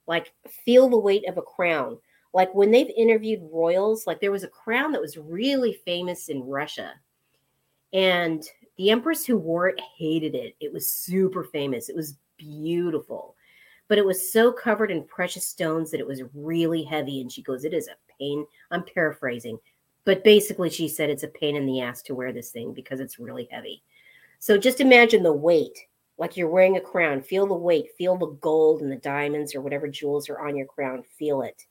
Like 0.07 0.33
feel 0.64 0.88
the 0.88 0.98
weight 0.98 1.28
of 1.28 1.38
a 1.38 1.42
crown 1.42 1.98
like 2.35 2.54
when 2.54 2.70
they've 2.70 2.90
interviewed 2.96 3.48
royals, 3.50 4.07
like 4.07 4.20
there 4.20 4.33
was 4.33 4.44
a 4.44 4.48
crown 4.48 4.92
that 4.92 5.00
was 5.00 5.16
really 5.16 5.81
famous 5.85 6.28
in 6.28 6.42
Russia. 6.42 6.92
And 7.92 8.44
the 8.76 8.90
empress 8.90 9.24
who 9.24 9.38
wore 9.38 9.68
it 9.68 9.81
hated 9.98 10.35
it. 10.35 10.54
It 10.61 10.72
was 10.72 10.92
super 10.92 11.44
famous. 11.44 11.88
It 11.88 11.96
was 11.96 12.16
beautiful. 12.37 13.35
But 13.88 13.98
it 13.98 14.04
was 14.04 14.31
so 14.31 14.52
covered 14.52 14.90
in 14.90 15.04
precious 15.04 15.46
stones 15.46 15.90
that 15.90 16.00
it 16.00 16.07
was 16.07 16.22
really 16.35 16.83
heavy. 16.85 17.22
And 17.22 17.33
she 17.33 17.42
goes, 17.42 17.64
It 17.64 17.72
is 17.72 17.88
a 17.88 18.07
pain. 18.18 18.46
I'm 18.70 18.85
paraphrasing. 18.85 19.59
But 20.04 20.24
basically, 20.24 20.70
she 20.70 20.88
said 20.88 21.11
it's 21.11 21.22
a 21.22 21.28
pain 21.28 21.57
in 21.57 21.66
the 21.66 21.81
ass 21.81 22.02
to 22.02 22.14
wear 22.14 22.33
this 22.33 22.50
thing 22.50 22.72
because 22.72 23.00
it's 23.00 23.18
really 23.18 23.48
heavy. 23.50 23.83
So 24.38 24.57
just 24.57 24.81
imagine 24.81 25.22
the 25.22 25.33
weight, 25.33 25.78
like 26.16 26.37
you're 26.37 26.48
wearing 26.48 26.76
a 26.76 26.81
crown. 26.81 27.20
Feel 27.20 27.46
the 27.46 27.54
weight, 27.54 27.90
feel 27.98 28.16
the 28.16 28.37
gold 28.40 28.83
and 28.83 28.90
the 28.90 28.96
diamonds 28.96 29.54
or 29.54 29.61
whatever 29.61 29.88
jewels 29.88 30.28
are 30.28 30.40
on 30.40 30.57
your 30.57 30.66
crown. 30.66 31.02
Feel 31.18 31.42
it 31.42 31.66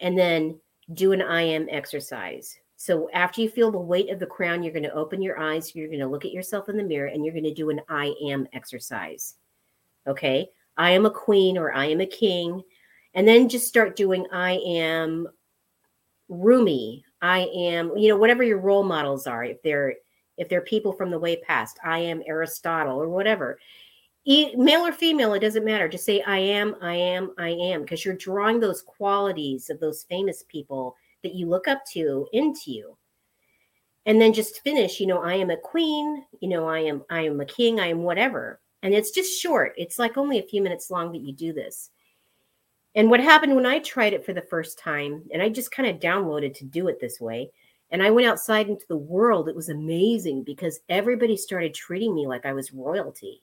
and 0.00 0.18
then 0.18 0.58
do 0.94 1.12
an 1.12 1.22
I 1.22 1.42
am 1.42 1.68
exercise. 1.70 2.58
So 2.76 3.10
after 3.12 3.42
you 3.42 3.48
feel 3.48 3.70
the 3.70 3.78
weight 3.78 4.10
of 4.10 4.18
the 4.18 4.26
crown, 4.26 4.62
you're 4.62 4.72
going 4.72 4.82
to 4.82 4.92
open 4.94 5.22
your 5.22 5.38
eyes, 5.38 5.74
you're 5.74 5.88
going 5.88 6.00
to 6.00 6.06
look 6.06 6.24
at 6.24 6.32
yourself 6.32 6.68
in 6.68 6.76
the 6.76 6.82
mirror, 6.82 7.08
and 7.08 7.24
you're 7.24 7.34
going 7.34 7.44
to 7.44 7.54
do 7.54 7.70
an 7.70 7.80
I 7.88 8.14
am 8.24 8.48
exercise. 8.52 9.36
Okay. 10.06 10.48
I 10.76 10.90
am 10.92 11.04
a 11.04 11.10
queen 11.10 11.58
or 11.58 11.74
I 11.74 11.86
am 11.86 12.00
a 12.00 12.06
king. 12.06 12.62
And 13.14 13.26
then 13.26 13.48
just 13.48 13.68
start 13.68 13.96
doing 13.96 14.26
I 14.32 14.52
am 14.66 15.28
Rumi. 16.28 17.04
I 17.20 17.40
am, 17.54 17.96
you 17.96 18.08
know, 18.08 18.16
whatever 18.16 18.42
your 18.42 18.58
role 18.58 18.84
models 18.84 19.26
are. 19.26 19.44
If 19.44 19.62
they're 19.62 19.94
if 20.36 20.48
they're 20.48 20.62
people 20.62 20.92
from 20.92 21.10
the 21.10 21.18
way 21.18 21.36
past, 21.36 21.78
I 21.84 21.98
am 21.98 22.22
Aristotle 22.26 23.00
or 23.00 23.08
whatever. 23.08 23.58
male 24.26 24.86
or 24.86 24.92
female, 24.92 25.34
it 25.34 25.40
doesn't 25.40 25.64
matter. 25.64 25.88
Just 25.88 26.06
say 26.06 26.22
I 26.22 26.38
am, 26.38 26.76
I 26.80 26.94
am, 26.94 27.34
I 27.36 27.50
am, 27.50 27.82
because 27.82 28.04
you're 28.04 28.14
drawing 28.14 28.58
those 28.58 28.80
qualities 28.80 29.68
of 29.68 29.80
those 29.80 30.04
famous 30.04 30.44
people 30.48 30.96
that 31.22 31.34
you 31.34 31.46
look 31.46 31.68
up 31.68 31.84
to 31.92 32.26
into 32.32 32.70
you 32.70 32.96
and 34.06 34.20
then 34.20 34.32
just 34.32 34.62
finish 34.62 35.00
you 35.00 35.06
know 35.06 35.22
i 35.22 35.34
am 35.34 35.50
a 35.50 35.56
queen 35.56 36.24
you 36.40 36.48
know 36.48 36.68
i 36.68 36.78
am 36.78 37.02
i 37.10 37.20
am 37.20 37.40
a 37.40 37.44
king 37.44 37.80
i 37.80 37.86
am 37.86 38.02
whatever 38.02 38.60
and 38.82 38.94
it's 38.94 39.10
just 39.10 39.40
short 39.40 39.72
it's 39.76 39.98
like 39.98 40.16
only 40.16 40.38
a 40.38 40.46
few 40.46 40.62
minutes 40.62 40.90
long 40.90 41.12
that 41.12 41.20
you 41.20 41.32
do 41.32 41.52
this 41.52 41.90
and 42.94 43.10
what 43.10 43.20
happened 43.20 43.54
when 43.54 43.66
i 43.66 43.78
tried 43.80 44.12
it 44.12 44.24
for 44.24 44.32
the 44.32 44.42
first 44.42 44.78
time 44.78 45.22
and 45.32 45.42
i 45.42 45.48
just 45.48 45.70
kind 45.70 45.88
of 45.88 46.00
downloaded 46.00 46.54
to 46.54 46.64
do 46.64 46.88
it 46.88 47.00
this 47.00 47.20
way 47.20 47.50
and 47.90 48.02
i 48.02 48.10
went 48.10 48.26
outside 48.26 48.68
into 48.68 48.86
the 48.88 48.96
world 48.96 49.48
it 49.48 49.56
was 49.56 49.68
amazing 49.68 50.42
because 50.42 50.80
everybody 50.88 51.36
started 51.36 51.74
treating 51.74 52.14
me 52.14 52.26
like 52.26 52.46
i 52.46 52.52
was 52.52 52.72
royalty 52.72 53.42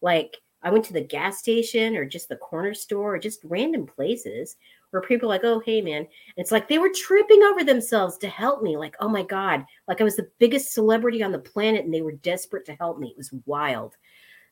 like 0.00 0.36
i 0.62 0.70
went 0.70 0.84
to 0.84 0.92
the 0.92 1.00
gas 1.00 1.38
station 1.38 1.96
or 1.96 2.04
just 2.04 2.28
the 2.28 2.36
corner 2.36 2.74
store 2.74 3.14
or 3.14 3.18
just 3.18 3.40
random 3.44 3.86
places 3.86 4.56
where 4.94 5.02
people 5.02 5.28
like, 5.28 5.42
oh, 5.42 5.58
hey, 5.66 5.82
man. 5.82 6.06
it's 6.36 6.52
like 6.52 6.68
they 6.68 6.78
were 6.78 6.92
tripping 6.94 7.42
over 7.42 7.64
themselves 7.64 8.16
to 8.16 8.28
help 8.28 8.62
me. 8.62 8.76
Like, 8.76 8.94
oh 9.00 9.08
my 9.08 9.24
God, 9.24 9.64
like 9.88 10.00
I 10.00 10.04
was 10.04 10.14
the 10.14 10.30
biggest 10.38 10.72
celebrity 10.72 11.20
on 11.20 11.32
the 11.32 11.38
planet 11.40 11.84
and 11.84 11.92
they 11.92 12.00
were 12.00 12.12
desperate 12.12 12.64
to 12.66 12.76
help 12.76 13.00
me. 13.00 13.08
It 13.08 13.16
was 13.16 13.34
wild. 13.44 13.96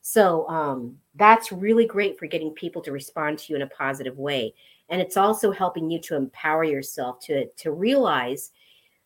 So 0.03 0.47
um, 0.47 0.97
that's 1.15 1.51
really 1.51 1.87
great 1.87 2.19
for 2.19 2.27
getting 2.27 2.51
people 2.51 2.81
to 2.83 2.91
respond 2.91 3.39
to 3.39 3.45
you 3.49 3.55
in 3.55 3.63
a 3.63 3.67
positive 3.67 4.19
way. 4.19 4.53
And 4.89 5.01
it's 5.01 5.17
also 5.17 5.49
helping 5.51 5.89
you 5.89 5.99
to 6.01 6.15
empower 6.15 6.63
yourself 6.63 7.19
to, 7.21 7.47
to 7.47 7.71
realize. 7.71 8.51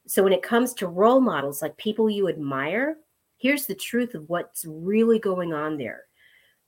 So 0.07 0.23
when 0.23 0.33
it 0.33 0.43
comes 0.43 0.73
to 0.75 0.88
role 0.88 1.21
models, 1.21 1.62
like 1.62 1.77
people 1.77 2.10
you 2.10 2.27
admire, 2.27 2.97
here's 3.38 3.67
the 3.67 3.75
truth 3.75 4.15
of 4.15 4.27
what's 4.27 4.65
really 4.67 5.19
going 5.19 5.53
on 5.53 5.77
there 5.77 6.07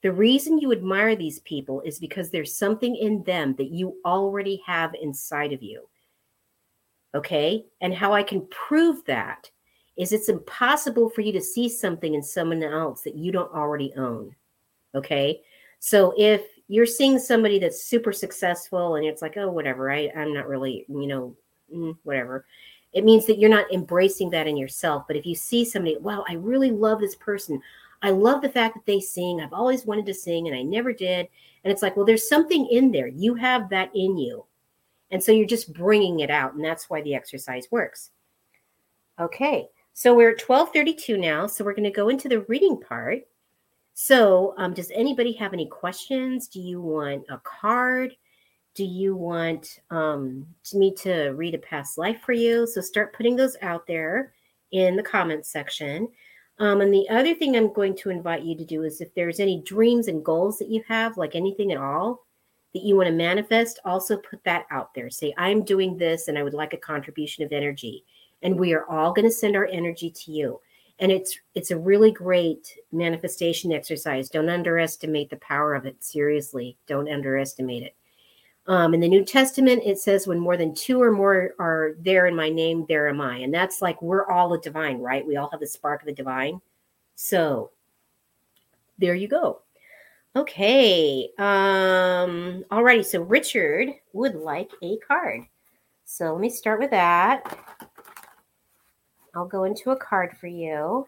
the 0.02 0.12
reason 0.12 0.60
you 0.60 0.72
admire 0.72 1.16
these 1.16 1.40
people 1.40 1.82
is 1.82 2.00
because 2.00 2.30
there's 2.30 2.58
something 2.58 2.96
in 2.96 3.24
them 3.24 3.56
that 3.58 3.72
you 3.72 3.98
already 4.06 4.62
have 4.66 4.96
inside 5.02 5.52
of 5.52 5.62
you. 5.62 5.90
Okay. 7.14 7.66
And 7.82 7.94
how 7.94 8.14
I 8.14 8.24
can 8.24 8.48
prove 8.48 9.04
that 9.06 9.50
is 10.00 10.14
it's 10.14 10.30
impossible 10.30 11.10
for 11.10 11.20
you 11.20 11.34
to 11.34 11.42
see 11.42 11.68
something 11.68 12.16
in 12.16 12.24
someone 12.24 12.64
else 12.64 13.02
that 13.02 13.16
you 13.16 13.34
don't 13.34 13.54
already 13.54 13.94
own. 13.98 14.34
Okay. 14.96 15.42
So 15.80 16.14
if 16.18 16.42
you're 16.70 16.86
seeing 16.86 17.20
somebody 17.20 17.60
that's 17.60 17.84
super 17.84 18.14
successful 18.14 18.96
and 18.96 19.06
it's 19.06 19.22
like, 19.22 19.36
oh, 19.36 19.52
whatever, 19.52 19.92
I, 19.92 20.10
I'm 20.16 20.34
not 20.34 20.48
really, 20.48 20.86
you 20.88 21.06
know, 21.06 21.36
mm, 21.74 21.98
whatever. 22.04 22.46
It 22.94 23.04
means 23.04 23.26
that 23.26 23.40
you're 23.40 23.50
not 23.50 23.72
embracing 23.74 24.30
that 24.30 24.48
in 24.48 24.56
yourself. 24.56 25.04
But 25.06 25.18
if 25.18 25.26
you 25.26 25.36
see 25.36 25.66
somebody, 25.66 25.98
wow, 25.98 26.24
I 26.30 26.36
really 26.36 26.72
love 26.72 27.02
this 27.02 27.16
person. 27.16 27.62
I 28.02 28.12
love 28.12 28.42
the 28.42 28.50
fact 28.50 28.76
that 28.76 28.86
they 28.86 29.02
sing. 29.02 29.42
I've 29.42 29.52
always 29.52 29.86
wanted 29.86 30.06
to 30.06 30.14
sing 30.14 30.48
and 30.48 30.56
I 30.56 30.62
never 30.62 30.94
did. 30.94 31.28
And 31.66 31.74
it's 31.74 31.82
like, 31.82 31.98
well, 31.98 32.06
there's 32.06 32.30
something 32.30 32.68
in 32.68 32.94
there. 32.94 33.08
You 33.08 33.36
have 33.36 33.70
that 33.72 33.92
in 33.94 34.18
you. 34.18 34.46
And 35.12 35.22
so 35.22 35.34
you're 35.34 35.46
just 35.46 35.74
bringing 35.74 36.22
it 36.22 36.30
out. 36.30 36.54
And 36.54 36.64
that's 36.64 36.90
why 36.90 37.02
the 37.02 37.16
exercise 37.16 37.68
works. 37.70 38.12
Okay. 39.20 39.68
So 39.94 40.14
we're 40.14 40.32
at 40.32 40.42
1232 40.42 41.18
now. 41.18 41.48
So 41.48 41.64
we're 41.64 41.74
going 41.74 41.84
to 41.84 41.92
go 41.92 42.10
into 42.10 42.30
the 42.30 42.42
reading 42.42 42.80
part. 42.80 43.24
So 43.94 44.54
um, 44.58 44.74
does 44.74 44.92
anybody 44.92 45.34
have 45.34 45.54
any 45.54 45.68
questions? 45.68 46.48
Do 46.48 46.62
you 46.62 46.82
want 46.82 47.26
a 47.30 47.38
card? 47.40 48.16
Do 48.74 48.86
you 48.86 49.16
want 49.16 49.80
um, 49.90 50.46
me 50.74 50.94
to 51.00 51.32
read 51.32 51.54
a 51.54 51.58
past 51.58 51.98
life 51.98 52.22
for 52.22 52.32
you? 52.32 52.66
So 52.66 52.80
start 52.80 53.14
putting 53.14 53.36
those 53.36 53.58
out 53.62 53.86
there 53.88 54.34
in 54.72 54.96
the 54.96 55.04
comments 55.04 55.52
section. 55.52 56.08
Um, 56.60 56.82
and 56.82 56.94
the 56.94 57.08
other 57.10 57.34
thing 57.34 57.56
I'm 57.56 57.74
going 57.74 57.96
to 57.98 58.10
invite 58.10 58.44
you 58.44 58.56
to 58.58 58.66
do 58.66 58.84
is 58.84 59.02
if 59.02 59.14
there's 59.16 59.40
any 59.40 59.62
dreams 59.64 60.08
and 60.08 60.24
goals 60.24 60.60
that 60.60 60.70
you 60.70 60.84
have, 60.88 61.18
like 61.18 61.36
anything 61.36 61.72
at 61.72 61.78
all 61.78 62.26
that 62.74 62.84
you 62.84 62.96
want 62.96 63.08
to 63.08 63.14
manifest, 63.14 63.80
also 63.86 64.18
put 64.18 64.44
that 64.44 64.66
out 64.70 64.94
there. 64.94 65.10
Say, 65.10 65.34
I'm 65.38 65.64
doing 65.64 65.98
this 65.98 66.28
and 66.28 66.38
I 66.38 66.44
would 66.44 66.54
like 66.54 66.74
a 66.74 66.78
contribution 66.78 67.44
of 67.44 67.52
energy. 67.52 68.04
And 68.42 68.58
we 68.58 68.74
are 68.74 68.86
all 68.86 69.14
going 69.14 69.28
to 69.28 69.34
send 69.34 69.56
our 69.56 69.66
energy 69.66 70.10
to 70.10 70.32
you. 70.32 70.62
And 71.00 71.12
it's 71.12 71.38
it's 71.56 71.72
a 71.72 71.78
really 71.78 72.12
great 72.12 72.76
manifestation 72.92 73.72
exercise. 73.72 74.30
Don't 74.30 74.50
underestimate 74.50 75.30
the 75.30 75.38
power 75.38 75.74
of 75.74 75.86
it. 75.86 76.04
Seriously, 76.04 76.78
don't 76.88 77.10
underestimate 77.10 77.84
it. 77.84 77.96
Um, 78.68 78.94
in 78.94 79.00
the 79.00 79.08
New 79.08 79.26
Testament, 79.26 79.82
it 79.84 79.98
says, 79.98 80.28
when 80.28 80.38
more 80.38 80.56
than 80.56 80.76
two 80.76 81.02
or 81.02 81.12
more 81.12 81.56
are 81.58 81.96
there 82.02 82.28
in 82.28 82.36
my 82.36 82.50
name, 82.50 82.86
there 82.88 83.08
am 83.08 83.20
I. 83.20 83.38
And 83.38 83.52
that's 83.52 83.82
like 83.82 84.00
we're 84.00 84.30
all 84.30 84.54
a 84.54 84.62
divine, 84.62 85.00
right? 85.00 85.26
We 85.26 85.38
all 85.38 85.50
have 85.50 85.60
the 85.60 85.68
spark 85.68 86.02
of 86.02 86.06
the 86.06 86.14
divine. 86.14 86.62
So 87.16 87.72
there 89.00 89.16
you 89.16 89.28
go. 89.28 89.62
Okay. 90.36 91.32
Um, 91.40 92.64
alrighty. 92.70 93.04
So 93.04 93.24
Richard 93.24 93.90
would 94.14 94.36
like 94.36 94.70
a 94.84 94.98
card. 94.98 95.42
So 96.06 96.34
let 96.34 96.42
me 96.42 96.50
start 96.50 96.80
with 96.80 96.92
that. 96.92 97.58
I'll 99.36 99.48
go 99.48 99.64
into 99.64 99.92
a 99.92 99.98
card 99.98 100.36
for 100.38 100.48
you. 100.48 101.08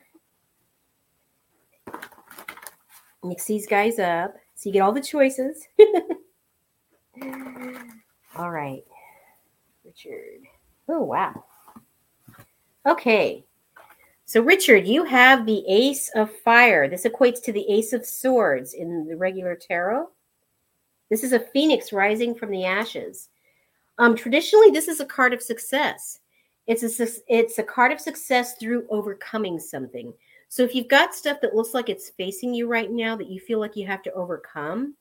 Mix 3.23 3.45
these 3.45 3.67
guys 3.67 3.99
up 3.99 4.33
so 4.55 4.69
you 4.69 4.73
get 4.73 4.81
all 4.81 4.91
the 4.91 5.01
choices. 5.01 5.67
All 8.37 8.49
right. 8.49 8.83
Richard. 9.83 10.41
Oh, 10.87 11.03
wow. 11.03 11.43
Okay. 12.87 13.45
So, 14.25 14.41
Richard, 14.41 14.87
you 14.87 15.03
have 15.03 15.45
the 15.45 15.63
Ace 15.67 16.09
of 16.15 16.33
Fire. 16.37 16.87
This 16.87 17.05
equates 17.05 17.43
to 17.43 17.51
the 17.51 17.69
Ace 17.69 17.91
of 17.91 18.05
Swords 18.05 18.73
in 18.73 19.05
the 19.07 19.17
regular 19.17 19.55
tarot. 19.55 20.07
This 21.09 21.23
is 21.25 21.33
a 21.33 21.39
phoenix 21.39 21.91
rising 21.91 22.33
from 22.33 22.49
the 22.51 22.63
ashes. 22.63 23.27
Um, 23.97 24.15
traditionally, 24.15 24.69
this 24.71 24.87
is 24.87 25.01
a 25.01 25.05
card 25.05 25.33
of 25.33 25.41
success. 25.41 26.20
It's 26.71 26.99
a 27.01 27.07
it's 27.27 27.57
a 27.57 27.63
card 27.63 27.91
of 27.91 27.99
success 27.99 28.55
through 28.55 28.87
overcoming 28.89 29.59
something. 29.59 30.13
So 30.47 30.63
if 30.63 30.73
you've 30.73 30.87
got 30.87 31.13
stuff 31.13 31.41
that 31.41 31.53
looks 31.53 31.73
like 31.73 31.89
it's 31.89 32.11
facing 32.11 32.53
you 32.53 32.67
right 32.67 32.89
now 32.89 33.17
that 33.17 33.29
you 33.29 33.41
feel 33.41 33.59
like 33.59 33.75
you 33.75 33.85
have 33.87 34.01
to 34.03 34.13
overcome, 34.13 34.95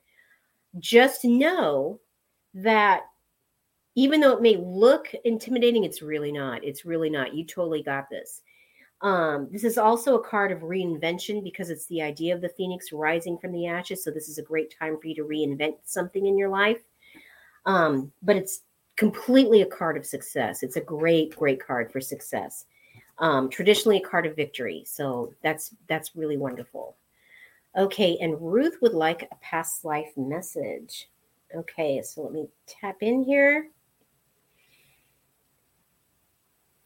just 0.81 1.25
know 1.25 2.01
that 2.55 3.03
even 3.95 4.21
though 4.21 4.33
it 4.33 4.43
may 4.43 4.57
look 4.57 5.13
intimidating, 5.25 5.85
it's 5.85 6.03
really 6.03 6.33
not. 6.33 6.65
It's 6.65 6.85
really 6.85 7.09
not. 7.09 7.35
You 7.35 7.45
totally 7.45 7.85
got 7.85 8.11
this. 8.11 8.43
Um, 9.03 9.49
this 9.53 9.63
is 9.63 9.79
also 9.79 10.17
a 10.17 10.25
card 10.25 10.51
of 10.51 10.61
reinvention 10.61 11.43
because 11.43 11.71
it's 11.71 11.87
the 11.87 12.03
idea 12.03 12.35
of 12.35 12.41
the 12.41 12.49
phoenix 12.49 12.91
rising 12.93 13.39
from 13.39 13.53
the 13.53 13.69
ashes. 13.69 14.03
So 14.03 14.11
this 14.11 14.29
is 14.29 14.39
a 14.39 14.43
great 14.43 14.75
time 14.77 14.99
for 15.01 15.07
you 15.07 15.15
to 15.15 15.25
reinvent 15.25 15.77
something 15.85 16.27
in 16.27 16.37
your 16.37 16.49
life. 16.49 16.81
Um, 17.65 18.11
but 18.23 18.35
it's 18.35 18.63
completely 19.01 19.63
a 19.63 19.67
card 19.67 19.97
of 19.97 20.05
success. 20.05 20.63
It's 20.63 20.77
a 20.77 20.81
great, 20.83 21.35
great 21.35 21.59
card 21.59 21.91
for 21.91 22.03
success. 22.03 22.67
Um, 23.19 23.49
traditionally 23.49 23.97
a 23.97 24.07
card 24.07 24.27
of 24.27 24.37
victory. 24.37 24.85
So 24.87 25.33
that's 25.43 25.75
that's 25.89 26.15
really 26.15 26.37
wonderful. 26.37 26.97
Okay, 27.79 28.19
and 28.21 28.37
Ruth 28.39 28.77
would 28.83 28.93
like 28.93 29.23
a 29.23 29.37
past 29.37 29.87
life 29.87 30.13
message. 30.19 31.09
Okay, 31.57 32.03
so 32.03 32.21
let 32.21 32.33
me 32.33 32.49
tap 32.67 32.97
in 33.01 33.23
here 33.23 33.71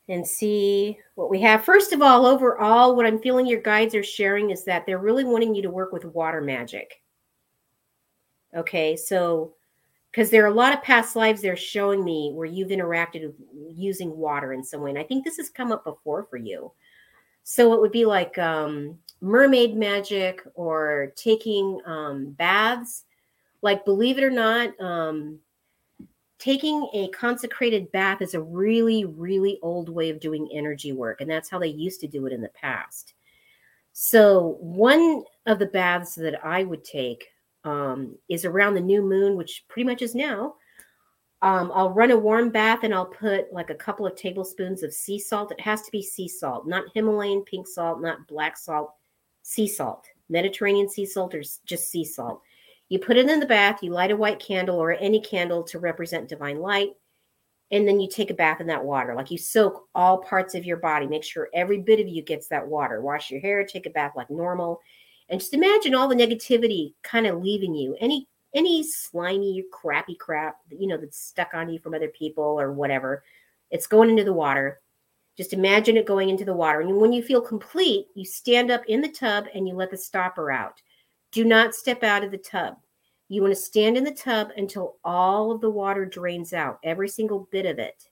and 0.08 0.24
see 0.24 0.96
what 1.16 1.30
we 1.30 1.40
have. 1.40 1.64
First 1.64 1.92
of 1.92 2.00
all, 2.00 2.26
overall, 2.26 2.94
what 2.94 3.06
I'm 3.06 3.18
feeling 3.18 3.46
your 3.46 3.60
guides 3.60 3.94
are 3.96 4.04
sharing 4.04 4.50
is 4.50 4.64
that 4.66 4.86
they're 4.86 4.98
really 4.98 5.24
wanting 5.24 5.52
you 5.52 5.62
to 5.62 5.70
work 5.70 5.92
with 5.92 6.04
water 6.04 6.40
magic. 6.40 7.02
Okay, 8.56 8.94
so 8.94 9.54
because 10.14 10.30
there 10.30 10.44
are 10.44 10.48
a 10.48 10.54
lot 10.54 10.72
of 10.72 10.80
past 10.80 11.16
lives 11.16 11.42
they're 11.42 11.56
showing 11.56 12.04
me 12.04 12.30
where 12.32 12.46
you've 12.46 12.68
interacted 12.68 13.26
with 13.26 13.34
using 13.68 14.16
water 14.16 14.52
in 14.52 14.62
some 14.62 14.80
way. 14.80 14.90
And 14.90 14.98
I 14.98 15.02
think 15.02 15.24
this 15.24 15.38
has 15.38 15.50
come 15.50 15.72
up 15.72 15.82
before 15.82 16.22
for 16.30 16.36
you. 16.36 16.70
So 17.42 17.74
it 17.74 17.80
would 17.80 17.90
be 17.90 18.04
like 18.04 18.38
um, 18.38 18.96
mermaid 19.20 19.76
magic 19.76 20.40
or 20.54 21.12
taking 21.16 21.80
um, 21.84 22.30
baths. 22.30 23.06
Like, 23.60 23.84
believe 23.84 24.16
it 24.16 24.22
or 24.22 24.30
not, 24.30 24.80
um, 24.80 25.40
taking 26.38 26.88
a 26.94 27.08
consecrated 27.08 27.90
bath 27.90 28.22
is 28.22 28.34
a 28.34 28.40
really, 28.40 29.04
really 29.06 29.58
old 29.62 29.88
way 29.88 30.10
of 30.10 30.20
doing 30.20 30.48
energy 30.52 30.92
work. 30.92 31.22
And 31.22 31.28
that's 31.28 31.48
how 31.48 31.58
they 31.58 31.66
used 31.66 32.00
to 32.02 32.06
do 32.06 32.24
it 32.26 32.32
in 32.32 32.40
the 32.40 32.50
past. 32.50 33.14
So, 33.94 34.58
one 34.60 35.24
of 35.46 35.58
the 35.58 35.66
baths 35.66 36.14
that 36.14 36.44
I 36.44 36.62
would 36.62 36.84
take 36.84 37.33
um, 37.64 38.16
is 38.28 38.44
around 38.44 38.74
the 38.74 38.80
new 38.80 39.02
moon, 39.02 39.36
which 39.36 39.64
pretty 39.68 39.88
much 39.88 40.02
is 40.02 40.14
now. 40.14 40.54
Um, 41.42 41.70
I'll 41.74 41.90
run 41.90 42.10
a 42.10 42.16
warm 42.16 42.50
bath 42.50 42.84
and 42.84 42.94
I'll 42.94 43.04
put 43.06 43.52
like 43.52 43.68
a 43.68 43.74
couple 43.74 44.06
of 44.06 44.16
tablespoons 44.16 44.82
of 44.82 44.94
sea 44.94 45.18
salt. 45.18 45.52
It 45.52 45.60
has 45.60 45.82
to 45.82 45.90
be 45.90 46.02
sea 46.02 46.28
salt, 46.28 46.66
not 46.66 46.84
Himalayan 46.94 47.42
pink 47.42 47.68
salt, 47.68 48.00
not 48.00 48.26
black 48.26 48.56
salt, 48.56 48.94
sea 49.42 49.68
salt, 49.68 50.06
Mediterranean 50.30 50.88
sea 50.88 51.04
salt, 51.04 51.34
or 51.34 51.42
just 51.66 51.90
sea 51.90 52.04
salt. 52.04 52.40
You 52.88 52.98
put 52.98 53.16
it 53.16 53.28
in 53.28 53.40
the 53.40 53.46
bath, 53.46 53.82
you 53.82 53.90
light 53.90 54.10
a 54.10 54.16
white 54.16 54.38
candle 54.38 54.76
or 54.76 54.92
any 54.92 55.20
candle 55.20 55.62
to 55.64 55.78
represent 55.78 56.28
divine 56.28 56.60
light, 56.60 56.92
and 57.70 57.86
then 57.86 58.00
you 58.00 58.08
take 58.08 58.30
a 58.30 58.34
bath 58.34 58.60
in 58.60 58.66
that 58.68 58.84
water. 58.84 59.14
Like 59.14 59.30
you 59.30 59.38
soak 59.38 59.86
all 59.94 60.18
parts 60.18 60.54
of 60.54 60.64
your 60.64 60.76
body, 60.76 61.06
make 61.06 61.24
sure 61.24 61.48
every 61.52 61.78
bit 61.78 62.00
of 62.00 62.08
you 62.08 62.22
gets 62.22 62.48
that 62.48 62.66
water. 62.66 63.00
Wash 63.00 63.30
your 63.30 63.40
hair, 63.40 63.64
take 63.64 63.86
a 63.86 63.90
bath 63.90 64.12
like 64.16 64.30
normal, 64.30 64.80
and 65.28 65.40
just 65.40 65.54
imagine 65.54 65.94
all 65.94 66.08
the 66.08 66.14
negativity 66.14 66.94
kind 67.02 67.26
of 67.26 67.42
leaving 67.42 67.74
you. 67.74 67.96
Any 68.00 68.28
any 68.54 68.84
slimy, 68.84 69.64
crappy 69.72 70.14
crap, 70.14 70.58
you 70.70 70.86
know, 70.86 70.96
that's 70.96 71.18
stuck 71.18 71.54
on 71.54 71.68
you 71.68 71.80
from 71.80 71.94
other 71.94 72.08
people 72.08 72.44
or 72.44 72.72
whatever, 72.72 73.24
it's 73.70 73.88
going 73.88 74.10
into 74.10 74.22
the 74.24 74.32
water. 74.32 74.80
Just 75.36 75.52
imagine 75.52 75.96
it 75.96 76.06
going 76.06 76.28
into 76.28 76.44
the 76.44 76.54
water. 76.54 76.80
And 76.80 76.96
when 76.96 77.12
you 77.12 77.20
feel 77.20 77.40
complete, 77.40 78.06
you 78.14 78.24
stand 78.24 78.70
up 78.70 78.82
in 78.86 79.00
the 79.00 79.08
tub 79.08 79.46
and 79.52 79.66
you 79.66 79.74
let 79.74 79.90
the 79.90 79.96
stopper 79.96 80.52
out. 80.52 80.80
Do 81.32 81.44
not 81.44 81.74
step 81.74 82.04
out 82.04 82.22
of 82.22 82.30
the 82.30 82.38
tub. 82.38 82.76
You 83.28 83.42
want 83.42 83.52
to 83.52 83.60
stand 83.60 83.96
in 83.96 84.04
the 84.04 84.12
tub 84.12 84.50
until 84.56 84.98
all 85.02 85.50
of 85.50 85.60
the 85.60 85.70
water 85.70 86.04
drains 86.04 86.52
out, 86.52 86.78
every 86.84 87.08
single 87.08 87.48
bit 87.50 87.66
of 87.66 87.80
it. 87.80 88.08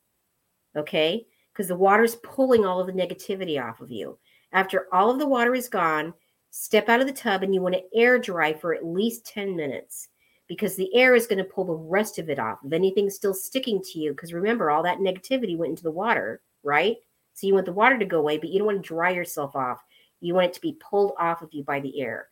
Okay? 0.76 1.24
Because 1.52 1.68
the 1.68 1.76
water's 1.76 2.16
pulling 2.16 2.64
all 2.64 2.80
of 2.80 2.88
the 2.88 2.92
negativity 2.92 3.62
off 3.62 3.80
of 3.80 3.92
you. 3.92 4.18
After 4.52 4.88
all 4.92 5.10
of 5.10 5.20
the 5.20 5.28
water 5.28 5.54
is 5.54 5.68
gone, 5.68 6.14
step 6.52 6.90
out 6.90 7.00
of 7.00 7.06
the 7.06 7.12
tub 7.12 7.42
and 7.42 7.54
you 7.54 7.62
want 7.62 7.74
to 7.74 7.98
air 7.98 8.18
dry 8.18 8.52
for 8.52 8.74
at 8.74 8.84
least 8.84 9.26
10 9.26 9.56
minutes 9.56 10.08
because 10.46 10.76
the 10.76 10.94
air 10.94 11.14
is 11.14 11.26
going 11.26 11.38
to 11.38 11.44
pull 11.44 11.64
the 11.64 11.72
rest 11.72 12.18
of 12.18 12.28
it 12.28 12.38
off. 12.38 12.58
If 12.62 12.74
anything's 12.74 13.14
still 13.14 13.32
sticking 13.32 13.82
to 13.84 13.98
you, 13.98 14.12
because 14.12 14.34
remember, 14.34 14.70
all 14.70 14.82
that 14.82 14.98
negativity 14.98 15.56
went 15.56 15.70
into 15.70 15.82
the 15.82 15.90
water, 15.90 16.42
right? 16.62 16.96
So 17.32 17.46
you 17.46 17.54
want 17.54 17.64
the 17.64 17.72
water 17.72 17.98
to 17.98 18.04
go 18.04 18.18
away, 18.18 18.36
but 18.36 18.50
you 18.50 18.58
don't 18.58 18.66
want 18.66 18.82
to 18.82 18.86
dry 18.86 19.10
yourself 19.10 19.56
off. 19.56 19.82
You 20.20 20.34
want 20.34 20.48
it 20.48 20.52
to 20.52 20.60
be 20.60 20.76
pulled 20.78 21.14
off 21.18 21.40
of 21.40 21.48
you 21.54 21.64
by 21.64 21.80
the 21.80 21.98
air. 22.02 22.28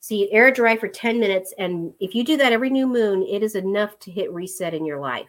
So 0.00 0.16
you 0.16 0.26
air 0.32 0.50
dry 0.50 0.76
for 0.76 0.88
10 0.88 1.20
minutes. 1.20 1.54
And 1.56 1.94
if 2.00 2.12
you 2.12 2.24
do 2.24 2.36
that 2.38 2.52
every 2.52 2.70
new 2.70 2.88
moon, 2.88 3.22
it 3.22 3.44
is 3.44 3.54
enough 3.54 4.00
to 4.00 4.10
hit 4.10 4.32
reset 4.32 4.74
in 4.74 4.84
your 4.84 4.98
life. 4.98 5.28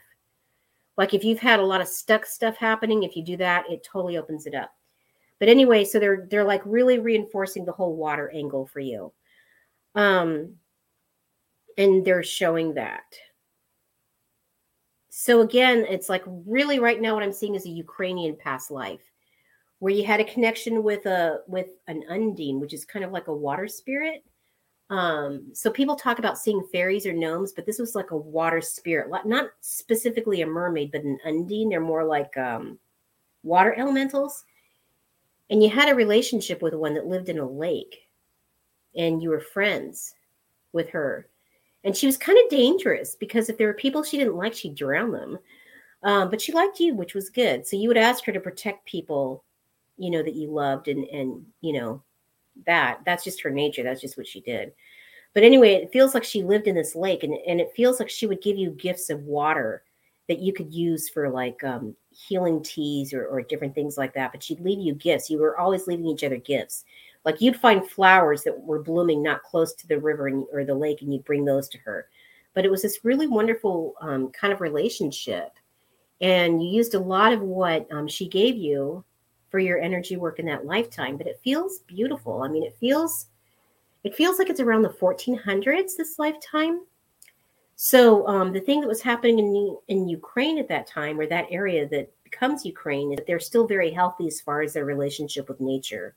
Like 0.98 1.14
if 1.14 1.24
you've 1.24 1.40
had 1.40 1.60
a 1.60 1.66
lot 1.66 1.82
of 1.82 1.88
stuck 1.88 2.26
stuff 2.26 2.58
happening, 2.58 3.04
if 3.04 3.16
you 3.16 3.24
do 3.24 3.38
that, 3.38 3.70
it 3.70 3.84
totally 3.84 4.18
opens 4.18 4.48
it 4.48 4.56
up. 4.56 4.72
But 5.42 5.50
anyway, 5.50 5.84
so 5.86 6.00
they're 6.00 6.28
they're 6.30 6.44
like 6.44 6.62
really 6.66 7.00
reinforcing 7.00 7.66
the 7.66 7.72
whole 7.72 7.96
water 7.96 8.30
angle 8.30 8.68
for 8.68 8.80
you. 8.80 9.12
Um 9.96 10.54
and 11.80 12.06
they're 12.06 12.22
showing 12.22 12.76
that. 12.76 13.16
So 15.10 15.42
again, 15.42 15.84
it's 15.90 16.10
like 16.10 16.22
really 16.28 16.78
right 16.78 17.02
now 17.02 17.16
what 17.16 17.24
I'm 17.24 17.34
seeing 17.34 17.56
is 17.56 17.66
a 17.66 17.70
Ukrainian 17.70 18.36
past 18.36 18.70
life 18.70 19.02
where 19.80 19.92
you 19.92 20.06
had 20.06 20.20
a 20.20 20.32
connection 20.32 20.84
with 20.84 21.08
a 21.08 21.40
with 21.48 21.70
an 21.88 22.04
undine, 22.08 22.60
which 22.60 22.76
is 22.76 22.86
kind 22.86 23.04
of 23.04 23.12
like 23.12 23.28
a 23.28 23.34
water 23.34 23.68
spirit. 23.68 24.24
Um, 24.92 25.50
so 25.54 25.72
people 25.72 25.96
talk 25.96 26.20
about 26.20 26.38
seeing 26.38 26.68
fairies 26.72 27.08
or 27.08 27.14
gnomes, 27.14 27.52
but 27.52 27.66
this 27.66 27.80
was 27.80 27.96
like 27.96 28.12
a 28.12 28.16
water 28.16 28.62
spirit, 28.62 29.10
not 29.26 29.48
specifically 29.62 30.42
a 30.42 30.46
mermaid, 30.46 30.92
but 30.92 31.02
an 31.04 31.18
undine. 31.26 31.70
They're 31.70 31.82
more 31.82 32.04
like 32.04 32.38
um, 32.38 32.78
water 33.42 33.74
elementals. 33.76 34.46
And 35.52 35.62
you 35.62 35.70
had 35.70 35.90
a 35.90 35.96
relationship 35.96 36.64
with 36.64 36.74
one 36.74 36.96
that 36.96 37.06
lived 37.06 37.30
in 37.30 37.38
a 37.38 37.48
lake, 37.48 38.08
and 38.96 39.22
you 39.22 39.30
were 39.30 39.40
friends 39.40 40.16
with 40.74 40.90
her 40.90 41.28
and 41.84 41.96
she 41.96 42.06
was 42.06 42.18
kind 42.18 42.38
of 42.38 42.50
dangerous 42.50 43.16
because 43.16 43.50
if 43.50 43.58
there 43.58 43.68
were 43.68 43.74
people 43.74 44.04
she 44.04 44.18
didn't 44.18 44.36
like, 44.36 44.54
she'd 44.54 44.76
drown 44.76 45.12
them. 45.12 45.40
Um, 46.04 46.30
but 46.30 46.42
she 46.42 46.52
liked 46.52 46.80
you, 46.80 46.96
which 46.96 47.14
was 47.14 47.30
good. 47.30 47.66
So 47.66 47.76
you 47.76 47.88
would 47.88 47.98
ask 47.98 48.26
her 48.26 48.32
to 48.32 48.40
protect 48.40 48.86
people, 48.88 49.44
you 49.98 50.10
know, 50.10 50.24
that 50.24 50.36
you 50.36 50.50
loved, 50.50 50.88
and 50.88 51.06
and 51.06 51.46
you 51.62 51.74
know, 51.74 52.02
that 52.66 53.02
that's 53.06 53.24
just 53.24 53.42
her 53.42 53.52
nature. 53.52 53.84
That's 53.84 54.02
just 54.02 54.18
what 54.18 54.28
she 54.28 54.42
did. 54.42 54.74
But 55.34 55.44
anyway, 55.44 55.76
it 55.76 55.92
feels 55.94 56.14
like 56.14 56.24
she 56.24 56.44
lived 56.44 56.68
in 56.68 56.76
this 56.76 56.96
lake, 56.96 57.24
and 57.24 57.36
and 57.48 57.62
it 57.62 57.74
feels 57.76 58.00
like 58.00 58.10
she 58.10 58.26
would 58.26 58.42
give 58.42 58.58
you 58.58 58.72
gifts 58.72 59.10
of 59.10 59.24
water 59.24 59.84
that 60.32 60.40
you 60.40 60.54
could 60.54 60.74
use 60.74 61.10
for 61.10 61.30
like 61.30 61.62
um, 61.66 61.94
healing 62.10 62.64
teas 62.64 63.14
or, 63.14 63.26
or 63.26 63.42
different 63.42 63.76
things 63.76 63.98
like 63.98 64.14
that. 64.14 64.32
But 64.32 64.42
she'd 64.42 64.62
leave 64.62 64.80
you 64.80 64.94
gifts. 64.94 65.30
You 65.30 65.40
were 65.40 65.58
always 65.58 65.88
leaving 65.88 66.06
each 66.06 66.24
other 66.24 66.38
gifts. 66.38 66.86
Like 67.26 67.42
you'd 67.42 67.58
find 67.58 67.86
flowers 67.86 68.42
that 68.44 68.58
were 68.58 68.82
blooming 68.82 69.22
not 69.22 69.44
close 69.44 69.74
to 69.74 69.88
the 69.88 70.00
river 70.00 70.28
and, 70.28 70.46
or 70.54 70.64
the 70.64 70.74
lake, 70.74 71.02
and 71.02 71.12
you'd 71.12 71.26
bring 71.26 71.44
those 71.44 71.68
to 71.68 71.78
her. 71.80 72.08
But 72.54 72.64
it 72.64 72.72
was 72.72 72.82
this 72.82 73.04
really 73.04 73.28
wonderful 73.28 73.96
um, 74.00 74.30
kind 74.30 74.54
of 74.54 74.62
relationship. 74.62 75.52
And 76.22 76.64
you 76.64 76.70
used 76.70 76.96
a 76.96 77.00
lot 77.00 77.34
of 77.34 77.42
what 77.42 77.86
um, 77.92 78.08
she 78.08 78.30
gave 78.30 78.56
you 78.56 79.04
for 79.50 79.60
your 79.60 79.80
energy 79.80 80.16
work 80.16 80.40
in 80.40 80.46
that 80.46 80.66
lifetime. 80.66 81.18
But 81.18 81.28
it 81.28 81.42
feels 81.44 81.80
beautiful. 81.88 82.44
I 82.44 82.48
mean, 82.48 82.64
it 82.64 82.78
feels 82.80 83.26
it 84.06 84.16
feels 84.16 84.40
like 84.40 84.50
it's 84.50 84.62
around 84.62 84.84
the 84.84 84.90
1400s 84.90 85.98
this 85.98 86.18
lifetime. 86.18 86.86
So 87.84 88.28
um, 88.28 88.54
the 88.54 88.60
thing 88.60 88.80
that 88.82 88.88
was 88.88 89.02
happening 89.02 89.40
in 89.40 89.78
in 89.88 90.08
Ukraine 90.08 90.60
at 90.60 90.68
that 90.68 90.86
time, 90.86 91.20
or 91.20 91.26
that 91.26 91.48
area 91.50 91.88
that 91.88 92.14
becomes 92.24 92.64
Ukraine, 92.64 93.12
is 93.12 93.18
that 93.18 93.26
they're 93.26 93.40
still 93.40 93.66
very 93.66 93.90
healthy 93.90 94.28
as 94.28 94.40
far 94.40 94.62
as 94.62 94.74
their 94.74 94.86
relationship 94.86 95.50
with 95.50 95.60
nature. 95.60 96.14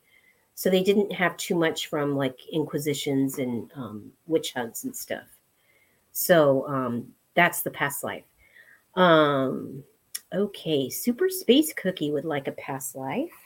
So 0.56 0.68
they 0.68 0.82
didn't 0.82 1.10
have 1.14 1.38
too 1.38 1.54
much 1.54 1.86
from 1.86 2.16
like 2.16 2.38
inquisitions 2.52 3.38
and 3.38 3.72
um, 3.76 4.12
witch 4.26 4.52
hunts 4.52 4.84
and 4.84 4.94
stuff. 4.94 5.24
So 6.12 6.68
um, 6.68 7.14
that's 7.32 7.62
the 7.62 7.70
past 7.70 8.04
life. 8.04 8.26
Um, 8.94 9.82
okay, 10.34 10.90
Super 10.90 11.30
Space 11.30 11.72
Cookie 11.72 12.10
would 12.10 12.26
like 12.26 12.46
a 12.46 12.52
past 12.52 12.94
life. 12.94 13.38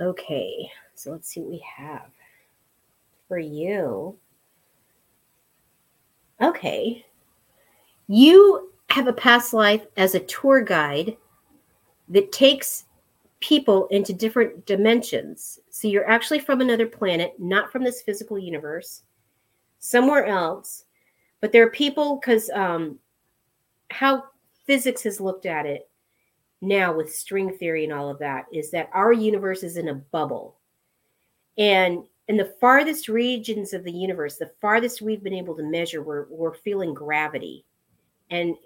Okay, 0.00 0.68
so 0.96 1.12
let's 1.12 1.28
see 1.28 1.38
what 1.38 1.50
we 1.50 1.64
have 1.76 2.10
for 3.28 3.38
you. 3.38 4.18
Okay, 6.40 7.04
you 8.08 8.70
have 8.90 9.08
a 9.08 9.12
past 9.12 9.52
life 9.52 9.86
as 9.96 10.14
a 10.14 10.20
tour 10.20 10.60
guide 10.60 11.16
that 12.08 12.30
takes 12.30 12.84
people 13.40 13.86
into 13.88 14.12
different 14.12 14.64
dimensions. 14.66 15.60
So 15.70 15.88
you're 15.88 16.08
actually 16.08 16.38
from 16.38 16.60
another 16.60 16.86
planet, 16.86 17.34
not 17.38 17.72
from 17.72 17.84
this 17.84 18.02
physical 18.02 18.38
universe, 18.38 19.02
somewhere 19.78 20.26
else. 20.26 20.84
But 21.40 21.52
there 21.52 21.64
are 21.64 21.70
people 21.70 22.16
because 22.16 22.50
um, 22.50 22.98
how 23.90 24.24
physics 24.66 25.02
has 25.02 25.20
looked 25.20 25.46
at 25.46 25.66
it 25.66 25.88
now 26.60 26.92
with 26.94 27.14
string 27.14 27.56
theory 27.56 27.84
and 27.84 27.92
all 27.92 28.08
of 28.08 28.18
that 28.18 28.46
is 28.52 28.70
that 28.70 28.90
our 28.92 29.12
universe 29.12 29.62
is 29.62 29.76
in 29.76 29.88
a 29.88 29.94
bubble. 29.94 30.56
And 31.58 32.04
in 32.28 32.36
the 32.36 32.54
farthest 32.60 33.08
regions 33.08 33.72
of 33.72 33.84
the 33.84 33.92
universe, 33.92 34.36
the 34.36 34.52
farthest 34.60 35.02
we've 35.02 35.22
been 35.22 35.34
able 35.34 35.56
to 35.56 35.62
measure, 35.62 36.02
we're, 36.02 36.26
we're 36.28 36.54
feeling 36.54 36.92
gravity. 36.92 37.64
And 38.30 38.56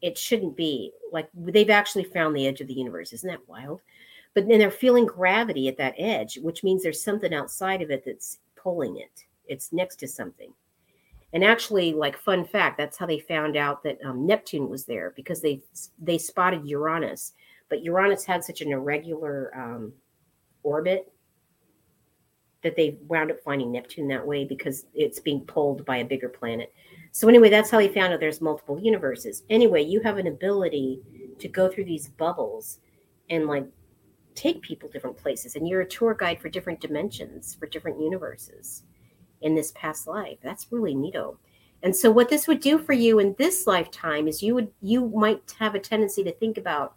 it 0.00 0.16
shouldn't 0.16 0.56
be 0.56 0.92
like 1.12 1.28
they've 1.34 1.68
actually 1.68 2.04
found 2.04 2.34
the 2.34 2.46
edge 2.46 2.60
of 2.60 2.66
the 2.66 2.74
universe. 2.74 3.12
Isn't 3.12 3.28
that 3.28 3.46
wild? 3.46 3.80
but 4.34 4.46
then 4.46 4.58
they're 4.58 4.70
feeling 4.70 5.06
gravity 5.06 5.68
at 5.68 5.76
that 5.78 5.94
edge, 5.98 6.38
which 6.38 6.62
means 6.62 6.82
there's 6.82 7.02
something 7.02 7.34
outside 7.34 7.82
of 7.82 7.90
it 7.90 8.04
that's 8.04 8.38
pulling 8.56 8.98
it. 8.98 9.24
It's 9.46 9.72
next 9.72 9.96
to 9.96 10.08
something. 10.08 10.52
And 11.32 11.44
actually, 11.44 11.92
like 11.92 12.16
fun 12.16 12.44
fact, 12.44 12.76
that's 12.78 12.96
how 12.96 13.06
they 13.06 13.20
found 13.20 13.56
out 13.56 13.82
that 13.84 13.98
um, 14.04 14.26
Neptune 14.26 14.68
was 14.68 14.84
there 14.84 15.12
because 15.14 15.40
they 15.40 15.62
they 16.00 16.18
spotted 16.18 16.66
Uranus, 16.66 17.34
but 17.68 17.84
Uranus 17.84 18.24
had 18.24 18.44
such 18.44 18.60
an 18.60 18.72
irregular 18.72 19.52
um, 19.56 19.92
orbit 20.62 21.12
that 22.62 22.76
they 22.76 22.98
wound 23.08 23.30
up 23.30 23.42
finding 23.42 23.72
Neptune 23.72 24.08
that 24.08 24.26
way 24.26 24.44
because 24.44 24.86
it's 24.94 25.20
being 25.20 25.40
pulled 25.40 25.84
by 25.84 25.98
a 25.98 26.04
bigger 26.04 26.28
planet. 26.28 26.72
So 27.12 27.28
anyway, 27.28 27.48
that's 27.48 27.70
how 27.70 27.78
he 27.78 27.88
found 27.88 28.12
out 28.12 28.20
there's 28.20 28.40
multiple 28.40 28.78
universes. 28.78 29.42
Anyway, 29.50 29.82
you 29.82 30.00
have 30.00 30.18
an 30.18 30.26
ability 30.26 31.00
to 31.38 31.48
go 31.48 31.68
through 31.68 31.86
these 31.86 32.08
bubbles 32.08 32.78
and 33.30 33.46
like 33.46 33.66
take 34.34 34.62
people 34.62 34.88
different 34.88 35.16
places 35.16 35.56
and 35.56 35.68
you're 35.68 35.80
a 35.80 35.88
tour 35.88 36.14
guide 36.14 36.40
for 36.40 36.48
different 36.48 36.80
dimensions 36.80 37.54
for 37.54 37.66
different 37.66 38.00
universes 38.00 38.84
in 39.42 39.54
this 39.54 39.72
past 39.74 40.06
life 40.06 40.38
that's 40.42 40.66
really 40.70 40.94
neato 40.94 41.36
and 41.82 41.94
so 41.94 42.10
what 42.10 42.28
this 42.28 42.46
would 42.46 42.60
do 42.60 42.78
for 42.78 42.92
you 42.92 43.18
in 43.18 43.34
this 43.38 43.66
lifetime 43.66 44.28
is 44.28 44.42
you 44.42 44.54
would 44.54 44.70
you 44.80 45.08
might 45.08 45.54
have 45.58 45.74
a 45.74 45.80
tendency 45.80 46.22
to 46.22 46.32
think 46.32 46.58
about 46.58 46.94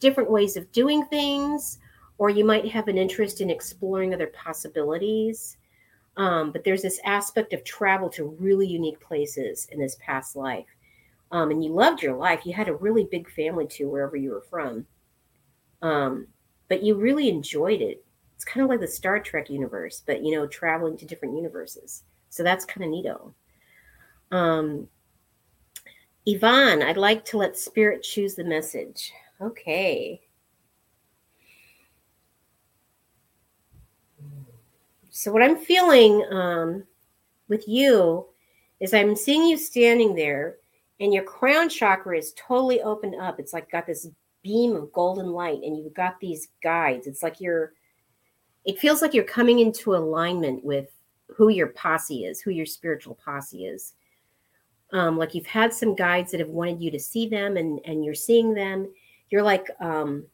different 0.00 0.30
ways 0.30 0.56
of 0.56 0.70
doing 0.72 1.04
things 1.06 1.78
or 2.18 2.30
you 2.30 2.44
might 2.44 2.68
have 2.68 2.88
an 2.88 2.98
interest 2.98 3.40
in 3.40 3.50
exploring 3.50 4.14
other 4.14 4.28
possibilities 4.28 5.56
um, 6.16 6.52
but 6.52 6.62
there's 6.62 6.82
this 6.82 7.00
aspect 7.04 7.52
of 7.52 7.64
travel 7.64 8.08
to 8.10 8.36
really 8.38 8.66
unique 8.66 9.00
places 9.00 9.66
in 9.72 9.78
this 9.78 9.96
past 10.00 10.36
life 10.36 10.66
um, 11.30 11.50
and 11.50 11.64
you 11.64 11.72
loved 11.72 12.02
your 12.02 12.16
life 12.16 12.44
you 12.44 12.52
had 12.52 12.68
a 12.68 12.74
really 12.74 13.04
big 13.04 13.30
family 13.30 13.66
too 13.66 13.88
wherever 13.88 14.16
you 14.16 14.30
were 14.30 14.44
from 14.50 14.86
um, 15.82 16.28
but 16.68 16.82
you 16.82 16.94
really 16.94 17.28
enjoyed 17.28 17.82
it. 17.82 18.02
It's 18.34 18.44
kind 18.44 18.64
of 18.64 18.70
like 18.70 18.80
the 18.80 18.88
Star 18.88 19.20
Trek 19.20 19.50
universe, 19.50 20.02
but 20.06 20.24
you 20.24 20.34
know, 20.34 20.46
traveling 20.46 20.96
to 20.96 21.04
different 21.04 21.36
universes. 21.36 22.04
So 22.30 22.42
that's 22.42 22.64
kind 22.64 22.84
of 22.84 22.90
neato. 22.90 23.32
Um, 24.34 24.88
Yvonne, 26.24 26.82
I'd 26.82 26.96
like 26.96 27.24
to 27.26 27.36
let 27.36 27.58
spirit 27.58 28.02
choose 28.02 28.34
the 28.34 28.44
message. 28.44 29.12
Okay. 29.40 30.22
So, 35.14 35.30
what 35.30 35.42
I'm 35.42 35.58
feeling 35.58 36.26
um, 36.30 36.84
with 37.46 37.68
you 37.68 38.26
is 38.80 38.94
I'm 38.94 39.14
seeing 39.14 39.44
you 39.44 39.58
standing 39.58 40.14
there 40.14 40.56
and 41.00 41.12
your 41.12 41.22
crown 41.22 41.68
chakra 41.68 42.16
is 42.16 42.32
totally 42.32 42.80
opened 42.80 43.16
up. 43.20 43.38
It's 43.38 43.52
like 43.52 43.70
got 43.70 43.86
this 43.86 44.08
beam 44.42 44.74
of 44.74 44.90
golden 44.90 45.26
light 45.32 45.60
and 45.62 45.76
you've 45.76 45.92
got 45.92 46.18
these 46.18 46.48
guides. 46.62 47.06
It's 47.06 47.22
like 47.22 47.42
you're, 47.42 47.74
it 48.64 48.78
feels 48.78 49.02
like 49.02 49.12
you're 49.12 49.24
coming 49.24 49.58
into 49.58 49.94
alignment 49.94 50.64
with 50.64 50.88
who 51.26 51.50
your 51.50 51.68
posse 51.68 52.24
is, 52.24 52.40
who 52.40 52.50
your 52.50 52.66
spiritual 52.66 53.18
posse 53.22 53.66
is. 53.66 53.92
Um, 54.94 55.18
like 55.18 55.34
you've 55.34 55.44
had 55.44 55.74
some 55.74 55.94
guides 55.94 56.30
that 56.30 56.40
have 56.40 56.48
wanted 56.48 56.80
you 56.80 56.90
to 56.90 56.98
see 56.98 57.28
them 57.28 57.58
and 57.58 57.80
and 57.84 58.02
you're 58.02 58.14
seeing 58.14 58.54
them. 58.54 58.90
You're 59.28 59.42
like 59.42 59.68
um, 59.78 60.24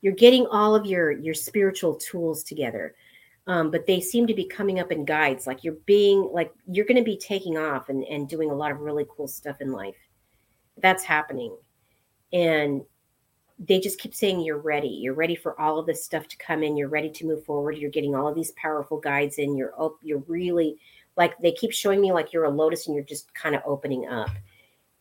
you're 0.00 0.14
getting 0.14 0.46
all 0.46 0.74
of 0.74 0.86
your 0.86 1.10
your 1.12 1.34
spiritual 1.34 1.96
tools 1.96 2.42
together. 2.42 2.94
Um, 3.48 3.70
but 3.70 3.86
they 3.86 3.98
seem 3.98 4.26
to 4.26 4.34
be 4.34 4.44
coming 4.44 4.78
up 4.78 4.92
in 4.92 5.06
guides 5.06 5.46
like 5.46 5.64
you're 5.64 5.78
being 5.86 6.28
like 6.32 6.52
you're 6.70 6.84
going 6.84 6.98
to 6.98 7.02
be 7.02 7.16
taking 7.16 7.56
off 7.56 7.88
and, 7.88 8.04
and 8.04 8.28
doing 8.28 8.50
a 8.50 8.54
lot 8.54 8.70
of 8.70 8.80
really 8.80 9.06
cool 9.08 9.26
stuff 9.26 9.62
in 9.62 9.72
life. 9.72 9.96
That's 10.76 11.02
happening. 11.02 11.56
And 12.30 12.82
they 13.58 13.80
just 13.80 13.98
keep 13.98 14.14
saying 14.14 14.42
you're 14.42 14.58
ready. 14.58 14.88
You're 14.88 15.14
ready 15.14 15.34
for 15.34 15.58
all 15.58 15.78
of 15.78 15.86
this 15.86 16.04
stuff 16.04 16.28
to 16.28 16.36
come 16.36 16.62
in. 16.62 16.76
You're 16.76 16.90
ready 16.90 17.08
to 17.10 17.26
move 17.26 17.42
forward. 17.44 17.78
You're 17.78 17.90
getting 17.90 18.14
all 18.14 18.28
of 18.28 18.34
these 18.34 18.52
powerful 18.52 19.00
guides 19.00 19.38
in. 19.38 19.56
You're 19.56 19.72
up 19.82 19.96
you're 20.02 20.22
really 20.28 20.76
like 21.16 21.36
they 21.38 21.52
keep 21.52 21.72
showing 21.72 22.02
me 22.02 22.12
like 22.12 22.34
you're 22.34 22.44
a 22.44 22.50
lotus 22.50 22.86
and 22.86 22.94
you're 22.94 23.04
just 23.04 23.32
kind 23.34 23.54
of 23.54 23.62
opening 23.64 24.06
up. 24.06 24.30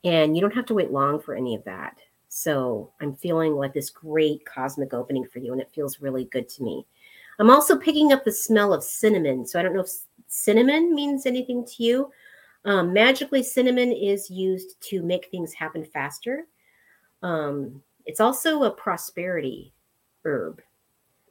And 0.06 0.38
you 0.38 0.42
don't 0.42 0.56
have 0.56 0.66
to 0.68 0.74
wait 0.74 0.92
long 0.92 1.20
for 1.20 1.36
any 1.36 1.54
of 1.54 1.66
that. 1.66 1.98
So 2.30 2.92
i'm 3.02 3.16
feeling 3.16 3.56
like 3.56 3.74
this 3.74 3.90
great 3.90 4.46
cosmic 4.46 4.94
opening 4.94 5.26
for 5.26 5.40
you 5.40 5.54
and 5.54 5.62
it 5.62 5.72
feels 5.74 6.02
really 6.02 6.26
good 6.26 6.50
to 6.50 6.64
me 6.64 6.86
i'm 7.40 7.50
also 7.50 7.78
picking 7.78 8.12
up 8.12 8.24
the 8.24 8.32
smell 8.32 8.74
of 8.74 8.84
cinnamon 8.84 9.46
so 9.46 9.60
i 9.60 9.64
don't 9.64 9.74
know 9.74 9.82
if 9.82 9.92
cinnamon 10.28 10.94
means 10.94 11.26
anything 11.26 11.66
to 11.66 11.84
you 11.84 12.12
um, 12.66 12.92
magically 12.92 13.44
cinnamon 13.44 13.92
is 13.92 14.30
used 14.30 14.80
to 14.82 15.02
make 15.02 15.30
things 15.32 15.54
happen 15.54 15.86
faster 15.86 16.46
um, 17.24 17.82
it's 18.06 18.20
also 18.20 18.64
a 18.64 18.72
prosperity 18.72 19.74
herb. 20.24 20.62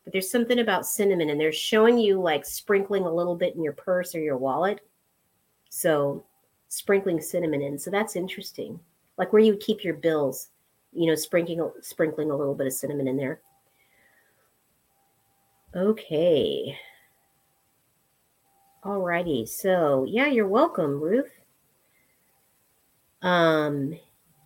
But 0.04 0.12
there's 0.12 0.30
something 0.30 0.60
about 0.60 0.86
cinnamon, 0.86 1.30
and 1.30 1.40
they're 1.40 1.52
showing 1.52 1.98
you 1.98 2.20
like 2.20 2.44
sprinkling 2.44 3.04
a 3.04 3.14
little 3.14 3.34
bit 3.34 3.54
in 3.54 3.62
your 3.62 3.72
purse 3.72 4.14
or 4.14 4.20
your 4.20 4.36
wallet. 4.36 4.80
So 5.68 6.24
sprinkling 6.68 7.20
cinnamon 7.20 7.62
in. 7.62 7.78
So 7.78 7.90
that's 7.90 8.16
interesting. 8.16 8.78
Like 9.18 9.32
where 9.32 9.42
you 9.42 9.52
would 9.52 9.62
keep 9.62 9.82
your 9.82 9.94
bills, 9.94 10.50
you 10.92 11.06
know, 11.06 11.14
sprinkling 11.14 11.70
sprinkling 11.80 12.30
a 12.30 12.36
little 12.36 12.54
bit 12.54 12.66
of 12.66 12.72
cinnamon 12.72 13.08
in 13.08 13.16
there. 13.16 13.40
Okay. 15.76 16.78
Alrighty. 18.82 19.46
So 19.46 20.06
yeah, 20.08 20.26
you're 20.26 20.48
welcome, 20.48 21.00
Ruth. 21.00 21.30
Um, 23.20 23.98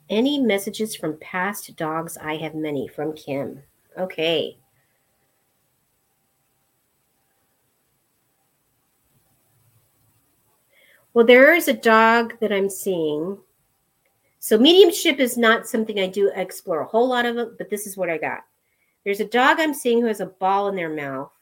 any 0.08 0.40
messages 0.40 0.96
from 0.96 1.18
past 1.18 1.76
dogs? 1.76 2.18
I 2.20 2.36
have 2.38 2.56
many 2.56 2.88
from 2.88 3.12
Kim. 3.12 3.62
Okay. 3.96 4.58
Well, 11.14 11.26
there 11.26 11.54
is 11.54 11.68
a 11.68 11.72
dog 11.72 12.38
that 12.40 12.52
I'm 12.52 12.68
seeing. 12.68 13.38
So, 14.38 14.58
mediumship 14.58 15.18
is 15.18 15.36
not 15.36 15.68
something 15.68 16.00
I 16.00 16.06
do 16.06 16.30
explore 16.34 16.80
a 16.80 16.86
whole 16.86 17.08
lot 17.08 17.26
of 17.26 17.58
but 17.58 17.68
this 17.68 17.86
is 17.86 17.96
what 17.96 18.08
I 18.10 18.16
got. 18.18 18.40
There's 19.04 19.20
a 19.20 19.24
dog 19.24 19.58
I'm 19.58 19.74
seeing 19.74 20.00
who 20.00 20.06
has 20.06 20.20
a 20.20 20.26
ball 20.26 20.68
in 20.68 20.76
their 20.76 20.94
mouth. 20.94 21.32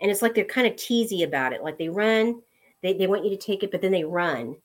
And 0.00 0.10
it's 0.10 0.22
like 0.22 0.34
they're 0.34 0.44
kind 0.44 0.66
of 0.66 0.74
teasy 0.74 1.24
about 1.24 1.52
it. 1.52 1.62
Like 1.62 1.78
they 1.78 1.88
run, 1.88 2.42
they, 2.82 2.94
they 2.94 3.06
want 3.06 3.24
you 3.24 3.30
to 3.30 3.36
take 3.36 3.62
it, 3.62 3.70
but 3.70 3.80
then 3.80 3.92
they 3.92 4.04
run. 4.04 4.56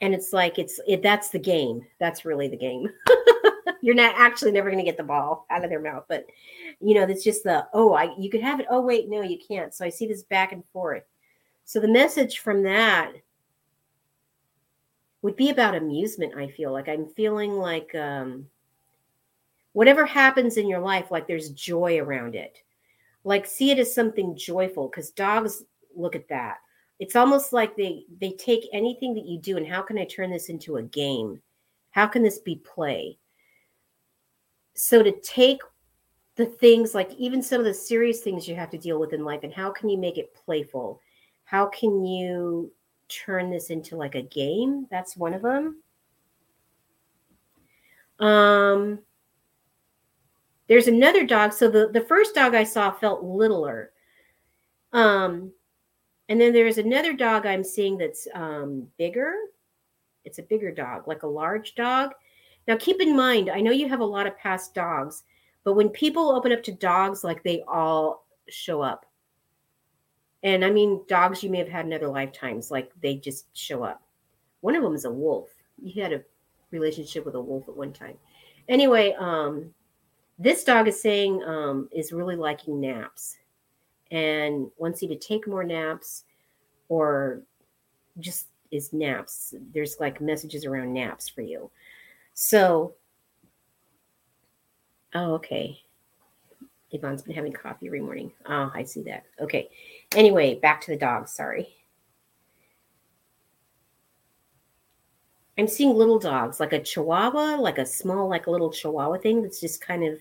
And 0.00 0.14
it's 0.14 0.32
like 0.32 0.58
it's 0.58 0.78
it, 0.86 1.02
that's 1.02 1.30
the 1.30 1.40
game. 1.40 1.84
That's 1.98 2.24
really 2.24 2.46
the 2.46 2.56
game. 2.56 2.88
You're 3.82 3.96
not 3.96 4.14
actually 4.16 4.52
never 4.52 4.70
going 4.70 4.84
to 4.84 4.88
get 4.88 4.96
the 4.96 5.02
ball 5.02 5.46
out 5.50 5.64
of 5.64 5.70
their 5.70 5.80
mouth 5.80 6.04
but 6.08 6.26
you 6.80 6.94
know 6.94 7.06
that's 7.06 7.24
just 7.24 7.44
the 7.44 7.66
oh 7.72 7.94
i 7.94 8.14
you 8.18 8.30
could 8.30 8.42
have 8.42 8.60
it. 8.60 8.66
Oh 8.70 8.80
wait 8.80 9.08
no 9.08 9.22
you 9.22 9.38
can't. 9.38 9.74
So 9.74 9.84
i 9.84 9.88
see 9.88 10.06
this 10.06 10.22
back 10.22 10.52
and 10.52 10.64
forth. 10.72 11.04
So 11.64 11.80
the 11.80 11.88
message 11.88 12.38
from 12.38 12.62
that 12.62 13.12
would 15.22 15.36
be 15.36 15.50
about 15.50 15.74
amusement 15.74 16.34
i 16.36 16.46
feel 16.48 16.72
like. 16.72 16.88
I'm 16.88 17.08
feeling 17.08 17.52
like 17.54 17.92
um 17.96 18.46
whatever 19.72 20.06
happens 20.06 20.56
in 20.56 20.68
your 20.68 20.80
life 20.80 21.10
like 21.10 21.26
there's 21.26 21.50
joy 21.50 21.98
around 21.98 22.34
it. 22.34 22.58
Like 23.24 23.46
see 23.46 23.70
it 23.70 23.78
as 23.78 23.94
something 23.94 24.36
joyful 24.36 24.88
because 24.88 25.10
dogs 25.10 25.64
look 25.94 26.16
at 26.16 26.28
that. 26.28 26.58
It's 26.98 27.16
almost 27.16 27.52
like 27.52 27.76
they 27.76 28.04
they 28.20 28.32
take 28.32 28.68
anything 28.72 29.14
that 29.14 29.26
you 29.26 29.38
do 29.38 29.56
and 29.56 29.66
how 29.66 29.82
can 29.82 29.98
i 29.98 30.04
turn 30.04 30.30
this 30.30 30.48
into 30.48 30.76
a 30.76 30.82
game? 30.82 31.40
How 31.90 32.06
can 32.06 32.22
this 32.22 32.38
be 32.38 32.56
play? 32.56 33.18
So 34.74 35.02
to 35.02 35.12
take 35.20 35.60
the 36.36 36.46
things 36.46 36.94
like 36.94 37.12
even 37.18 37.42
some 37.42 37.58
of 37.58 37.64
the 37.64 37.74
serious 37.74 38.20
things 38.20 38.46
you 38.46 38.54
have 38.54 38.70
to 38.70 38.78
deal 38.78 39.00
with 39.00 39.12
in 39.12 39.24
life 39.24 39.40
and 39.42 39.52
how 39.52 39.70
can 39.70 39.88
you 39.88 39.98
make 39.98 40.18
it 40.18 40.34
playful? 40.34 41.00
How 41.44 41.66
can 41.66 42.04
you 42.04 42.72
turn 43.08 43.50
this 43.50 43.70
into 43.70 43.96
like 43.96 44.14
a 44.14 44.22
game? 44.22 44.86
That's 44.90 45.16
one 45.16 45.34
of 45.34 45.42
them 45.42 45.82
um 48.20 48.98
there's 50.68 50.88
another 50.88 51.24
dog 51.24 51.52
so 51.52 51.68
the 51.68 51.88
the 51.92 52.02
first 52.02 52.34
dog 52.34 52.54
i 52.54 52.64
saw 52.64 52.90
felt 52.90 53.22
littler 53.24 53.92
um 54.92 55.52
and 56.28 56.40
then 56.40 56.52
there's 56.52 56.78
another 56.78 57.14
dog 57.14 57.46
I'm 57.46 57.64
seeing 57.64 57.96
that's 57.96 58.28
um, 58.34 58.86
bigger. 58.98 59.32
It's 60.24 60.38
a 60.38 60.42
bigger 60.42 60.70
dog, 60.70 61.08
like 61.08 61.22
a 61.22 61.28
large 61.28 61.74
dog. 61.74 62.12
Now, 62.66 62.76
keep 62.76 63.00
in 63.00 63.16
mind, 63.16 63.48
I 63.48 63.60
know 63.60 63.70
you 63.70 63.88
have 63.88 64.00
a 64.00 64.04
lot 64.04 64.26
of 64.26 64.36
past 64.36 64.74
dogs, 64.74 65.24
but 65.64 65.72
when 65.72 65.88
people 65.88 66.30
open 66.30 66.52
up 66.52 66.62
to 66.64 66.72
dogs, 66.72 67.24
like 67.24 67.42
they 67.42 67.62
all 67.66 68.26
show 68.48 68.82
up. 68.82 69.06
And 70.42 70.64
I 70.64 70.70
mean, 70.70 71.02
dogs 71.08 71.42
you 71.42 71.50
may 71.50 71.58
have 71.58 71.68
had 71.68 71.86
in 71.86 71.94
other 71.94 72.08
lifetimes, 72.08 72.70
like 72.70 72.92
they 73.02 73.16
just 73.16 73.46
show 73.56 73.82
up. 73.82 74.02
One 74.60 74.76
of 74.76 74.82
them 74.82 74.94
is 74.94 75.06
a 75.06 75.10
wolf. 75.10 75.48
You 75.82 76.02
had 76.02 76.12
a 76.12 76.22
relationship 76.70 77.24
with 77.24 77.36
a 77.36 77.40
wolf 77.40 77.68
at 77.68 77.76
one 77.76 77.92
time. 77.92 78.18
Anyway, 78.68 79.14
um, 79.18 79.72
this 80.38 80.62
dog 80.64 80.86
is 80.86 81.00
saying 81.00 81.42
um, 81.44 81.88
is 81.92 82.12
really 82.12 82.36
liking 82.36 82.80
naps 82.80 83.36
and 84.10 84.70
wants 84.78 85.02
you 85.02 85.08
to 85.08 85.16
take 85.16 85.46
more 85.48 85.64
naps 85.64 86.24
or 86.88 87.42
just 88.20 88.46
is 88.70 88.92
naps. 88.92 89.54
There's 89.72 89.96
like 89.98 90.20
messages 90.20 90.64
around 90.64 90.92
naps 90.92 91.28
for 91.28 91.42
you. 91.42 91.70
So, 92.34 92.94
oh, 95.14 95.34
okay. 95.34 95.80
Yvonne's 96.90 97.22
been 97.22 97.34
having 97.34 97.52
coffee 97.52 97.86
every 97.86 98.00
morning. 98.00 98.32
Oh, 98.46 98.70
I 98.74 98.84
see 98.84 99.02
that. 99.02 99.24
Okay. 99.40 99.68
Anyway, 100.14 100.54
back 100.54 100.80
to 100.82 100.90
the 100.90 100.96
dog. 100.96 101.28
Sorry. 101.28 101.68
I'm 105.58 105.66
seeing 105.66 105.94
little 105.94 106.20
dogs, 106.20 106.60
like 106.60 106.72
a 106.72 106.80
chihuahua, 106.80 107.56
like 107.56 107.78
a 107.78 107.84
small, 107.84 108.28
like 108.28 108.46
a 108.46 108.50
little 108.50 108.70
chihuahua 108.70 109.18
thing 109.18 109.42
that's 109.42 109.60
just 109.60 109.80
kind 109.80 110.04
of 110.04 110.20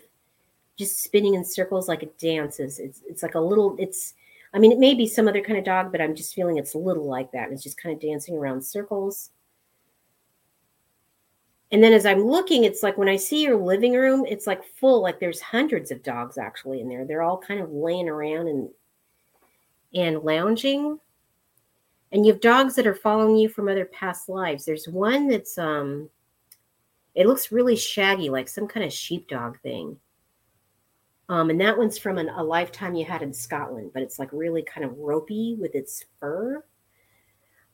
just 0.78 1.04
spinning 1.04 1.34
in 1.34 1.44
circles 1.44 1.88
like 1.88 2.04
it 2.04 2.18
dances. 2.18 2.80
It's 2.80 3.02
it's 3.08 3.24
like 3.24 3.36
a 3.36 3.40
little. 3.40 3.76
It's 3.80 4.14
I 4.54 4.60
mean, 4.60 4.72
it 4.72 4.80
may 4.80 4.94
be 4.94 5.08
some 5.08 5.28
other 5.28 5.42
kind 5.42 5.60
of 5.60 5.66
dog, 5.66 5.92
but 5.92 6.02
I'm 6.02 6.16
just 6.16 6.34
feeling 6.34 6.58
it's 6.58 6.74
little 6.76 7.06
like 7.06 7.32
that. 7.32 7.52
It's 7.52 7.64
just 7.64 7.82
kind 7.82 7.94
of 7.94 8.02
dancing 8.02 8.36
around 8.36 8.64
circles. 8.64 9.32
And 11.72 11.84
then 11.84 11.92
as 11.92 12.06
I'm 12.06 12.22
looking, 12.22 12.64
it's 12.64 12.82
like 12.82 12.98
when 12.98 13.10
I 13.10 13.18
see 13.18 13.44
your 13.44 13.58
living 13.58 13.94
room, 13.94 14.26
it's 14.26 14.48
like 14.48 14.64
full, 14.80 15.02
like 15.02 15.20
there's 15.20 15.42
hundreds 15.42 15.92
of 15.92 16.02
dogs 16.02 16.38
actually 16.38 16.80
in 16.80 16.88
there. 16.88 17.06
They're 17.06 17.24
all 17.24 17.38
kind 17.38 17.60
of 17.60 17.72
laying 17.72 18.08
around 18.08 18.48
and 18.48 18.70
and 19.94 20.20
lounging. 20.24 21.00
And 22.12 22.26
you 22.26 22.32
have 22.32 22.42
dogs 22.42 22.76
that 22.76 22.88
are 22.88 22.96
following 22.96 23.36
you 23.36 23.50
from 23.50 23.68
other 23.68 23.86
past 23.86 24.30
lives. 24.30 24.64
There's 24.64 24.88
one 24.88 25.28
that's 25.28 25.58
um 25.58 26.10
it 27.16 27.28
looks 27.28 27.52
really 27.52 27.76
shaggy, 27.76 28.30
like 28.30 28.48
some 28.48 28.68
kind 28.68 28.86
of 28.86 28.94
sheepdog 28.94 29.60
thing. 29.60 30.00
Um, 31.30 31.50
and 31.50 31.60
that 31.62 31.78
one's 31.78 31.98
from 31.98 32.18
an, 32.18 32.30
a 32.30 32.44
lifetime 32.44 32.96
you 32.96 33.06
had 33.06 33.22
in 33.22 33.34
Scotland, 33.34 33.92
but 33.94 34.02
it's 34.02 34.18
like 34.20 34.30
really 34.32 34.62
kind 34.62 34.86
of 34.86 34.98
ropey 34.98 35.58
with 35.60 35.76
its 35.76 36.06
fur. 36.20 36.64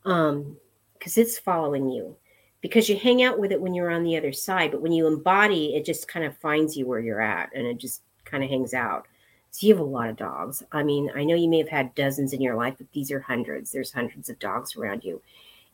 Um, 0.05 0.57
because 0.97 1.17
it's 1.17 1.37
following 1.37 1.89
you. 1.89 2.15
Because 2.61 2.87
you 2.87 2.95
hang 2.97 3.23
out 3.23 3.37
with 3.37 3.51
it 3.51 3.61
when 3.61 3.73
you're 3.73 3.91
on 3.91 4.03
the 4.03 4.15
other 4.17 4.31
side, 4.31 4.71
but 4.71 4.81
when 4.81 4.93
you 4.93 5.05
embody, 5.05 5.75
it 5.75 5.83
just 5.85 6.07
kind 6.07 6.25
of 6.25 6.37
finds 6.37 6.77
you 6.77 6.87
where 6.87 7.01
you're 7.01 7.21
at 7.21 7.49
and 7.53 7.67
it 7.67 7.77
just 7.77 8.03
kind 8.23 8.41
of 8.43 8.49
hangs 8.49 8.73
out. 8.73 9.05
So 9.51 9.67
you 9.67 9.73
have 9.73 9.81
a 9.81 9.85
lot 9.85 10.09
of 10.09 10.15
dogs. 10.15 10.63
I 10.71 10.81
mean, 10.81 11.11
I 11.13 11.25
know 11.25 11.35
you 11.35 11.49
may 11.49 11.57
have 11.59 11.67
had 11.69 11.93
dozens 11.93 12.31
in 12.33 12.41
your 12.41 12.55
life, 12.55 12.75
but 12.77 12.91
these 12.93 13.11
are 13.11 13.19
hundreds. 13.19 13.71
There's 13.71 13.91
hundreds 13.91 14.29
of 14.29 14.39
dogs 14.39 14.75
around 14.77 15.03
you. 15.03 15.21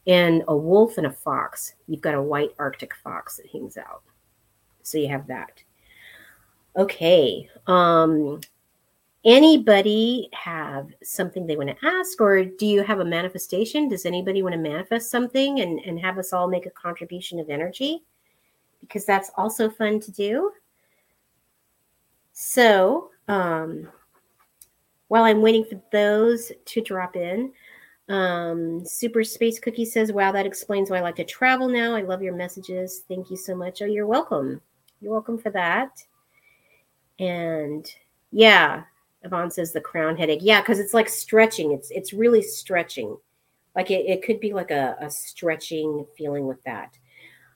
and 0.07 0.43
a 0.47 0.55
wolf 0.55 0.97
and 0.97 1.07
a 1.07 1.11
fox. 1.11 1.75
You've 1.87 2.01
got 2.01 2.15
a 2.15 2.21
white 2.21 2.51
Arctic 2.57 2.95
fox 2.95 3.37
that 3.37 3.47
hangs 3.47 3.77
out. 3.77 4.01
So 4.83 4.97
you 4.97 5.07
have 5.09 5.27
that. 5.27 5.63
Okay. 6.77 7.49
Um, 7.67 8.41
anybody 9.25 10.29
have 10.33 10.87
something 11.03 11.45
they 11.45 11.57
want 11.57 11.69
to 11.69 11.87
ask 11.87 12.21
or 12.21 12.45
do 12.45 12.65
you 12.65 12.83
have 12.83 12.99
a 12.99 13.05
manifestation? 13.05 13.89
Does 13.89 14.05
anybody 14.05 14.41
want 14.43 14.53
to 14.53 14.59
manifest 14.59 15.11
something 15.11 15.59
and, 15.59 15.79
and 15.79 15.99
have 15.99 16.17
us 16.17 16.31
all 16.31 16.47
make 16.47 16.65
a 16.65 16.71
contribution 16.71 17.39
of 17.39 17.49
energy? 17.49 18.03
Because 18.81 19.05
that's 19.05 19.31
also 19.35 19.69
fun 19.69 19.99
to 19.99 20.11
do. 20.11 20.51
So 22.31 23.09
um, 23.27 23.89
while 25.09 25.23
i'm 25.23 25.41
waiting 25.41 25.65
for 25.65 25.81
those 25.91 26.51
to 26.65 26.81
drop 26.81 27.15
in 27.15 27.51
um, 28.07 28.83
super 28.85 29.23
space 29.23 29.59
cookie 29.59 29.85
says 29.85 30.11
wow 30.11 30.31
that 30.31 30.45
explains 30.45 30.89
why 30.89 30.97
i 30.97 31.01
like 31.01 31.15
to 31.15 31.23
travel 31.23 31.67
now. 31.67 31.95
I 31.95 32.01
love 32.01 32.23
your 32.23 32.35
messages. 32.35 33.03
Thank 33.07 33.29
you 33.29 33.37
so 33.37 33.55
much. 33.55 33.81
Oh 33.81 33.85
you're 33.85 34.07
welcome. 34.07 34.61
You're 35.01 35.11
welcome 35.11 35.37
for 35.37 35.51
that 35.51 36.01
and 37.19 37.93
yeah 38.31 38.83
Yvonne 39.23 39.51
says 39.51 39.71
the 39.71 39.81
crown 39.81 40.15
headache. 40.15 40.39
Yeah, 40.41 40.61
because 40.61 40.79
it's 40.79 40.93
like 40.93 41.09
stretching. 41.09 41.71
It's 41.71 41.91
it's 41.91 42.13
really 42.13 42.41
stretching. 42.41 43.17
Like 43.75 43.91
it, 43.91 44.05
it 44.05 44.23
could 44.23 44.39
be 44.39 44.53
like 44.53 44.71
a, 44.71 44.95
a 44.99 45.09
stretching 45.09 46.05
feeling 46.17 46.47
with 46.47 46.63
that. 46.63 46.97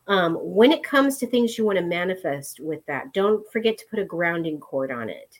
Um, 0.07 0.35
when 0.35 0.71
it 0.71 0.83
comes 0.83 1.17
to 1.17 1.27
things 1.27 1.57
you 1.57 1.65
want 1.65 1.77
to 1.77 1.85
manifest 1.85 2.59
with 2.59 2.85
that, 2.87 3.13
don't 3.13 3.49
forget 3.51 3.77
to 3.77 3.85
put 3.89 3.99
a 3.99 4.05
grounding 4.05 4.59
cord 4.59 4.91
on 4.91 5.09
it. 5.09 5.39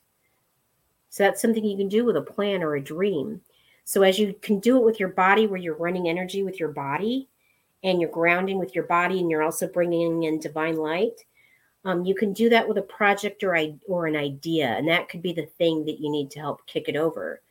So 1.09 1.24
that's 1.24 1.41
something 1.41 1.63
you 1.63 1.78
can 1.78 1.89
do 1.89 2.05
with 2.05 2.15
a 2.15 2.21
plan 2.21 2.63
or 2.63 2.76
a 2.76 2.82
dream. 2.82 3.41
So 3.84 4.01
as 4.03 4.17
you 4.17 4.34
can 4.41 4.59
do 4.59 4.78
it 4.78 4.86
with 4.86 4.99
your 4.99 5.09
body, 5.09 5.45
where 5.45 5.59
you're 5.59 5.76
running 5.76 6.07
energy 6.07 6.43
with 6.43 6.59
your 6.59 6.69
body 6.69 7.28
and 7.84 7.99
you're 7.99 8.09
grounding 8.09 8.57
with 8.57 8.74
your 8.74 8.86
body, 8.86 9.19
and 9.19 9.30
you're 9.30 9.43
also 9.43 9.67
bringing 9.67 10.24
in 10.24 10.39
divine 10.39 10.78
light 10.78 11.26
um, 11.86 12.05
you 12.05 12.15
can 12.15 12.31
do 12.34 12.49
that 12.49 12.67
with 12.67 12.77
a 12.77 12.84
project 12.84 13.43
or, 13.43 13.55
I, 13.55 13.75
or 13.88 14.07
an 14.07 14.15
idea, 14.15 14.67
and 14.67 14.88
that 14.88 15.09
could 15.09 15.21
be 15.21 15.34
the 15.34 15.45
thing 15.57 15.86
that 15.86 15.99
you 15.99 16.09
need 16.09 16.31
to 16.31 16.39
help 16.39 16.65
kick 16.65 16.88
it 16.88 16.95
over. 16.95 17.41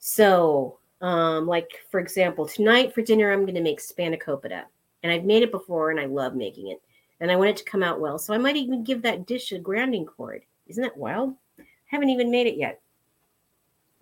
So, 0.00 0.78
um, 1.00 1.46
like 1.46 1.70
for 1.90 2.00
example, 2.00 2.46
tonight 2.46 2.92
for 2.92 3.02
dinner, 3.02 3.32
I'm 3.32 3.42
going 3.42 3.54
to 3.54 3.60
make 3.60 3.80
spanakopita, 3.80 4.64
and 5.02 5.12
I've 5.12 5.24
made 5.24 5.44
it 5.44 5.52
before, 5.52 5.90
and 5.90 6.00
I 6.00 6.06
love 6.06 6.34
making 6.34 6.68
it, 6.68 6.82
and 7.20 7.30
I 7.30 7.36
want 7.36 7.50
it 7.50 7.56
to 7.58 7.64
come 7.64 7.84
out 7.84 8.00
well. 8.00 8.18
So 8.18 8.34
I 8.34 8.38
might 8.38 8.56
even 8.56 8.82
give 8.82 9.02
that 9.02 9.26
dish 9.26 9.52
a 9.52 9.58
grounding 9.58 10.06
cord. 10.06 10.42
Isn't 10.66 10.82
that 10.82 10.96
wild? 10.96 11.34
I 11.58 11.64
haven't 11.86 12.10
even 12.10 12.30
made 12.30 12.48
it 12.48 12.56
yet, 12.56 12.80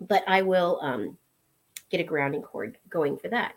but 0.01 0.24
I 0.27 0.41
will 0.41 0.79
um, 0.81 1.18
get 1.91 2.01
a 2.01 2.05
grounding 2.05 2.43
cord 2.43 2.79
going 2.89 3.18
for 3.18 3.29
that. 3.29 3.55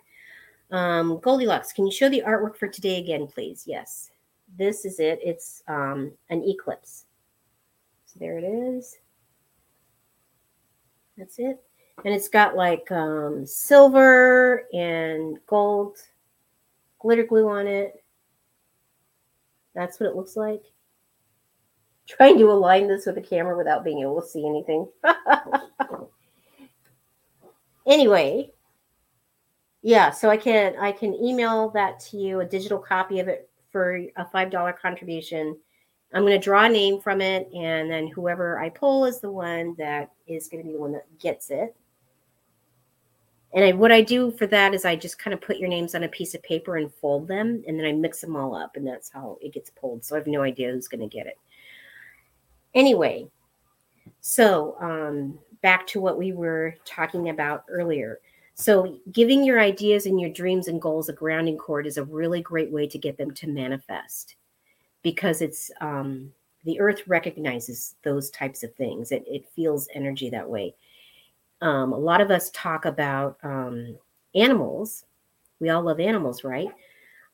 Um, 0.70 1.20
Goldilocks, 1.20 1.72
can 1.72 1.86
you 1.86 1.92
show 1.92 2.10
the 2.10 2.24
artwork 2.28 2.58
for 2.58 2.68
today 2.68 3.00
again, 3.00 3.26
please? 3.26 3.64
Yes 3.66 4.12
this 4.58 4.86
is 4.86 5.00
it. 5.00 5.20
It's 5.24 5.64
um, 5.68 6.12
an 6.30 6.44
eclipse. 6.44 7.06
So 8.06 8.18
there 8.20 8.38
it 8.38 8.44
is. 8.44 8.98
That's 11.18 11.38
it. 11.40 11.62
And 12.06 12.14
it's 12.14 12.30
got 12.30 12.56
like 12.56 12.90
um, 12.92 13.46
silver 13.46 14.66
and 14.74 15.38
gold 15.48 15.98
glitter 17.00 17.24
glue 17.24 17.50
on 17.50 17.68
it. 17.68 18.04
That's 19.76 20.00
what 20.00 20.10
it 20.10 20.16
looks 20.16 20.36
like. 20.36 20.64
Trying 22.08 22.38
to 22.40 22.52
align 22.52 22.88
this 22.88 23.06
with 23.06 23.16
the 23.16 23.22
camera 23.22 23.56
without 23.56 23.84
being 23.84 24.02
able 24.02 24.22
to 24.22 24.28
see 24.28 24.48
anything. 24.48 24.88
anyway, 27.86 28.52
yeah, 29.82 30.10
so 30.10 30.30
I 30.30 30.38
can 30.38 30.76
I 30.80 30.92
can 30.92 31.14
email 31.14 31.70
that 31.72 32.00
to 32.02 32.18
you, 32.18 32.40
a 32.40 32.46
digital 32.46 32.80
copy 32.80 33.20
of 33.20 33.28
it 33.28 33.49
for 33.80 33.96
a 33.96 34.26
$5 34.26 34.78
contribution. 34.78 35.56
I'm 36.14 36.24
going 36.24 36.38
to 36.38 36.44
draw 36.44 36.66
a 36.66 36.70
name 36.70 37.00
from 37.00 37.22
it, 37.22 37.50
and 37.54 37.90
then 37.90 38.08
whoever 38.08 38.60
I 38.60 38.68
pull 38.68 39.06
is 39.06 39.22
the 39.22 39.32
one 39.32 39.74
that 39.78 40.12
is 40.28 40.50
going 40.50 40.62
to 40.62 40.68
be 40.68 40.74
the 40.74 40.82
one 40.82 40.92
that 40.92 41.06
gets 41.18 41.50
it. 41.50 41.74
And 43.54 43.64
I, 43.64 43.72
what 43.72 43.94
I 43.94 44.02
do 44.02 44.32
for 44.32 44.48
that 44.48 44.74
is 44.74 44.84
I 44.84 44.98
just 44.98 45.18
kind 45.18 45.34
of 45.34 45.40
put 45.40 45.60
your 45.60 45.70
names 45.70 45.96
on 45.96 46.04
a 46.04 46.10
piece 46.10 46.36
of 46.36 46.44
paper 46.44 46.76
and 46.76 46.94
fold 46.94 47.30
them, 47.30 47.64
and 47.68 47.80
then 47.80 47.86
I 47.86 47.94
mix 47.94 48.20
them 48.20 48.36
all 48.36 48.54
up, 48.54 48.76
and 48.76 48.86
that's 48.86 49.10
how 49.10 49.38
it 49.40 49.54
gets 49.54 49.70
pulled. 49.70 50.04
So 50.04 50.16
I 50.16 50.20
have 50.20 50.28
no 50.28 50.42
idea 50.42 50.74
who's 50.74 50.90
going 50.90 51.08
to 51.08 51.16
get 51.16 51.26
it. 51.26 51.38
Anyway, 52.74 53.30
so 54.20 54.76
um, 54.82 55.40
back 55.62 55.88
to 55.88 56.02
what 56.02 56.18
we 56.18 56.34
were 56.34 56.76
talking 56.84 57.30
about 57.30 57.64
earlier. 57.70 58.20
So, 58.60 58.98
giving 59.14 59.46
your 59.46 59.62
ideas 59.62 60.06
and 60.06 60.20
your 60.20 60.32
dreams 60.32 60.68
and 60.68 60.82
goals 60.82 61.08
a 61.08 61.14
grounding 61.14 61.58
cord 61.58 61.88
is 61.88 61.96
a 61.96 62.04
really 62.04 62.42
great 62.42 62.70
way 62.70 62.88
to 62.88 62.98
get 62.98 63.18
them 63.18 63.32
to 63.36 63.48
manifest 63.48 64.36
because 65.02 65.42
it's 65.42 65.72
um, 65.80 66.34
the 66.66 66.78
earth 66.82 67.02
recognizes 67.08 67.96
those 68.04 68.30
types 68.32 68.62
of 68.64 68.76
things. 68.76 69.14
It, 69.14 69.24
it 69.26 69.48
feels 69.56 69.88
energy 69.94 70.30
that 70.32 70.50
way. 70.50 70.76
Um, 71.62 71.94
a 71.94 71.98
lot 71.98 72.20
of 72.20 72.32
us 72.32 72.50
talk 72.50 72.84
about 72.84 73.38
um, 73.44 73.98
animals. 74.36 75.06
We 75.62 75.70
all 75.70 75.84
love 75.84 76.02
animals, 76.02 76.44
right? 76.44 76.68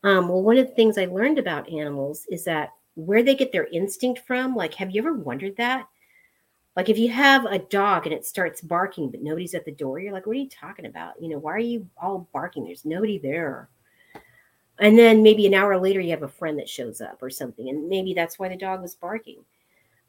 Um, 0.04 0.30
well, 0.30 0.44
one 0.44 0.60
of 0.60 0.68
the 0.68 0.76
things 0.76 0.96
I 1.00 1.06
learned 1.06 1.40
about 1.40 1.68
animals 1.72 2.28
is 2.30 2.44
that 2.44 2.70
where 2.94 3.24
they 3.24 3.34
get 3.34 3.52
their 3.52 3.66
instinct 3.66 4.22
from, 4.28 4.56
like, 4.56 4.76
have 4.76 4.92
you 4.92 5.02
ever 5.02 5.14
wondered 5.14 5.58
that? 5.58 5.88
Like 6.76 6.90
if 6.90 6.98
you 6.98 7.10
have 7.10 7.46
a 7.46 7.60
dog 7.60 8.06
and 8.06 8.14
it 8.14 8.26
starts 8.26 8.62
barking, 8.62 9.10
but 9.10 9.22
nobody's 9.22 9.54
at 9.54 9.64
the 9.64 9.72
door, 9.72 10.00
you're 10.00 10.12
like, 10.12 10.26
what 10.26 10.36
are 10.36 10.40
you 10.40 10.50
talking 10.50 10.86
about? 10.86 11.14
You 11.22 11.30
know, 11.30 11.40
why 11.40 11.54
are 11.54 11.60
you 11.60 11.88
all 11.98 12.28
barking? 12.34 12.66
There's 12.66 12.84
nobody 12.86 13.18
there. 13.18 13.70
And 14.80 15.00
then 15.00 15.24
maybe 15.24 15.48
an 15.48 15.54
hour 15.54 15.80
later, 15.80 16.02
you 16.02 16.12
have 16.12 16.24
a 16.24 16.28
friend 16.28 16.60
that 16.60 16.68
shows 16.68 17.00
up 17.00 17.24
or 17.24 17.30
something. 17.30 17.70
And 17.70 17.88
maybe 17.88 18.14
that's 18.14 18.38
why 18.38 18.50
the 18.50 18.58
dog 18.58 18.82
was 18.82 18.96
barking. 18.96 19.38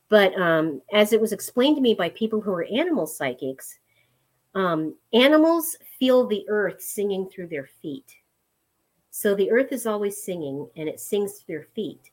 But 0.09 0.39
um, 0.41 0.83
as 0.93 1.13
it 1.13 1.21
was 1.21 1.33
explained 1.33 1.77
to 1.77 1.83
me 1.83 1.95
by 1.95 2.11
people 2.11 2.41
who 2.41 2.53
are 2.53 2.67
animal 2.73 3.07
psychics, 3.07 3.79
um, 4.57 4.95
animals 5.13 5.77
feel 5.99 6.27
the 6.27 6.45
earth 6.49 6.83
singing 6.83 7.29
through 7.29 7.49
their 7.49 7.69
feet. 7.81 8.17
So 9.11 9.35
the 9.35 9.51
earth 9.51 9.73
is 9.73 9.87
always 9.87 10.23
singing 10.23 10.69
and 10.77 10.89
it 10.89 11.01
sings 11.01 11.35
through 11.35 11.55
their 11.55 11.67
feet. 11.75 12.11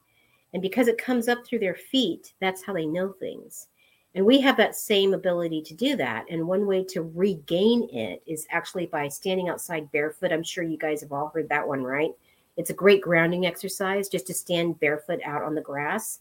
And 0.53 0.61
because 0.61 0.87
it 0.87 0.97
comes 0.97 1.27
up 1.27 1.45
through 1.45 1.59
their 1.59 1.75
feet, 1.75 2.33
that's 2.39 2.63
how 2.63 2.73
they 2.73 2.85
know 2.85 3.13
things. 3.13 3.67
And 4.15 4.25
we 4.25 4.39
have 4.41 4.57
that 4.57 4.75
same 4.75 5.13
ability 5.13 5.61
to 5.63 5.73
do 5.73 5.95
that. 5.95 6.25
And 6.29 6.47
one 6.47 6.67
way 6.67 6.83
to 6.85 7.01
regain 7.15 7.89
it 7.91 8.21
is 8.27 8.45
actually 8.51 8.85
by 8.85 9.07
standing 9.07 9.49
outside 9.49 9.91
barefoot. 9.91 10.31
I'm 10.31 10.43
sure 10.43 10.63
you 10.63 10.77
guys 10.77 11.01
have 11.01 11.11
all 11.11 11.31
heard 11.33 11.49
that 11.49 11.67
one, 11.67 11.81
right? 11.81 12.11
It's 12.55 12.69
a 12.69 12.75
great 12.75 13.01
grounding 13.01 13.45
exercise 13.45 14.09
just 14.09 14.27
to 14.27 14.33
stand 14.33 14.79
barefoot 14.79 15.19
out 15.25 15.41
on 15.41 15.55
the 15.55 15.61
grass. 15.61 16.19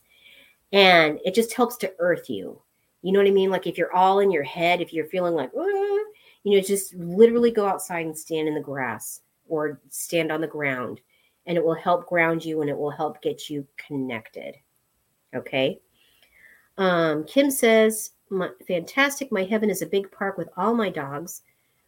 And 0.72 1.20
it 1.24 1.34
just 1.34 1.52
helps 1.52 1.76
to 1.78 1.92
earth 1.98 2.30
you. 2.30 2.58
You 3.02 3.12
know 3.12 3.18
what 3.18 3.28
I 3.28 3.32
mean? 3.32 3.50
Like 3.50 3.66
if 3.66 3.76
you're 3.76 3.94
all 3.94 4.20
in 4.20 4.30
your 4.30 4.42
head, 4.42 4.80
if 4.80 4.92
you're 4.92 5.06
feeling 5.06 5.34
like, 5.34 5.50
you 5.52 6.06
know, 6.44 6.60
just 6.60 6.94
literally 6.94 7.50
go 7.50 7.66
outside 7.66 8.06
and 8.06 8.16
stand 8.16 8.48
in 8.48 8.54
the 8.54 8.60
grass 8.60 9.20
or 9.48 9.80
stand 9.90 10.32
on 10.32 10.40
the 10.40 10.46
ground. 10.46 11.00
And 11.44 11.58
it 11.58 11.64
will 11.64 11.74
help 11.74 12.08
ground 12.08 12.44
you 12.44 12.62
and 12.62 12.70
it 12.70 12.78
will 12.78 12.90
help 12.90 13.20
get 13.20 13.50
you 13.50 13.66
connected. 13.76 14.54
Okay. 15.34 15.80
Um, 16.78 17.24
Kim 17.24 17.50
says, 17.50 18.12
fantastic. 18.66 19.30
My 19.30 19.44
heaven 19.44 19.70
is 19.70 19.82
a 19.82 19.86
big 19.86 20.10
park 20.10 20.38
with 20.38 20.48
all 20.56 20.74
my 20.74 20.90
dogs. 20.90 21.42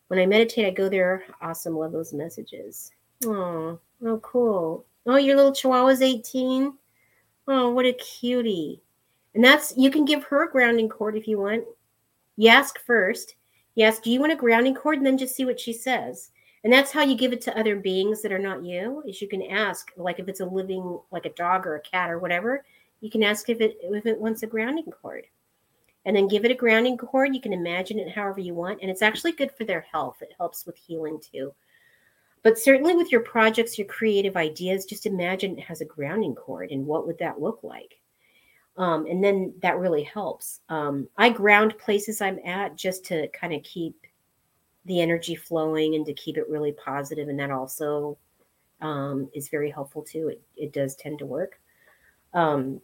When 0.08 0.18
I 0.18 0.26
meditate, 0.26 0.66
I 0.66 0.70
go 0.70 0.88
there. 0.88 1.24
Awesome. 1.40 1.76
Love 1.76 1.92
those 1.92 2.12
messages. 2.12 2.92
Oh, 3.24 3.78
oh, 4.04 4.18
cool. 4.18 4.84
Oh, 5.06 5.16
your 5.16 5.36
little 5.36 5.52
Chihuahua's 5.52 6.02
18. 6.02 6.74
Oh, 7.48 7.70
what 7.70 7.86
a 7.86 7.92
cutie. 7.94 8.82
And 9.34 9.42
that's, 9.42 9.74
you 9.76 9.90
can 9.90 10.04
give 10.04 10.24
her 10.24 10.44
a 10.44 10.50
grounding 10.50 10.88
cord 10.88 11.16
if 11.16 11.26
you 11.26 11.38
want. 11.38 11.64
You 12.36 12.50
ask 12.50 12.78
first. 12.78 13.36
You 13.74 13.86
ask, 13.86 14.02
do 14.02 14.10
you 14.10 14.20
want 14.20 14.32
a 14.32 14.36
grounding 14.36 14.74
cord? 14.74 14.98
And 14.98 15.06
then 15.06 15.18
just 15.18 15.34
see 15.34 15.44
what 15.44 15.58
she 15.58 15.72
says. 15.72 16.30
And 16.62 16.72
that's 16.72 16.92
how 16.92 17.02
you 17.02 17.16
give 17.16 17.32
it 17.32 17.42
to 17.42 17.58
other 17.58 17.76
beings 17.76 18.22
that 18.22 18.32
are 18.32 18.38
not 18.38 18.64
you, 18.64 19.02
is 19.06 19.20
you 19.20 19.28
can 19.28 19.42
ask, 19.42 19.90
like 19.96 20.18
if 20.18 20.28
it's 20.28 20.40
a 20.40 20.46
living, 20.46 20.98
like 21.10 21.26
a 21.26 21.32
dog 21.34 21.66
or 21.66 21.76
a 21.76 21.80
cat 21.80 22.10
or 22.10 22.18
whatever, 22.18 22.64
you 23.00 23.10
can 23.10 23.22
ask 23.22 23.48
if 23.48 23.60
it 23.60 23.76
if 23.82 24.06
it 24.06 24.18
wants 24.18 24.42
a 24.42 24.46
grounding 24.46 24.90
cord. 24.90 25.26
And 26.06 26.14
then 26.14 26.28
give 26.28 26.44
it 26.44 26.50
a 26.50 26.54
grounding 26.54 26.98
cord. 26.98 27.34
You 27.34 27.40
can 27.40 27.54
imagine 27.54 27.98
it 27.98 28.10
however 28.10 28.40
you 28.40 28.54
want 28.54 28.80
and 28.82 28.90
it's 28.90 29.02
actually 29.02 29.32
good 29.32 29.52
for 29.52 29.64
their 29.64 29.80
health. 29.80 30.18
It 30.20 30.34
helps 30.36 30.66
with 30.66 30.76
healing 30.76 31.20
too. 31.20 31.54
But 32.42 32.58
certainly 32.58 32.94
with 32.94 33.10
your 33.10 33.22
projects 33.22 33.78
your 33.78 33.86
creative 33.86 34.36
ideas 34.36 34.84
just 34.84 35.06
imagine 35.06 35.58
it 35.58 35.64
has 35.64 35.80
a 35.80 35.86
grounding 35.86 36.34
cord 36.34 36.70
and 36.70 36.86
what 36.86 37.06
would 37.06 37.18
that 37.18 37.40
look 37.40 37.60
like? 37.62 37.96
Um, 38.76 39.06
and 39.06 39.22
then 39.22 39.54
that 39.62 39.78
really 39.78 40.02
helps. 40.02 40.60
Um, 40.68 41.08
i 41.16 41.30
ground 41.30 41.78
places 41.78 42.20
i'm 42.20 42.38
at 42.44 42.76
just 42.76 43.04
to 43.06 43.28
kind 43.28 43.54
of 43.54 43.62
keep 43.62 43.96
the 44.86 45.00
energy 45.00 45.34
flowing 45.34 45.94
and 45.94 46.04
to 46.04 46.12
keep 46.12 46.36
it 46.36 46.48
really 46.48 46.72
positive 46.72 47.28
and 47.28 47.38
that 47.38 47.50
also 47.50 48.18
um, 48.80 49.30
is 49.34 49.48
very 49.48 49.70
helpful 49.70 50.02
too. 50.02 50.28
It, 50.28 50.42
it 50.56 50.72
does 50.72 50.94
tend 50.94 51.18
to 51.20 51.26
work 51.26 51.58
um, 52.34 52.80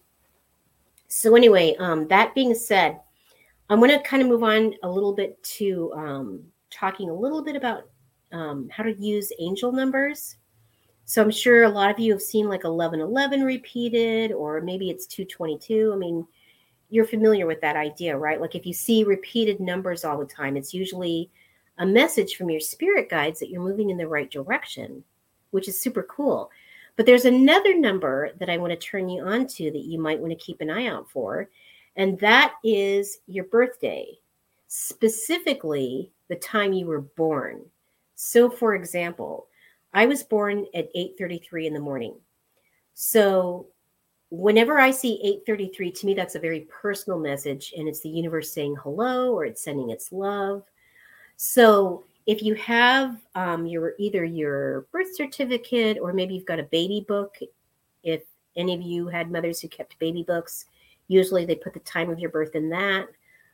so 1.09 1.35
anyway, 1.35 1.75
um, 1.79 2.07
that 2.09 2.35
being 2.35 2.55
said, 2.55 3.01
I'm 3.69 3.79
going 3.79 3.91
to 3.91 4.01
kind 4.01 4.23
of 4.23 4.29
move 4.29 4.43
on 4.43 4.75
a 4.83 4.91
little 4.91 5.13
bit 5.13 5.43
to 5.43 5.93
um, 5.95 6.43
talking 6.71 7.11
a 7.11 7.15
little 7.15 7.43
bit 7.43 7.57
about 7.57 7.89
um, 8.33 8.69
how 8.71 8.85
to 8.85 8.93
use 8.93 9.33
angel 9.41 9.73
numbers. 9.73 10.37
So 11.05 11.21
I'm 11.21 11.31
sure 11.31 11.65
a 11.65 11.69
lot 11.69 11.91
of 11.91 11.99
you 11.99 12.13
have 12.13 12.23
seen 12.23 12.49
like 12.49 12.63
1111 12.63 13.43
repeated, 13.43 14.33
or 14.33 14.61
maybe 14.61 14.91
it's 14.91 15.07
222. 15.07 15.93
I 15.93 15.97
mean, 15.97 16.27
you're 16.91 17.07
familiar 17.07 17.47
with 17.47 17.61
that 17.61 17.77
idea, 17.77 18.17
right? 18.17 18.41
Like 18.41 18.55
if 18.55 18.65
you 18.65 18.73
see 18.73 19.03
repeated 19.03 19.59
numbers 19.59 20.05
all 20.05 20.19
the 20.19 20.25
time, 20.27 20.57
it's 20.57 20.73
usually 20.73 21.31
a 21.79 21.87
message 21.87 22.37
from 22.37 22.51
your 22.51 22.61
spirit 22.61 23.09
guides 23.09 23.41
that 23.41 23.51
you're 23.51 23.63
moving 23.63 23.91
in 23.91 23.97
the 23.97 24.07
right 24.07 24.31
direction, 24.31 25.03
which 25.51 25.67
is 25.67 25.81
super 25.81 26.05
cool. 26.05 26.51
But 26.97 27.07
there's 27.07 27.25
another 27.25 27.77
number 27.77 28.33
that 28.39 28.51
I 28.51 28.59
want 28.59 28.73
to 28.73 28.77
turn 28.77 29.09
you 29.09 29.23
on 29.23 29.47
to 29.49 29.71
that 29.71 29.85
you 29.85 29.99
might 29.99 30.19
want 30.19 30.33
to 30.33 30.45
keep 30.45 30.61
an 30.61 30.71
eye 30.71 30.87
out 30.87 31.11
for, 31.11 31.49
and 31.97 32.19
that 32.21 32.55
is 32.65 33.19
your 33.27 33.45
birthday, 33.45 34.19
specifically 34.69 36.11
the 36.29 36.37
time 36.37 36.73
you 36.73 36.87
were 36.87 37.01
born. 37.01 37.63
So, 38.15 38.51
for 38.51 38.75
example, 38.75 39.47
I 39.93 40.07
was 40.07 40.23
born 40.23 40.67
at 40.75 40.91
8:33 40.95 41.67
in 41.67 41.75
the 41.75 41.81
morning. 41.81 42.15
So 42.95 43.67
whenever 44.31 44.79
I 44.79 44.91
see 44.91 45.21
833, 45.23 45.93
to 45.93 46.07
me 46.07 46.15
that's 46.15 46.35
a 46.35 46.41
very 46.41 46.61
personal 46.61 47.19
message 47.19 47.73
and 47.77 47.89
it's 47.89 48.01
the 48.01 48.09
universe 48.09 48.53
saying 48.53 48.77
hello 48.77 49.33
or 49.33 49.45
it's 49.45 49.63
sending 49.63 49.91
its 49.91 50.13
love. 50.13 50.63
So 51.37 52.05
if 52.31 52.45
you 52.45 52.55
have 52.55 53.17
um, 53.35 53.67
your 53.67 53.95
either 53.99 54.25
your 54.25 54.83
birth 54.93 55.17
certificate 55.17 55.99
or 56.01 56.13
maybe 56.13 56.33
you've 56.33 56.47
got 56.47 56.61
a 56.61 56.63
baby 56.63 57.05
book, 57.09 57.37
if 58.05 58.23
any 58.57 58.73
of 58.73 58.81
you 58.81 59.09
had 59.09 59.33
mothers 59.33 59.61
who 59.61 59.67
kept 59.67 59.99
baby 59.99 60.23
books, 60.23 60.67
usually 61.09 61.45
they 61.45 61.57
put 61.57 61.75
the 61.75 61.81
time 61.81 62.09
of 62.09 62.21
your 62.21 62.31
birth 62.31 62.55
in 62.55 62.71
that. 62.71 63.09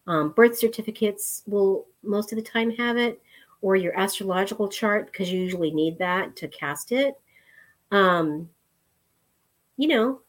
Um, 0.06 0.28
birth 0.28 0.58
certificates 0.58 1.42
will 1.46 1.86
most 2.02 2.32
of 2.32 2.36
the 2.36 2.44
time 2.44 2.70
have 2.72 2.98
it 2.98 3.22
or 3.62 3.76
your 3.76 3.98
astrological 3.98 4.68
chart 4.68 5.10
because 5.10 5.32
you 5.32 5.40
usually 5.40 5.70
need 5.70 5.98
that 5.98 6.36
to 6.36 6.46
cast 6.46 6.92
it. 6.92 7.14
Um, 7.92 8.50
you 9.78 9.88
know, 9.88 10.20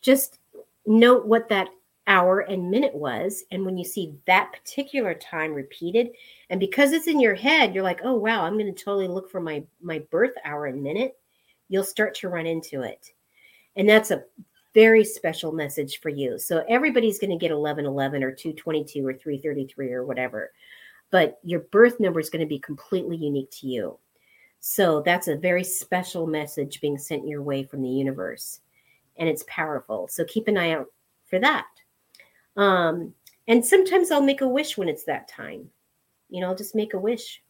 just 0.00 0.38
note 0.86 1.26
what 1.26 1.50
that 1.50 1.68
hour 2.06 2.40
and 2.40 2.70
minute 2.70 2.94
was. 2.94 3.44
And 3.50 3.64
when 3.64 3.76
you 3.76 3.84
see 3.84 4.14
that 4.26 4.52
particular 4.52 5.14
time 5.14 5.52
repeated, 5.52 6.10
and 6.50 6.58
because 6.58 6.92
it's 6.92 7.06
in 7.06 7.20
your 7.20 7.34
head, 7.34 7.74
you're 7.74 7.84
like, 7.84 8.00
oh 8.04 8.14
wow, 8.14 8.44
I'm 8.44 8.58
going 8.58 8.72
to 8.72 8.84
totally 8.84 9.08
look 9.08 9.30
for 9.30 9.40
my 9.40 9.62
my 9.80 10.00
birth 10.10 10.34
hour 10.44 10.66
and 10.66 10.82
minute. 10.82 11.16
You'll 11.68 11.84
start 11.84 12.14
to 12.16 12.28
run 12.28 12.46
into 12.46 12.82
it. 12.82 13.12
And 13.76 13.88
that's 13.88 14.10
a 14.10 14.24
very 14.74 15.04
special 15.04 15.52
message 15.52 16.00
for 16.00 16.08
you. 16.08 16.38
So 16.38 16.64
everybody's 16.68 17.18
going 17.18 17.30
to 17.30 17.36
get 17.36 17.54
1111 17.54 18.22
or 18.22 18.32
222 18.32 19.06
or 19.06 19.14
333 19.14 19.92
or 19.92 20.04
whatever 20.04 20.52
but 21.12 21.38
your 21.44 21.60
birth 21.60 22.00
number 22.00 22.18
is 22.18 22.30
going 22.30 22.40
to 22.40 22.46
be 22.46 22.58
completely 22.58 23.16
unique 23.16 23.50
to 23.52 23.68
you. 23.68 23.98
So 24.58 25.02
that's 25.02 25.28
a 25.28 25.36
very 25.36 25.62
special 25.62 26.26
message 26.26 26.80
being 26.80 26.98
sent 26.98 27.28
your 27.28 27.42
way 27.42 27.62
from 27.62 27.82
the 27.82 27.88
universe, 27.88 28.60
and 29.18 29.28
it's 29.28 29.44
powerful. 29.46 30.08
So 30.08 30.24
keep 30.24 30.48
an 30.48 30.56
eye 30.56 30.72
out 30.72 30.86
for 31.26 31.38
that. 31.38 31.66
Um, 32.56 33.14
and 33.48 33.64
sometimes 33.64 34.10
I'll 34.10 34.22
make 34.22 34.40
a 34.40 34.48
wish 34.48 34.76
when 34.76 34.88
it's 34.88 35.04
that 35.04 35.28
time. 35.28 35.68
You 36.30 36.40
know, 36.40 36.48
I'll 36.48 36.56
just 36.56 36.74
make 36.74 36.94
a 36.94 36.98
wish 36.98 37.42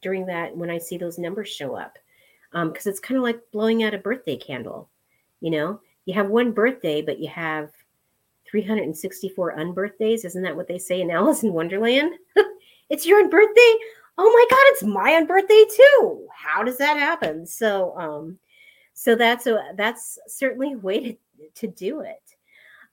during 0.00 0.26
that 0.26 0.56
when 0.56 0.70
I 0.70 0.78
see 0.78 0.98
those 0.98 1.18
numbers 1.18 1.48
show 1.48 1.76
up, 1.76 1.98
because 2.52 2.86
um, 2.86 2.90
it's 2.90 3.00
kind 3.00 3.16
of 3.16 3.22
like 3.22 3.40
blowing 3.52 3.84
out 3.84 3.94
a 3.94 3.98
birthday 3.98 4.36
candle. 4.36 4.90
You 5.40 5.50
know, 5.50 5.80
you 6.04 6.14
have 6.14 6.28
one 6.28 6.52
birthday, 6.52 7.02
but 7.02 7.18
you 7.18 7.28
have 7.28 7.70
364 8.50 9.56
unbirthdays. 9.56 10.24
Isn't 10.24 10.42
that 10.42 10.56
what 10.56 10.68
they 10.68 10.78
say 10.78 11.00
in 11.00 11.10
Alice 11.12 11.42
in 11.42 11.52
Wonderland? 11.52 12.14
it's 12.90 13.06
your 13.06 13.28
birthday. 13.28 13.74
Oh 14.18 14.28
my 14.28 14.46
God, 14.50 14.62
it's 14.66 14.82
my 14.82 15.24
birthday 15.24 15.64
too. 15.74 16.26
How 16.34 16.62
does 16.62 16.76
that 16.78 16.98
happen? 16.98 17.46
So, 17.46 17.96
um, 17.98 18.38
so 18.92 19.14
that's 19.14 19.46
a 19.46 19.72
that's 19.76 20.18
certainly 20.28 20.74
a 20.74 20.78
way 20.78 21.00
to, 21.00 21.16
to 21.54 21.66
do 21.66 22.00
it. 22.00 22.21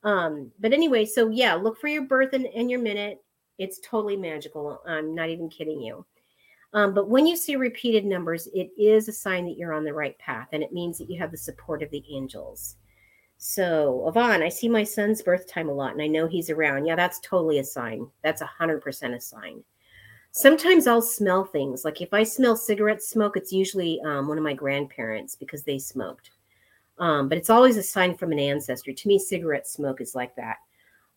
Um, 0.04 0.52
but 0.60 0.74
anyway, 0.74 1.06
so 1.06 1.30
yeah, 1.30 1.54
look 1.54 1.80
for 1.80 1.88
your 1.88 2.04
birth 2.04 2.34
and, 2.34 2.46
and 2.48 2.70
your 2.70 2.80
minute. 2.80 3.24
It's 3.58 3.80
totally 3.80 4.16
magical. 4.16 4.82
I'm 4.88 5.14
not 5.14 5.30
even 5.30 5.50
kidding 5.50 5.82
you. 5.82 6.06
Um, 6.74 6.94
but 6.94 7.10
when 7.10 7.26
you 7.26 7.36
see 7.36 7.56
repeated 7.56 8.06
numbers, 8.06 8.48
it 8.54 8.70
is 8.78 9.08
a 9.08 9.14
sign 9.14 9.46
that 9.46 9.58
you're 9.58 9.74
on 9.74 9.84
the 9.84 9.94
right 9.94 10.18
path, 10.20 10.50
and 10.54 10.64
it 10.64 10.72
means 10.72 10.98
that 10.98 11.10
you 11.10 11.20
have 11.20 11.32
the 11.32 11.38
support 11.38 11.82
of 11.82 11.90
the 11.90 12.04
angels. 12.12 12.76
So, 13.38 14.06
Yvonne, 14.08 14.44
I 14.44 14.50
see 14.50 14.70
my 14.70 14.84
son's 14.84 15.22
birth 15.22 15.48
time 15.48 15.70
a 15.70 15.74
lot, 15.74 15.94
and 15.94 16.02
I 16.02 16.08
know 16.08 16.28
he's 16.28 16.50
around. 16.50 16.86
Yeah, 16.86 16.96
that's 16.96 17.20
totally 17.22 17.60
a 17.60 17.64
sign. 17.64 18.08
That's 18.22 18.42
a 18.42 18.46
hundred 18.46 18.82
percent 18.82 19.16
a 19.16 19.20
sign. 19.20 19.64
Sometimes 20.32 20.86
I'll 20.86 21.02
smell 21.02 21.44
things. 21.44 21.84
Like 21.84 22.02
if 22.02 22.14
I 22.14 22.24
smell 22.24 22.56
cigarette 22.56 23.02
smoke, 23.02 23.36
it's 23.36 23.52
usually 23.52 24.00
um, 24.02 24.28
one 24.28 24.38
of 24.38 24.44
my 24.44 24.54
grandparents 24.54 25.36
because 25.36 25.64
they 25.64 25.80
smoked. 25.80 26.32
Um, 27.00 27.30
but 27.30 27.38
it's 27.38 27.50
always 27.50 27.78
a 27.78 27.84
sign 27.84 28.16
from 28.16 28.32
an 28.32 28.40
ancestor. 28.40 28.92
To 28.92 29.08
me, 29.08 29.18
cigarette 29.18 29.68
smoke 29.68 30.02
is 30.02 30.16
like 30.16 30.36
that. 30.36 30.58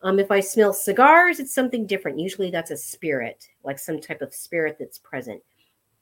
Um, 0.01 0.19
if 0.19 0.31
I 0.31 0.39
smell 0.39 0.73
cigars, 0.73 1.39
it's 1.39 1.53
something 1.53 1.85
different. 1.85 2.19
Usually 2.19 2.51
that's 2.51 2.71
a 2.71 2.77
spirit, 2.77 3.47
like 3.63 3.79
some 3.79 3.99
type 3.99 4.21
of 4.21 4.33
spirit 4.33 4.77
that's 4.79 4.99
present. 4.99 5.41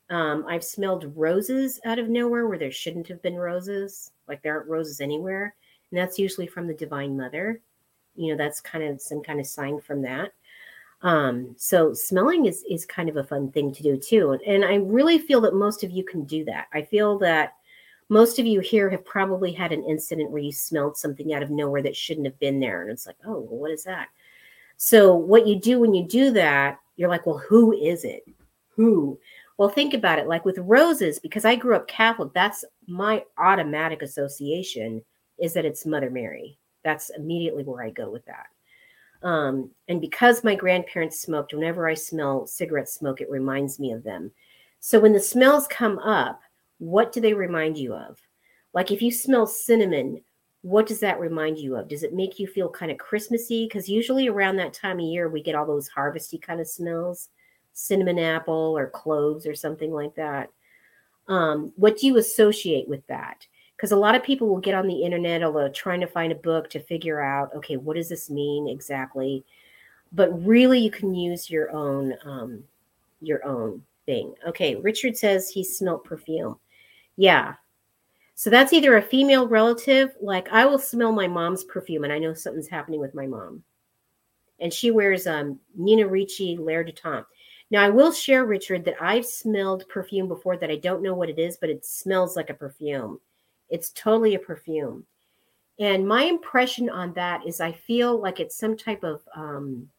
Um, 0.10 0.46
I've 0.48 0.64
smelled 0.64 1.16
roses 1.16 1.80
out 1.86 2.00
of 2.00 2.10
nowhere 2.10 2.48
where 2.48 2.58
there 2.58 2.72
shouldn't 2.72 3.08
have 3.08 3.22
been 3.22 3.36
roses, 3.36 4.12
like 4.28 4.42
there 4.42 4.58
aren't 4.58 4.70
roses 4.70 5.02
anywhere. 5.02 5.56
And 5.90 6.00
that's 6.00 6.20
usually 6.20 6.48
from 6.48 6.68
the 6.68 6.74
Divine 6.74 7.16
Mother. 7.16 7.62
You 8.16 8.32
know, 8.32 8.38
that's 8.38 8.60
kind 8.60 8.84
of 8.84 9.02
some 9.02 9.22
kind 9.22 9.40
of 9.40 9.48
sign 9.48 9.80
from 9.80 10.02
that. 10.02 10.34
Um, 11.04 11.56
so 11.58 11.94
smelling 11.94 12.46
is 12.46 12.64
is 12.70 12.86
kind 12.86 13.10
of 13.10 13.18
a 13.18 13.24
fun 13.24 13.52
thing 13.52 13.72
to 13.74 13.84
do 13.84 13.98
too. 13.98 14.38
And 14.46 14.64
I 14.66 14.76
really 14.76 15.18
feel 15.18 15.42
that 15.42 15.56
most 15.56 15.84
of 15.84 15.92
you 15.92 16.04
can 16.04 16.26
do 16.26 16.44
that. 16.46 16.68
I 16.74 16.84
feel 16.84 17.18
that 17.20 17.54
most 18.12 18.39
of 18.39 18.45
you 18.45 18.59
here 18.59 18.89
have 18.89 19.05
probably 19.05 19.53
had 19.53 19.72
an 19.72 19.86
incident 19.86 20.30
where 20.30 20.41
you 20.41 20.51
smelled 20.51 20.97
something 20.97 21.34
out 21.34 21.41
of 21.41 21.49
nowhere 21.49 21.82
that 21.82 21.95
shouldn't 21.95 22.26
have 22.28 22.38
been 22.39 22.59
there. 22.59 22.82
And 22.82 22.91
it's 22.91 23.07
like, 23.07 23.16
oh, 23.26 23.39
well, 23.39 23.57
what 23.57 23.72
is 23.72 23.86
that? 23.86 24.09
So 24.76 25.16
what 25.16 25.47
you 25.47 25.57
do 25.57 25.80
when 25.80 25.93
you 25.93 26.05
do 26.05 26.30
that, 26.32 26.78
you're 26.97 27.07
like, 27.07 27.26
well, 27.26 27.38
who 27.38 27.72
is 27.72 28.03
it? 28.03 28.24
Who? 28.76 29.18
Well, 29.57 29.70
think 29.70 29.93
about 29.93 30.20
it. 30.20 30.28
Like 30.28 30.43
with 30.43 30.57
roses, 30.57 31.20
because 31.20 31.45
I 31.45 31.55
grew 31.55 31.74
up 31.74 31.88
Catholic, 31.88 32.34
that's 32.34 32.66
my 32.86 33.24
automatic 33.38 34.01
association 34.01 35.01
is 35.39 35.53
that 35.53 35.64
it's 35.64 35.86
Mother 35.86 36.09
Mary. 36.09 36.57
That's 36.84 37.12
immediately 37.12 37.64
where 37.64 37.82
I 37.82 37.91
go 37.91 38.09
with 38.09 38.26
that. 38.26 38.47
Um, 39.26 39.72
and 39.88 40.01
because 40.01 40.43
my 40.43 40.55
grandparents 40.55 41.22
smoked, 41.22 41.53
whenever 41.53 41.88
I 41.88 41.93
smell 41.93 42.45
cigarette 42.45 42.89
smoke, 42.89 43.22
it 43.22 43.30
reminds 43.30 43.80
me 43.80 43.93
of 43.93 44.03
them. 44.03 44.32
So 44.82 44.99
when 44.99 45.14
the 45.14 45.20
smells 45.22 45.66
come 45.68 45.97
up, 45.99 46.41
what 46.82 47.12
do 47.12 47.22
they 47.22 47.34
remind 47.34 47.78
you 47.78 47.94
of? 47.94 48.18
Like 48.74 48.90
if 48.90 49.04
you 49.04 49.12
smell 49.12 49.46
cinnamon, 49.46 50.20
what 50.64 50.88
does 50.88 51.00
that 51.02 51.20
remind 51.20 51.60
you 51.60 51.76
of? 51.76 51.88
Does 51.88 52.02
it 52.02 52.14
make 52.14 52.40
you 52.40 52.48
feel 52.48 52.70
kind 52.70 52.92
of 52.92 52.98
Christmassy? 52.98 53.68
Because 53.68 53.88
usually 53.88 54.28
around 54.28 54.56
that 54.56 54.74
time 54.74 55.00
of 55.00 55.06
year, 55.06 55.30
we 55.30 55.44
get 55.44 55.54
all 55.54 55.66
those 55.66 55.88
harvesty 55.88 56.40
kind 56.40 56.60
of 56.60 56.68
smells, 56.68 57.30
cinnamon 57.74 58.18
apple 58.18 58.76
or 58.76 58.90
cloves 58.90 59.46
or 59.46 59.54
something 59.54 59.92
like 59.92 60.16
that. 60.16 60.50
Um, 61.28 61.72
what 61.76 61.98
do 61.98 62.08
you 62.08 62.18
associate 62.18 62.88
with 62.88 63.06
that? 63.06 63.46
because 63.82 63.92
a 63.92 63.98
lot 63.98 64.14
of 64.14 64.22
people 64.22 64.48
will 64.48 64.60
get 64.60 64.76
on 64.76 64.86
the 64.86 65.04
internet 65.04 65.42
although 65.42 65.68
trying 65.70 66.00
to 66.00 66.06
find 66.06 66.32
a 66.32 66.36
book 66.36 66.70
to 66.70 66.80
figure 66.80 67.20
out 67.20 67.52
okay 67.56 67.78
what 67.78 67.96
does 67.96 68.10
this 68.10 68.30
mean 68.30 68.68
exactly 68.68 69.44
but 70.12 70.30
really 70.46 70.78
you 70.80 70.92
can 70.92 71.16
use 71.16 71.50
your 71.50 71.72
own 71.72 72.14
um, 72.24 72.64
your 73.22 73.44
own 73.44 73.82
thing 74.06 74.36
okay 74.48 74.76
richard 74.76 75.18
says 75.18 75.50
he 75.50 75.64
smelt 75.64 76.04
perfume 76.04 76.60
yeah 77.22 77.54
so 78.36 78.50
that's 78.50 78.74
either 78.74 78.98
a 78.98 79.02
female 79.02 79.48
relative 79.48 80.16
like 80.22 80.48
i 80.52 80.66
will 80.66 80.80
smell 80.80 81.12
my 81.12 81.28
mom's 81.28 81.64
perfume 81.64 82.04
and 82.04 82.14
i 82.14 82.20
know 82.20 82.34
something's 82.34 82.68
happening 82.68 83.00
with 83.00 83.14
my 83.14 83.28
mom 83.28 83.64
and 84.60 84.74
she 84.74 84.92
wears 84.92 85.28
um, 85.28 85.60
nina 85.76 86.08
ricci 86.08 86.58
l'air 86.58 86.84
du 86.84 86.92
temps 86.92 87.28
now 87.70 87.84
i 87.84 87.90
will 87.90 88.12
share 88.12 88.46
richard 88.46 88.84
that 88.86 88.96
i've 89.02 89.26
smelled 89.26 89.88
perfume 89.90 90.28
before 90.28 90.58
that 90.58 90.72
i 90.72 90.76
don't 90.78 91.04
know 91.04 91.14
what 91.14 91.30
it 91.30 91.40
is 91.40 91.58
but 91.58 91.70
it 91.70 91.86
smells 91.86 92.36
like 92.36 92.50
a 92.50 92.54
perfume 92.54 93.20
it's 93.72 93.92
totally 93.92 94.36
a 94.36 94.40
perfume. 94.40 95.06
And 95.80 96.08
my 96.08 96.24
impression 96.26 96.90
on 96.90 97.14
that 97.14 97.48
is 97.48 97.60
I 97.60 97.72
feel 97.72 98.22
like 98.22 98.40
it's 98.40 98.56
some 98.56 98.78
type 98.78 99.04
of 99.04 99.22
um, 99.34 99.90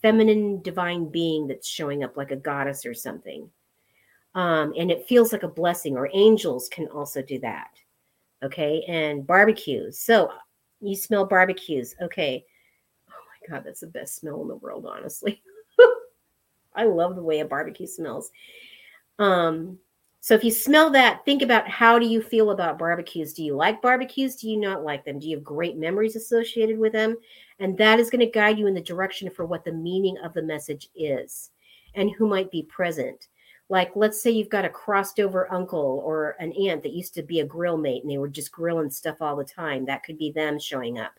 feminine 0.00 0.62
divine 0.62 1.10
being 1.10 1.48
that's 1.48 1.68
showing 1.68 2.04
up 2.04 2.16
like 2.16 2.30
a 2.30 2.36
goddess 2.36 2.86
or 2.86 2.94
something. 2.94 3.50
Um, 4.36 4.74
and 4.78 4.90
it 4.90 5.08
feels 5.08 5.32
like 5.32 5.42
a 5.42 5.48
blessing, 5.48 5.96
or 5.96 6.10
angels 6.12 6.68
can 6.68 6.86
also 6.88 7.22
do 7.22 7.40
that. 7.40 7.70
Okay. 8.44 8.84
And 8.86 9.26
barbecues. 9.26 9.98
So 9.98 10.30
you 10.80 10.94
smell 10.94 11.24
barbecues. 11.24 11.96
Okay. 12.02 12.44
Oh 13.08 13.48
my 13.50 13.56
God, 13.56 13.64
that's 13.64 13.80
the 13.80 13.86
best 13.86 14.16
smell 14.16 14.42
in 14.42 14.48
the 14.48 14.56
world, 14.56 14.86
honestly. 14.86 15.42
I 16.74 16.84
love 16.84 17.16
the 17.16 17.22
way 17.22 17.40
a 17.40 17.46
barbecue 17.46 17.86
smells. 17.86 18.30
Um, 19.18 19.78
so 20.20 20.34
if 20.34 20.44
you 20.44 20.50
smell 20.50 20.90
that, 20.90 21.24
think 21.24 21.40
about 21.40 21.66
how 21.68 21.98
do 21.98 22.06
you 22.06 22.20
feel 22.20 22.50
about 22.50 22.78
barbecues? 22.78 23.32
Do 23.32 23.42
you 23.42 23.54
like 23.54 23.80
barbecues? 23.80 24.36
Do 24.36 24.50
you 24.50 24.58
not 24.58 24.84
like 24.84 25.04
them? 25.04 25.18
Do 25.18 25.28
you 25.28 25.36
have 25.36 25.44
great 25.44 25.78
memories 25.78 26.16
associated 26.16 26.78
with 26.78 26.92
them? 26.92 27.16
And 27.58 27.78
that 27.78 28.00
is 28.00 28.10
going 28.10 28.20
to 28.20 28.30
guide 28.30 28.58
you 28.58 28.66
in 28.66 28.74
the 28.74 28.80
direction 28.82 29.30
for 29.30 29.46
what 29.46 29.64
the 29.64 29.72
meaning 29.72 30.18
of 30.18 30.34
the 30.34 30.42
message 30.42 30.90
is 30.94 31.52
and 31.94 32.10
who 32.10 32.26
might 32.26 32.50
be 32.50 32.64
present. 32.64 33.28
Like, 33.68 33.90
let's 33.96 34.22
say 34.22 34.30
you've 34.30 34.48
got 34.48 34.64
a 34.64 34.70
crossed 34.70 35.18
over 35.18 35.52
uncle 35.52 36.02
or 36.04 36.36
an 36.38 36.52
aunt 36.52 36.82
that 36.84 36.92
used 36.92 37.14
to 37.14 37.22
be 37.22 37.40
a 37.40 37.44
grill 37.44 37.76
mate 37.76 38.02
and 38.02 38.10
they 38.10 38.18
were 38.18 38.28
just 38.28 38.52
grilling 38.52 38.90
stuff 38.90 39.16
all 39.20 39.34
the 39.34 39.44
time. 39.44 39.84
That 39.84 40.04
could 40.04 40.18
be 40.18 40.30
them 40.30 40.58
showing 40.58 40.98
up. 40.98 41.12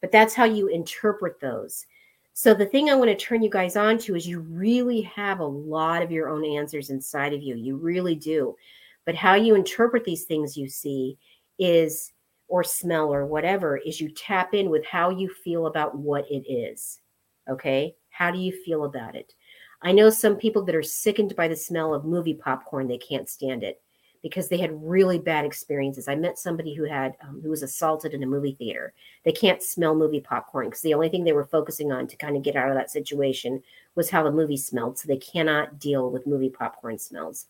But 0.00 0.10
that's 0.10 0.34
how 0.34 0.44
you 0.44 0.68
interpret 0.68 1.40
those. 1.40 1.86
So, 2.32 2.54
the 2.54 2.64
thing 2.64 2.88
I 2.88 2.94
want 2.94 3.10
to 3.10 3.16
turn 3.16 3.42
you 3.42 3.50
guys 3.50 3.76
on 3.76 3.98
to 3.98 4.16
is 4.16 4.26
you 4.26 4.40
really 4.40 5.02
have 5.02 5.40
a 5.40 5.44
lot 5.44 6.02
of 6.02 6.10
your 6.10 6.30
own 6.30 6.44
answers 6.44 6.88
inside 6.88 7.34
of 7.34 7.42
you. 7.42 7.54
You 7.54 7.76
really 7.76 8.14
do. 8.14 8.56
But 9.04 9.14
how 9.14 9.34
you 9.34 9.54
interpret 9.54 10.04
these 10.04 10.24
things 10.24 10.56
you 10.56 10.68
see 10.68 11.18
is, 11.58 12.12
or 12.48 12.64
smell 12.64 13.12
or 13.12 13.26
whatever, 13.26 13.76
is 13.76 14.00
you 14.00 14.10
tap 14.10 14.54
in 14.54 14.70
with 14.70 14.86
how 14.86 15.10
you 15.10 15.28
feel 15.28 15.66
about 15.66 15.98
what 15.98 16.24
it 16.30 16.50
is. 16.50 17.00
Okay. 17.48 17.94
How 18.10 18.30
do 18.30 18.38
you 18.38 18.52
feel 18.64 18.84
about 18.84 19.16
it? 19.16 19.34
I 19.82 19.92
know 19.92 20.10
some 20.10 20.36
people 20.36 20.64
that 20.64 20.74
are 20.74 20.82
sickened 20.82 21.34
by 21.36 21.48
the 21.48 21.56
smell 21.56 21.94
of 21.94 22.04
movie 22.04 22.34
popcorn. 22.34 22.86
They 22.86 22.98
can't 22.98 23.28
stand 23.28 23.62
it 23.62 23.80
because 24.22 24.48
they 24.48 24.58
had 24.58 24.70
really 24.82 25.18
bad 25.18 25.44
experiences. 25.44 26.06
I 26.06 26.14
met 26.14 26.38
somebody 26.38 26.74
who 26.74 26.84
had 26.84 27.16
um, 27.22 27.40
who 27.42 27.50
was 27.50 27.62
assaulted 27.62 28.12
in 28.12 28.22
a 28.22 28.26
movie 28.26 28.54
theater. 28.58 28.92
They 29.24 29.32
can't 29.32 29.62
smell 29.62 29.94
movie 29.94 30.20
popcorn 30.20 30.66
because 30.66 30.82
the 30.82 30.94
only 30.94 31.08
thing 31.08 31.24
they 31.24 31.32
were 31.32 31.46
focusing 31.46 31.92
on 31.92 32.06
to 32.08 32.16
kind 32.16 32.36
of 32.36 32.42
get 32.42 32.56
out 32.56 32.68
of 32.68 32.74
that 32.74 32.90
situation 32.90 33.62
was 33.94 34.10
how 34.10 34.22
the 34.22 34.30
movie 34.30 34.58
smelled. 34.58 34.98
So 34.98 35.08
they 35.08 35.16
cannot 35.16 35.78
deal 35.78 36.10
with 36.10 36.26
movie 36.26 36.50
popcorn 36.50 36.98
smells. 36.98 37.46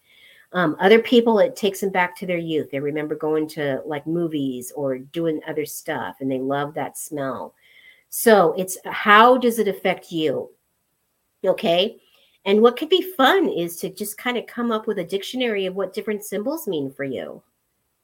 Um, 0.52 0.76
other 0.80 1.00
people, 1.00 1.38
it 1.38 1.54
takes 1.54 1.80
them 1.80 1.90
back 1.90 2.16
to 2.16 2.26
their 2.26 2.38
youth. 2.38 2.70
They 2.70 2.80
remember 2.80 3.14
going 3.14 3.48
to 3.50 3.82
like 3.86 4.06
movies 4.06 4.72
or 4.74 4.98
doing 4.98 5.40
other 5.46 5.64
stuff, 5.64 6.16
and 6.20 6.30
they 6.30 6.38
love 6.38 6.74
that 6.74 6.98
smell. 6.98 7.54
So 8.08 8.54
it's 8.56 8.76
how 8.84 9.38
does 9.38 9.58
it 9.58 9.68
affect 9.68 10.10
you? 10.10 10.50
Okay. 11.44 12.00
And 12.46 12.62
what 12.62 12.76
could 12.76 12.88
be 12.88 13.12
fun 13.16 13.48
is 13.48 13.76
to 13.76 13.90
just 13.90 14.16
kind 14.16 14.38
of 14.38 14.46
come 14.46 14.72
up 14.72 14.86
with 14.86 14.98
a 14.98 15.04
dictionary 15.04 15.66
of 15.66 15.74
what 15.74 15.92
different 15.92 16.24
symbols 16.24 16.66
mean 16.66 16.90
for 16.90 17.04
you. 17.04 17.42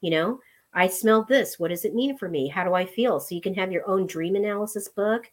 You 0.01 0.11
know, 0.11 0.39
I 0.73 0.87
smelled 0.87 1.27
this. 1.27 1.57
What 1.57 1.69
does 1.69 1.85
it 1.85 1.95
mean 1.95 2.17
for 2.17 2.29
me? 2.29 2.47
How 2.47 2.63
do 2.63 2.75
I 2.75 2.85
feel? 2.85 3.19
So 3.19 3.33
you 3.33 3.41
can 3.41 3.55
have 3.55 3.71
your 3.71 3.87
own 3.89 4.05
dream 4.05 4.35
analysis 4.35 4.87
book. 4.87 5.31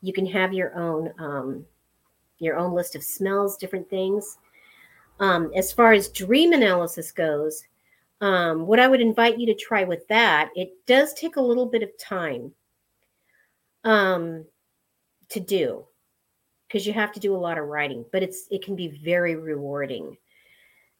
You 0.00 0.12
can 0.12 0.26
have 0.26 0.54
your 0.54 0.74
own 0.74 1.12
um, 1.18 1.66
your 2.38 2.56
own 2.56 2.72
list 2.72 2.94
of 2.94 3.02
smells, 3.02 3.56
different 3.56 3.90
things. 3.90 4.38
Um, 5.20 5.50
as 5.56 5.72
far 5.72 5.92
as 5.92 6.08
dream 6.08 6.52
analysis 6.52 7.10
goes, 7.10 7.64
um, 8.20 8.66
what 8.66 8.78
I 8.78 8.86
would 8.86 9.00
invite 9.00 9.38
you 9.38 9.46
to 9.46 9.54
try 9.54 9.82
with 9.82 10.06
that, 10.08 10.50
it 10.54 10.70
does 10.86 11.12
take 11.14 11.36
a 11.36 11.40
little 11.40 11.66
bit 11.66 11.82
of 11.82 11.98
time 11.98 12.52
um, 13.84 14.44
to 15.30 15.40
do 15.40 15.84
because 16.68 16.86
you 16.86 16.92
have 16.92 17.12
to 17.12 17.20
do 17.20 17.34
a 17.34 17.38
lot 17.38 17.58
of 17.58 17.66
writing, 17.66 18.04
but 18.12 18.22
it's 18.22 18.46
it 18.50 18.62
can 18.62 18.76
be 18.76 19.00
very 19.02 19.34
rewarding. 19.34 20.16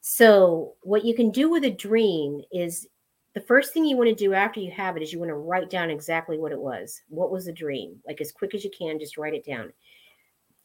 So 0.00 0.74
what 0.82 1.04
you 1.04 1.14
can 1.14 1.30
do 1.30 1.50
with 1.50 1.64
a 1.64 1.70
dream 1.70 2.40
is 2.50 2.88
the 3.34 3.40
first 3.42 3.72
thing 3.72 3.84
you 3.84 3.96
want 3.96 4.08
to 4.08 4.14
do 4.14 4.32
after 4.32 4.60
you 4.60 4.70
have 4.70 4.96
it 4.96 5.02
is 5.02 5.12
you 5.12 5.18
want 5.18 5.28
to 5.28 5.34
write 5.34 5.70
down 5.70 5.90
exactly 5.90 6.38
what 6.38 6.52
it 6.52 6.58
was. 6.58 7.02
What 7.08 7.30
was 7.30 7.44
the 7.44 7.52
dream? 7.52 7.96
Like 8.06 8.20
as 8.20 8.32
quick 8.32 8.54
as 8.54 8.64
you 8.64 8.70
can, 8.76 8.98
just 8.98 9.18
write 9.18 9.34
it 9.34 9.44
down. 9.44 9.72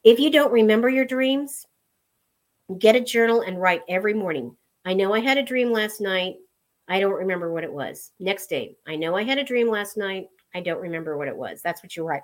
If 0.03 0.19
you 0.19 0.31
don't 0.31 0.51
remember 0.51 0.89
your 0.89 1.05
dreams, 1.05 1.65
get 2.79 2.95
a 2.95 3.01
journal 3.01 3.41
and 3.41 3.61
write 3.61 3.81
every 3.89 4.13
morning. 4.13 4.55
I 4.85 4.93
know 4.93 5.13
I 5.13 5.19
had 5.19 5.37
a 5.37 5.43
dream 5.43 5.71
last 5.71 6.01
night. 6.01 6.35
I 6.87 6.99
don't 6.99 7.13
remember 7.13 7.51
what 7.51 7.63
it 7.63 7.71
was. 7.71 8.11
Next 8.19 8.47
day, 8.47 8.75
I 8.87 8.95
know 8.95 9.15
I 9.15 9.23
had 9.23 9.37
a 9.37 9.43
dream 9.43 9.69
last 9.69 9.97
night. 9.97 10.27
I 10.55 10.61
don't 10.61 10.81
remember 10.81 11.17
what 11.17 11.27
it 11.27 11.35
was. 11.35 11.61
That's 11.61 11.81
what 11.81 11.95
you 11.95 12.03
write. 12.03 12.23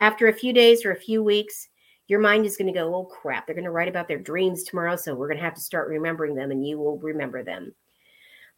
After 0.00 0.28
a 0.28 0.32
few 0.32 0.52
days 0.52 0.84
or 0.84 0.92
a 0.92 1.00
few 1.00 1.22
weeks, 1.22 1.68
your 2.08 2.20
mind 2.20 2.46
is 2.46 2.56
going 2.56 2.72
to 2.72 2.78
go, 2.78 2.94
oh 2.94 3.04
crap, 3.04 3.46
they're 3.46 3.54
going 3.54 3.64
to 3.64 3.70
write 3.70 3.88
about 3.88 4.08
their 4.08 4.18
dreams 4.18 4.62
tomorrow. 4.62 4.96
So 4.96 5.14
we're 5.14 5.28
going 5.28 5.38
to 5.38 5.44
have 5.44 5.54
to 5.54 5.60
start 5.60 5.88
remembering 5.88 6.34
them 6.34 6.50
and 6.50 6.66
you 6.66 6.78
will 6.78 6.98
remember 6.98 7.42
them. 7.42 7.74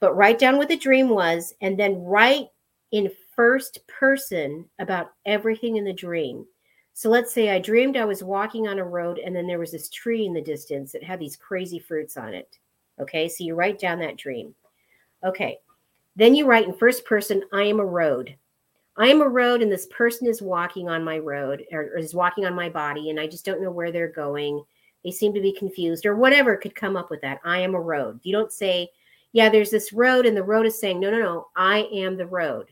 But 0.01 0.17
write 0.17 0.39
down 0.39 0.59
what 0.59 0.69
the 0.69 0.77
dream 0.77 1.09
was 1.09 1.55
and 1.61 1.79
then 1.79 2.03
write 2.03 2.47
in 2.93 3.11
first 3.35 3.81
person 3.87 4.65
about 4.79 5.13
everything 5.27 5.77
in 5.77 5.85
the 5.85 5.93
dream. 5.93 6.45
So 6.93 7.09
let's 7.09 7.33
say 7.33 7.51
I 7.51 7.59
dreamed 7.59 7.97
I 7.97 8.05
was 8.05 8.25
walking 8.25 8.67
on 8.67 8.81
a 8.81 8.85
road 8.85 9.19
and 9.19 9.35
then 9.35 9.47
there 9.47 9.59
was 9.59 9.71
this 9.71 9.89
tree 9.89 10.27
in 10.27 10.33
the 10.33 10.43
distance 10.43 10.93
that 10.93 11.05
had 11.05 11.21
these 11.21 11.37
crazy 11.37 11.79
fruits 11.79 12.17
on 12.17 12.35
it. 12.35 12.59
Okay, 13.01 13.29
so 13.29 13.45
you 13.45 13.55
write 13.55 13.79
down 13.79 14.01
that 14.01 14.17
dream. 14.17 14.55
Okay, 15.25 15.59
then 16.17 16.35
you 16.35 16.47
write 16.47 16.67
in 16.67 16.75
first 16.75 17.05
person, 17.05 17.43
I 17.53 17.63
am 17.63 17.79
a 17.79 17.85
road. 17.85 18.35
I 18.99 19.07
am 19.07 19.21
a 19.21 19.29
road 19.29 19.63
and 19.63 19.71
this 19.71 19.87
person 19.87 20.27
is 20.27 20.43
walking 20.43 20.89
on 20.89 21.05
my 21.05 21.19
road 21.19 21.65
or, 21.71 21.83
or, 21.83 21.99
is 21.99 22.17
walking 22.17 22.45
on 22.47 22.55
my 22.55 22.69
body 22.69 23.11
and 23.11 23.21
I 23.21 23.29
just 23.29 23.45
don't 23.45 23.63
know 23.63 23.71
where 23.71 23.93
they're 23.93 24.11
going. 24.11 24.65
They 25.05 25.13
seem 25.13 25.33
to 25.35 25.41
be 25.41 25.53
confused 25.53 26.05
or 26.05 26.17
whatever 26.17 26.57
could 26.57 26.75
come 26.75 26.97
up 26.97 27.09
with 27.09 27.21
that. 27.21 27.39
I 27.45 27.61
am 27.61 27.77
a 27.77 27.81
road. 27.81 28.19
You 28.25 28.33
don't 28.33 28.53
say, 28.53 28.89
yeah, 29.33 29.49
there's 29.49 29.71
this 29.71 29.93
road 29.93 30.27
and 30.27 30.37
the 30.37 30.43
road 30.43 30.67
is 30.67 30.81
saying, 30.81 30.99
no, 30.99 31.13
no, 31.13 31.21
no, 31.21 31.47
I 31.55 31.89
am 31.93 32.17
the 32.17 32.27
road. 32.27 32.71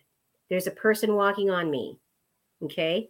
There's 0.50 0.66
a 0.66 0.72
person 0.72 1.14
walking 1.14 1.48
on 1.48 1.70
me. 1.70 1.96
Okay. 2.64 3.08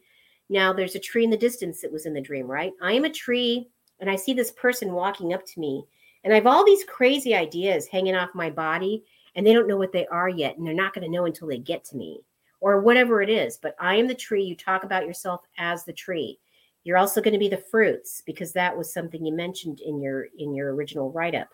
Now 0.50 0.74
there's 0.74 0.94
a 0.94 1.00
tree 1.00 1.24
in 1.24 1.30
the 1.30 1.38
distance 1.38 1.80
that 1.80 1.92
was 1.92 2.04
in 2.04 2.12
the 2.12 2.20
dream, 2.20 2.46
right? 2.46 2.72
I 2.82 2.92
am 2.92 3.04
a 3.04 3.10
tree 3.10 3.66
and 3.98 4.10
I 4.10 4.16
see 4.16 4.34
this 4.34 4.50
person 4.50 4.92
walking 4.92 5.32
up 5.32 5.46
to 5.46 5.60
me 5.60 5.84
and 6.22 6.34
I 6.34 6.36
have 6.36 6.46
all 6.46 6.66
these 6.66 6.84
crazy 6.84 7.34
ideas 7.34 7.86
hanging 7.86 8.14
off 8.14 8.34
my 8.34 8.50
body 8.50 9.04
and 9.34 9.46
they 9.46 9.54
don't 9.54 9.68
know 9.68 9.78
what 9.78 9.92
they 9.92 10.06
are 10.08 10.28
yet 10.28 10.58
and 10.58 10.66
they're 10.66 10.74
not 10.74 10.92
going 10.92 11.04
to 11.04 11.10
know 11.10 11.24
until 11.24 11.48
they 11.48 11.58
get 11.58 11.82
to 11.86 11.96
me 11.96 12.20
or 12.66 12.80
whatever 12.80 13.22
it 13.22 13.30
is. 13.30 13.56
But 13.56 13.76
I 13.78 13.94
am 13.94 14.08
the 14.08 14.14
tree. 14.14 14.42
You 14.42 14.56
talk 14.56 14.82
about 14.82 15.06
yourself 15.06 15.42
as 15.56 15.84
the 15.84 15.92
tree. 15.92 16.36
You're 16.82 16.98
also 16.98 17.20
going 17.20 17.32
to 17.32 17.38
be 17.38 17.48
the 17.48 17.56
fruits 17.56 18.24
because 18.26 18.52
that 18.52 18.76
was 18.76 18.92
something 18.92 19.24
you 19.24 19.32
mentioned 19.32 19.80
in 19.80 20.00
your 20.00 20.26
in 20.36 20.52
your 20.52 20.74
original 20.74 21.12
write 21.12 21.36
up. 21.36 21.46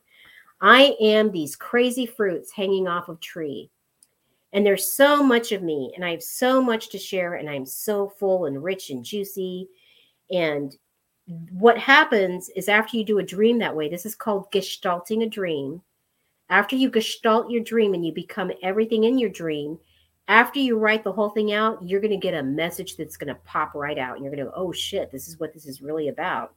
I 0.62 0.96
am 1.02 1.30
these 1.30 1.54
crazy 1.54 2.06
fruits 2.06 2.50
hanging 2.50 2.88
off 2.88 3.10
of 3.10 3.20
tree. 3.20 3.68
And 4.54 4.64
there's 4.64 4.90
so 4.90 5.22
much 5.22 5.52
of 5.52 5.62
me 5.62 5.92
and 5.94 6.02
I 6.02 6.12
have 6.12 6.22
so 6.22 6.62
much 6.62 6.88
to 6.88 6.98
share 6.98 7.34
and 7.34 7.48
I'm 7.50 7.66
so 7.66 8.08
full 8.08 8.46
and 8.46 8.64
rich 8.64 8.88
and 8.88 9.04
juicy 9.04 9.68
and 10.30 10.74
what 11.50 11.76
happens 11.76 12.48
is 12.56 12.68
after 12.70 12.96
you 12.96 13.04
do 13.04 13.18
a 13.18 13.22
dream 13.22 13.58
that 13.58 13.76
way, 13.76 13.90
this 13.90 14.06
is 14.06 14.14
called 14.14 14.50
gestalting 14.50 15.24
a 15.24 15.28
dream. 15.28 15.82
After 16.48 16.74
you 16.74 16.90
gestalt 16.90 17.50
your 17.50 17.62
dream 17.62 17.92
and 17.92 18.04
you 18.04 18.12
become 18.12 18.50
everything 18.62 19.04
in 19.04 19.18
your 19.18 19.30
dream, 19.30 19.78
after 20.28 20.60
you 20.60 20.78
write 20.78 21.04
the 21.04 21.12
whole 21.12 21.30
thing 21.30 21.52
out, 21.52 21.82
you're 21.82 22.00
going 22.00 22.12
to 22.12 22.16
get 22.16 22.34
a 22.34 22.42
message 22.42 22.96
that's 22.96 23.16
going 23.16 23.34
to 23.34 23.40
pop 23.44 23.74
right 23.74 23.98
out. 23.98 24.16
And 24.16 24.24
you're 24.24 24.34
going 24.34 24.44
to 24.44 24.50
go, 24.50 24.56
oh 24.56 24.72
shit, 24.72 25.10
this 25.10 25.28
is 25.28 25.38
what 25.40 25.52
this 25.52 25.66
is 25.66 25.82
really 25.82 26.08
about. 26.08 26.54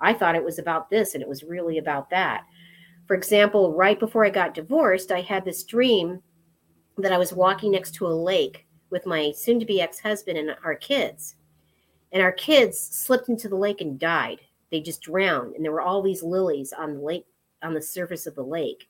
I 0.00 0.12
thought 0.12 0.36
it 0.36 0.44
was 0.44 0.58
about 0.58 0.90
this 0.90 1.14
and 1.14 1.22
it 1.22 1.28
was 1.28 1.42
really 1.42 1.78
about 1.78 2.10
that. 2.10 2.44
For 3.06 3.14
example, 3.16 3.74
right 3.74 3.98
before 3.98 4.24
I 4.24 4.30
got 4.30 4.54
divorced, 4.54 5.10
I 5.10 5.22
had 5.22 5.44
this 5.44 5.64
dream 5.64 6.22
that 6.98 7.12
I 7.12 7.18
was 7.18 7.32
walking 7.32 7.72
next 7.72 7.94
to 7.94 8.06
a 8.06 8.08
lake 8.08 8.66
with 8.90 9.06
my 9.06 9.32
soon 9.34 9.58
to 9.60 9.66
be 9.66 9.80
ex 9.80 9.98
husband 9.98 10.38
and 10.38 10.54
our 10.62 10.74
kids. 10.74 11.36
And 12.12 12.22
our 12.22 12.32
kids 12.32 12.78
slipped 12.78 13.28
into 13.28 13.48
the 13.48 13.56
lake 13.56 13.80
and 13.80 13.98
died. 13.98 14.40
They 14.70 14.80
just 14.80 15.02
drowned. 15.02 15.54
And 15.54 15.64
there 15.64 15.72
were 15.72 15.80
all 15.80 16.02
these 16.02 16.22
lilies 16.22 16.72
on 16.72 16.94
the 16.94 17.00
lake, 17.00 17.26
on 17.62 17.74
the 17.74 17.82
surface 17.82 18.26
of 18.26 18.34
the 18.34 18.42
lake 18.42 18.88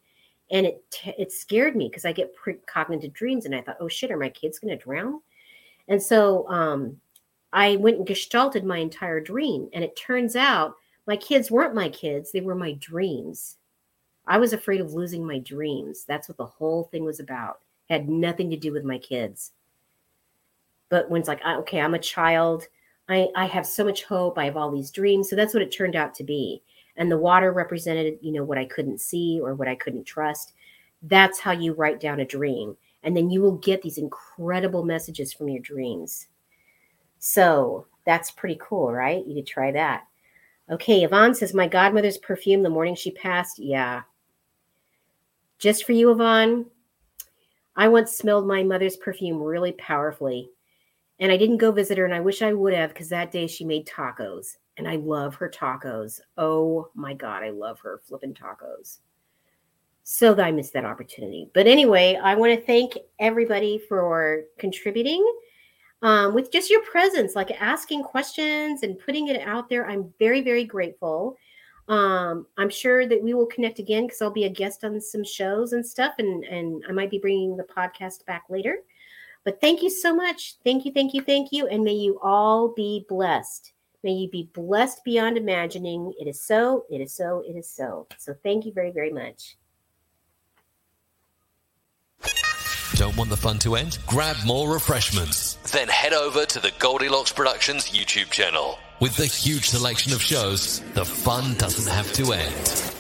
and 0.50 0.66
it 0.66 0.82
it 1.18 1.32
scared 1.32 1.76
me 1.76 1.88
because 1.88 2.04
I 2.04 2.12
get 2.12 2.34
precognitive 2.36 3.12
dreams, 3.12 3.44
and 3.44 3.54
I 3.54 3.60
thought, 3.60 3.76
oh 3.80 3.88
shit, 3.88 4.10
are 4.10 4.16
my 4.16 4.28
kids 4.28 4.58
going 4.58 4.76
to 4.76 4.82
drown? 4.82 5.20
And 5.88 6.02
so 6.02 6.48
um, 6.48 7.00
I 7.52 7.76
went 7.76 7.98
and 7.98 8.06
gestalted 8.06 8.64
my 8.64 8.78
entire 8.78 9.20
dream, 9.20 9.68
and 9.72 9.84
it 9.84 9.96
turns 9.96 10.36
out 10.36 10.74
my 11.06 11.16
kids 11.16 11.50
weren't 11.50 11.74
my 11.74 11.88
kids; 11.88 12.32
they 12.32 12.40
were 12.40 12.54
my 12.54 12.72
dreams. 12.74 13.56
I 14.26 14.38
was 14.38 14.52
afraid 14.52 14.80
of 14.80 14.92
losing 14.92 15.26
my 15.26 15.38
dreams. 15.38 16.04
That's 16.06 16.28
what 16.28 16.36
the 16.36 16.44
whole 16.44 16.84
thing 16.84 17.04
was 17.04 17.20
about. 17.20 17.60
It 17.88 17.94
had 17.94 18.08
nothing 18.08 18.50
to 18.50 18.56
do 18.56 18.72
with 18.72 18.84
my 18.84 18.98
kids. 18.98 19.52
But 20.90 21.10
when 21.10 21.20
it's 21.20 21.28
like, 21.28 21.44
okay, 21.44 21.80
I'm 21.80 21.94
a 21.94 21.98
child. 21.98 22.66
I, 23.08 23.28
I 23.34 23.46
have 23.46 23.66
so 23.66 23.84
much 23.84 24.04
hope. 24.04 24.36
I 24.36 24.44
have 24.44 24.56
all 24.56 24.70
these 24.70 24.90
dreams. 24.90 25.30
So 25.30 25.36
that's 25.36 25.54
what 25.54 25.62
it 25.62 25.70
turned 25.70 25.96
out 25.96 26.14
to 26.16 26.24
be 26.24 26.62
and 26.98 27.10
the 27.10 27.16
water 27.16 27.52
represented 27.52 28.18
you 28.20 28.32
know 28.32 28.44
what 28.44 28.58
i 28.58 28.64
couldn't 28.66 29.00
see 29.00 29.40
or 29.42 29.54
what 29.54 29.68
i 29.68 29.74
couldn't 29.74 30.04
trust 30.04 30.52
that's 31.02 31.38
how 31.38 31.52
you 31.52 31.72
write 31.72 32.00
down 32.00 32.20
a 32.20 32.24
dream. 32.24 32.76
And 33.02 33.16
then 33.16 33.30
you 33.30 33.40
will 33.40 33.56
get 33.58 33.82
these 33.82 33.98
incredible 33.98 34.84
messages 34.84 35.32
from 35.32 35.48
your 35.48 35.62
dreams. 35.62 36.26
So 37.18 37.86
that's 38.04 38.30
pretty 38.30 38.58
cool 38.60 38.92
right? 38.92 39.26
You 39.26 39.36
could 39.36 39.46
try 39.46 39.72
that. 39.72 40.04
Okay 40.70 41.04
yvonne 41.04 41.34
says 41.34 41.54
my 41.54 41.66
godmother's 41.68 42.18
perfume 42.18 42.62
the 42.62 42.70
morning 42.70 42.94
she 42.94 43.10
passed. 43.12 43.58
Yeah. 43.58 44.02
Just 45.58 45.84
for 45.84 45.92
you 45.92 46.10
yvonne. 46.10 46.66
I 47.76 47.88
once 47.88 48.16
smelled 48.16 48.46
my 48.46 48.64
mother's 48.64 48.96
perfume 48.96 49.40
really 49.40 49.72
powerfully 49.72 50.50
and 51.20 51.30
i 51.30 51.36
didn't 51.36 51.58
go 51.58 51.70
visit 51.70 51.96
her 51.96 52.04
and 52.04 52.14
i 52.14 52.18
wish 52.18 52.42
i 52.42 52.52
would 52.52 52.74
have 52.74 52.90
because 52.90 53.08
that 53.08 53.30
day 53.30 53.46
she 53.46 53.64
made 53.64 53.86
tacos 53.86 54.56
and 54.78 54.88
I 54.88 54.96
love 54.96 55.34
her 55.34 55.48
tacos. 55.48 56.20
Oh 56.38 56.88
my 56.94 57.12
God, 57.12 57.42
I 57.42 57.50
love 57.50 57.80
her 57.80 58.00
flipping 58.04 58.32
tacos. 58.32 59.00
So 60.04 60.32
that 60.32 60.46
I 60.46 60.52
missed 60.52 60.72
that 60.72 60.86
opportunity. 60.86 61.50
But 61.52 61.66
anyway, 61.66 62.18
I 62.22 62.34
want 62.34 62.58
to 62.58 62.64
thank 62.64 62.96
everybody 63.18 63.78
for 63.88 64.44
contributing 64.58 65.22
um, 66.00 66.32
with 66.32 66.50
just 66.50 66.70
your 66.70 66.82
presence, 66.82 67.34
like 67.34 67.50
asking 67.60 68.04
questions 68.04 68.84
and 68.84 68.98
putting 68.98 69.28
it 69.28 69.42
out 69.42 69.68
there. 69.68 69.86
I'm 69.86 70.10
very, 70.18 70.40
very 70.40 70.64
grateful. 70.64 71.36
Um, 71.88 72.46
I'm 72.56 72.70
sure 72.70 73.06
that 73.06 73.22
we 73.22 73.34
will 73.34 73.46
connect 73.46 73.80
again 73.80 74.06
because 74.06 74.22
I'll 74.22 74.30
be 74.30 74.44
a 74.44 74.50
guest 74.50 74.84
on 74.84 75.00
some 75.00 75.24
shows 75.24 75.72
and 75.72 75.84
stuff, 75.84 76.14
and 76.18 76.44
and 76.44 76.84
I 76.88 76.92
might 76.92 77.10
be 77.10 77.18
bringing 77.18 77.56
the 77.56 77.64
podcast 77.64 78.26
back 78.26 78.44
later. 78.50 78.78
But 79.44 79.60
thank 79.60 79.82
you 79.82 79.88
so 79.88 80.14
much. 80.14 80.56
Thank 80.64 80.84
you, 80.84 80.92
thank 80.92 81.14
you, 81.14 81.22
thank 81.22 81.48
you, 81.50 81.66
and 81.66 81.82
may 81.82 81.94
you 81.94 82.18
all 82.22 82.68
be 82.68 83.06
blessed. 83.08 83.72
May 84.04 84.12
you 84.12 84.28
be 84.30 84.48
blessed 84.54 85.04
beyond 85.04 85.36
imagining. 85.36 86.14
It 86.18 86.28
is 86.28 86.40
so. 86.40 86.84
It 86.90 87.00
is 87.00 87.12
so. 87.12 87.42
It 87.46 87.56
is 87.56 87.68
so. 87.68 88.06
So 88.18 88.34
thank 88.42 88.64
you 88.64 88.72
very, 88.72 88.92
very 88.92 89.12
much. 89.12 89.56
Don't 92.94 93.16
want 93.16 93.30
the 93.30 93.36
fun 93.36 93.58
to 93.60 93.76
end? 93.76 93.98
Grab 94.06 94.36
more 94.44 94.72
refreshments. 94.72 95.54
Then 95.70 95.88
head 95.88 96.12
over 96.12 96.44
to 96.46 96.58
the 96.60 96.70
Goldylocks 96.72 97.34
Productions 97.34 97.90
YouTube 97.90 98.30
channel. 98.30 98.78
With 99.00 99.16
the 99.16 99.26
huge 99.26 99.68
selection 99.68 100.12
of 100.12 100.20
shows, 100.20 100.80
the 100.94 101.04
fun 101.04 101.54
doesn't 101.54 101.92
have 101.92 102.12
to 102.14 102.32
end. 102.32 102.97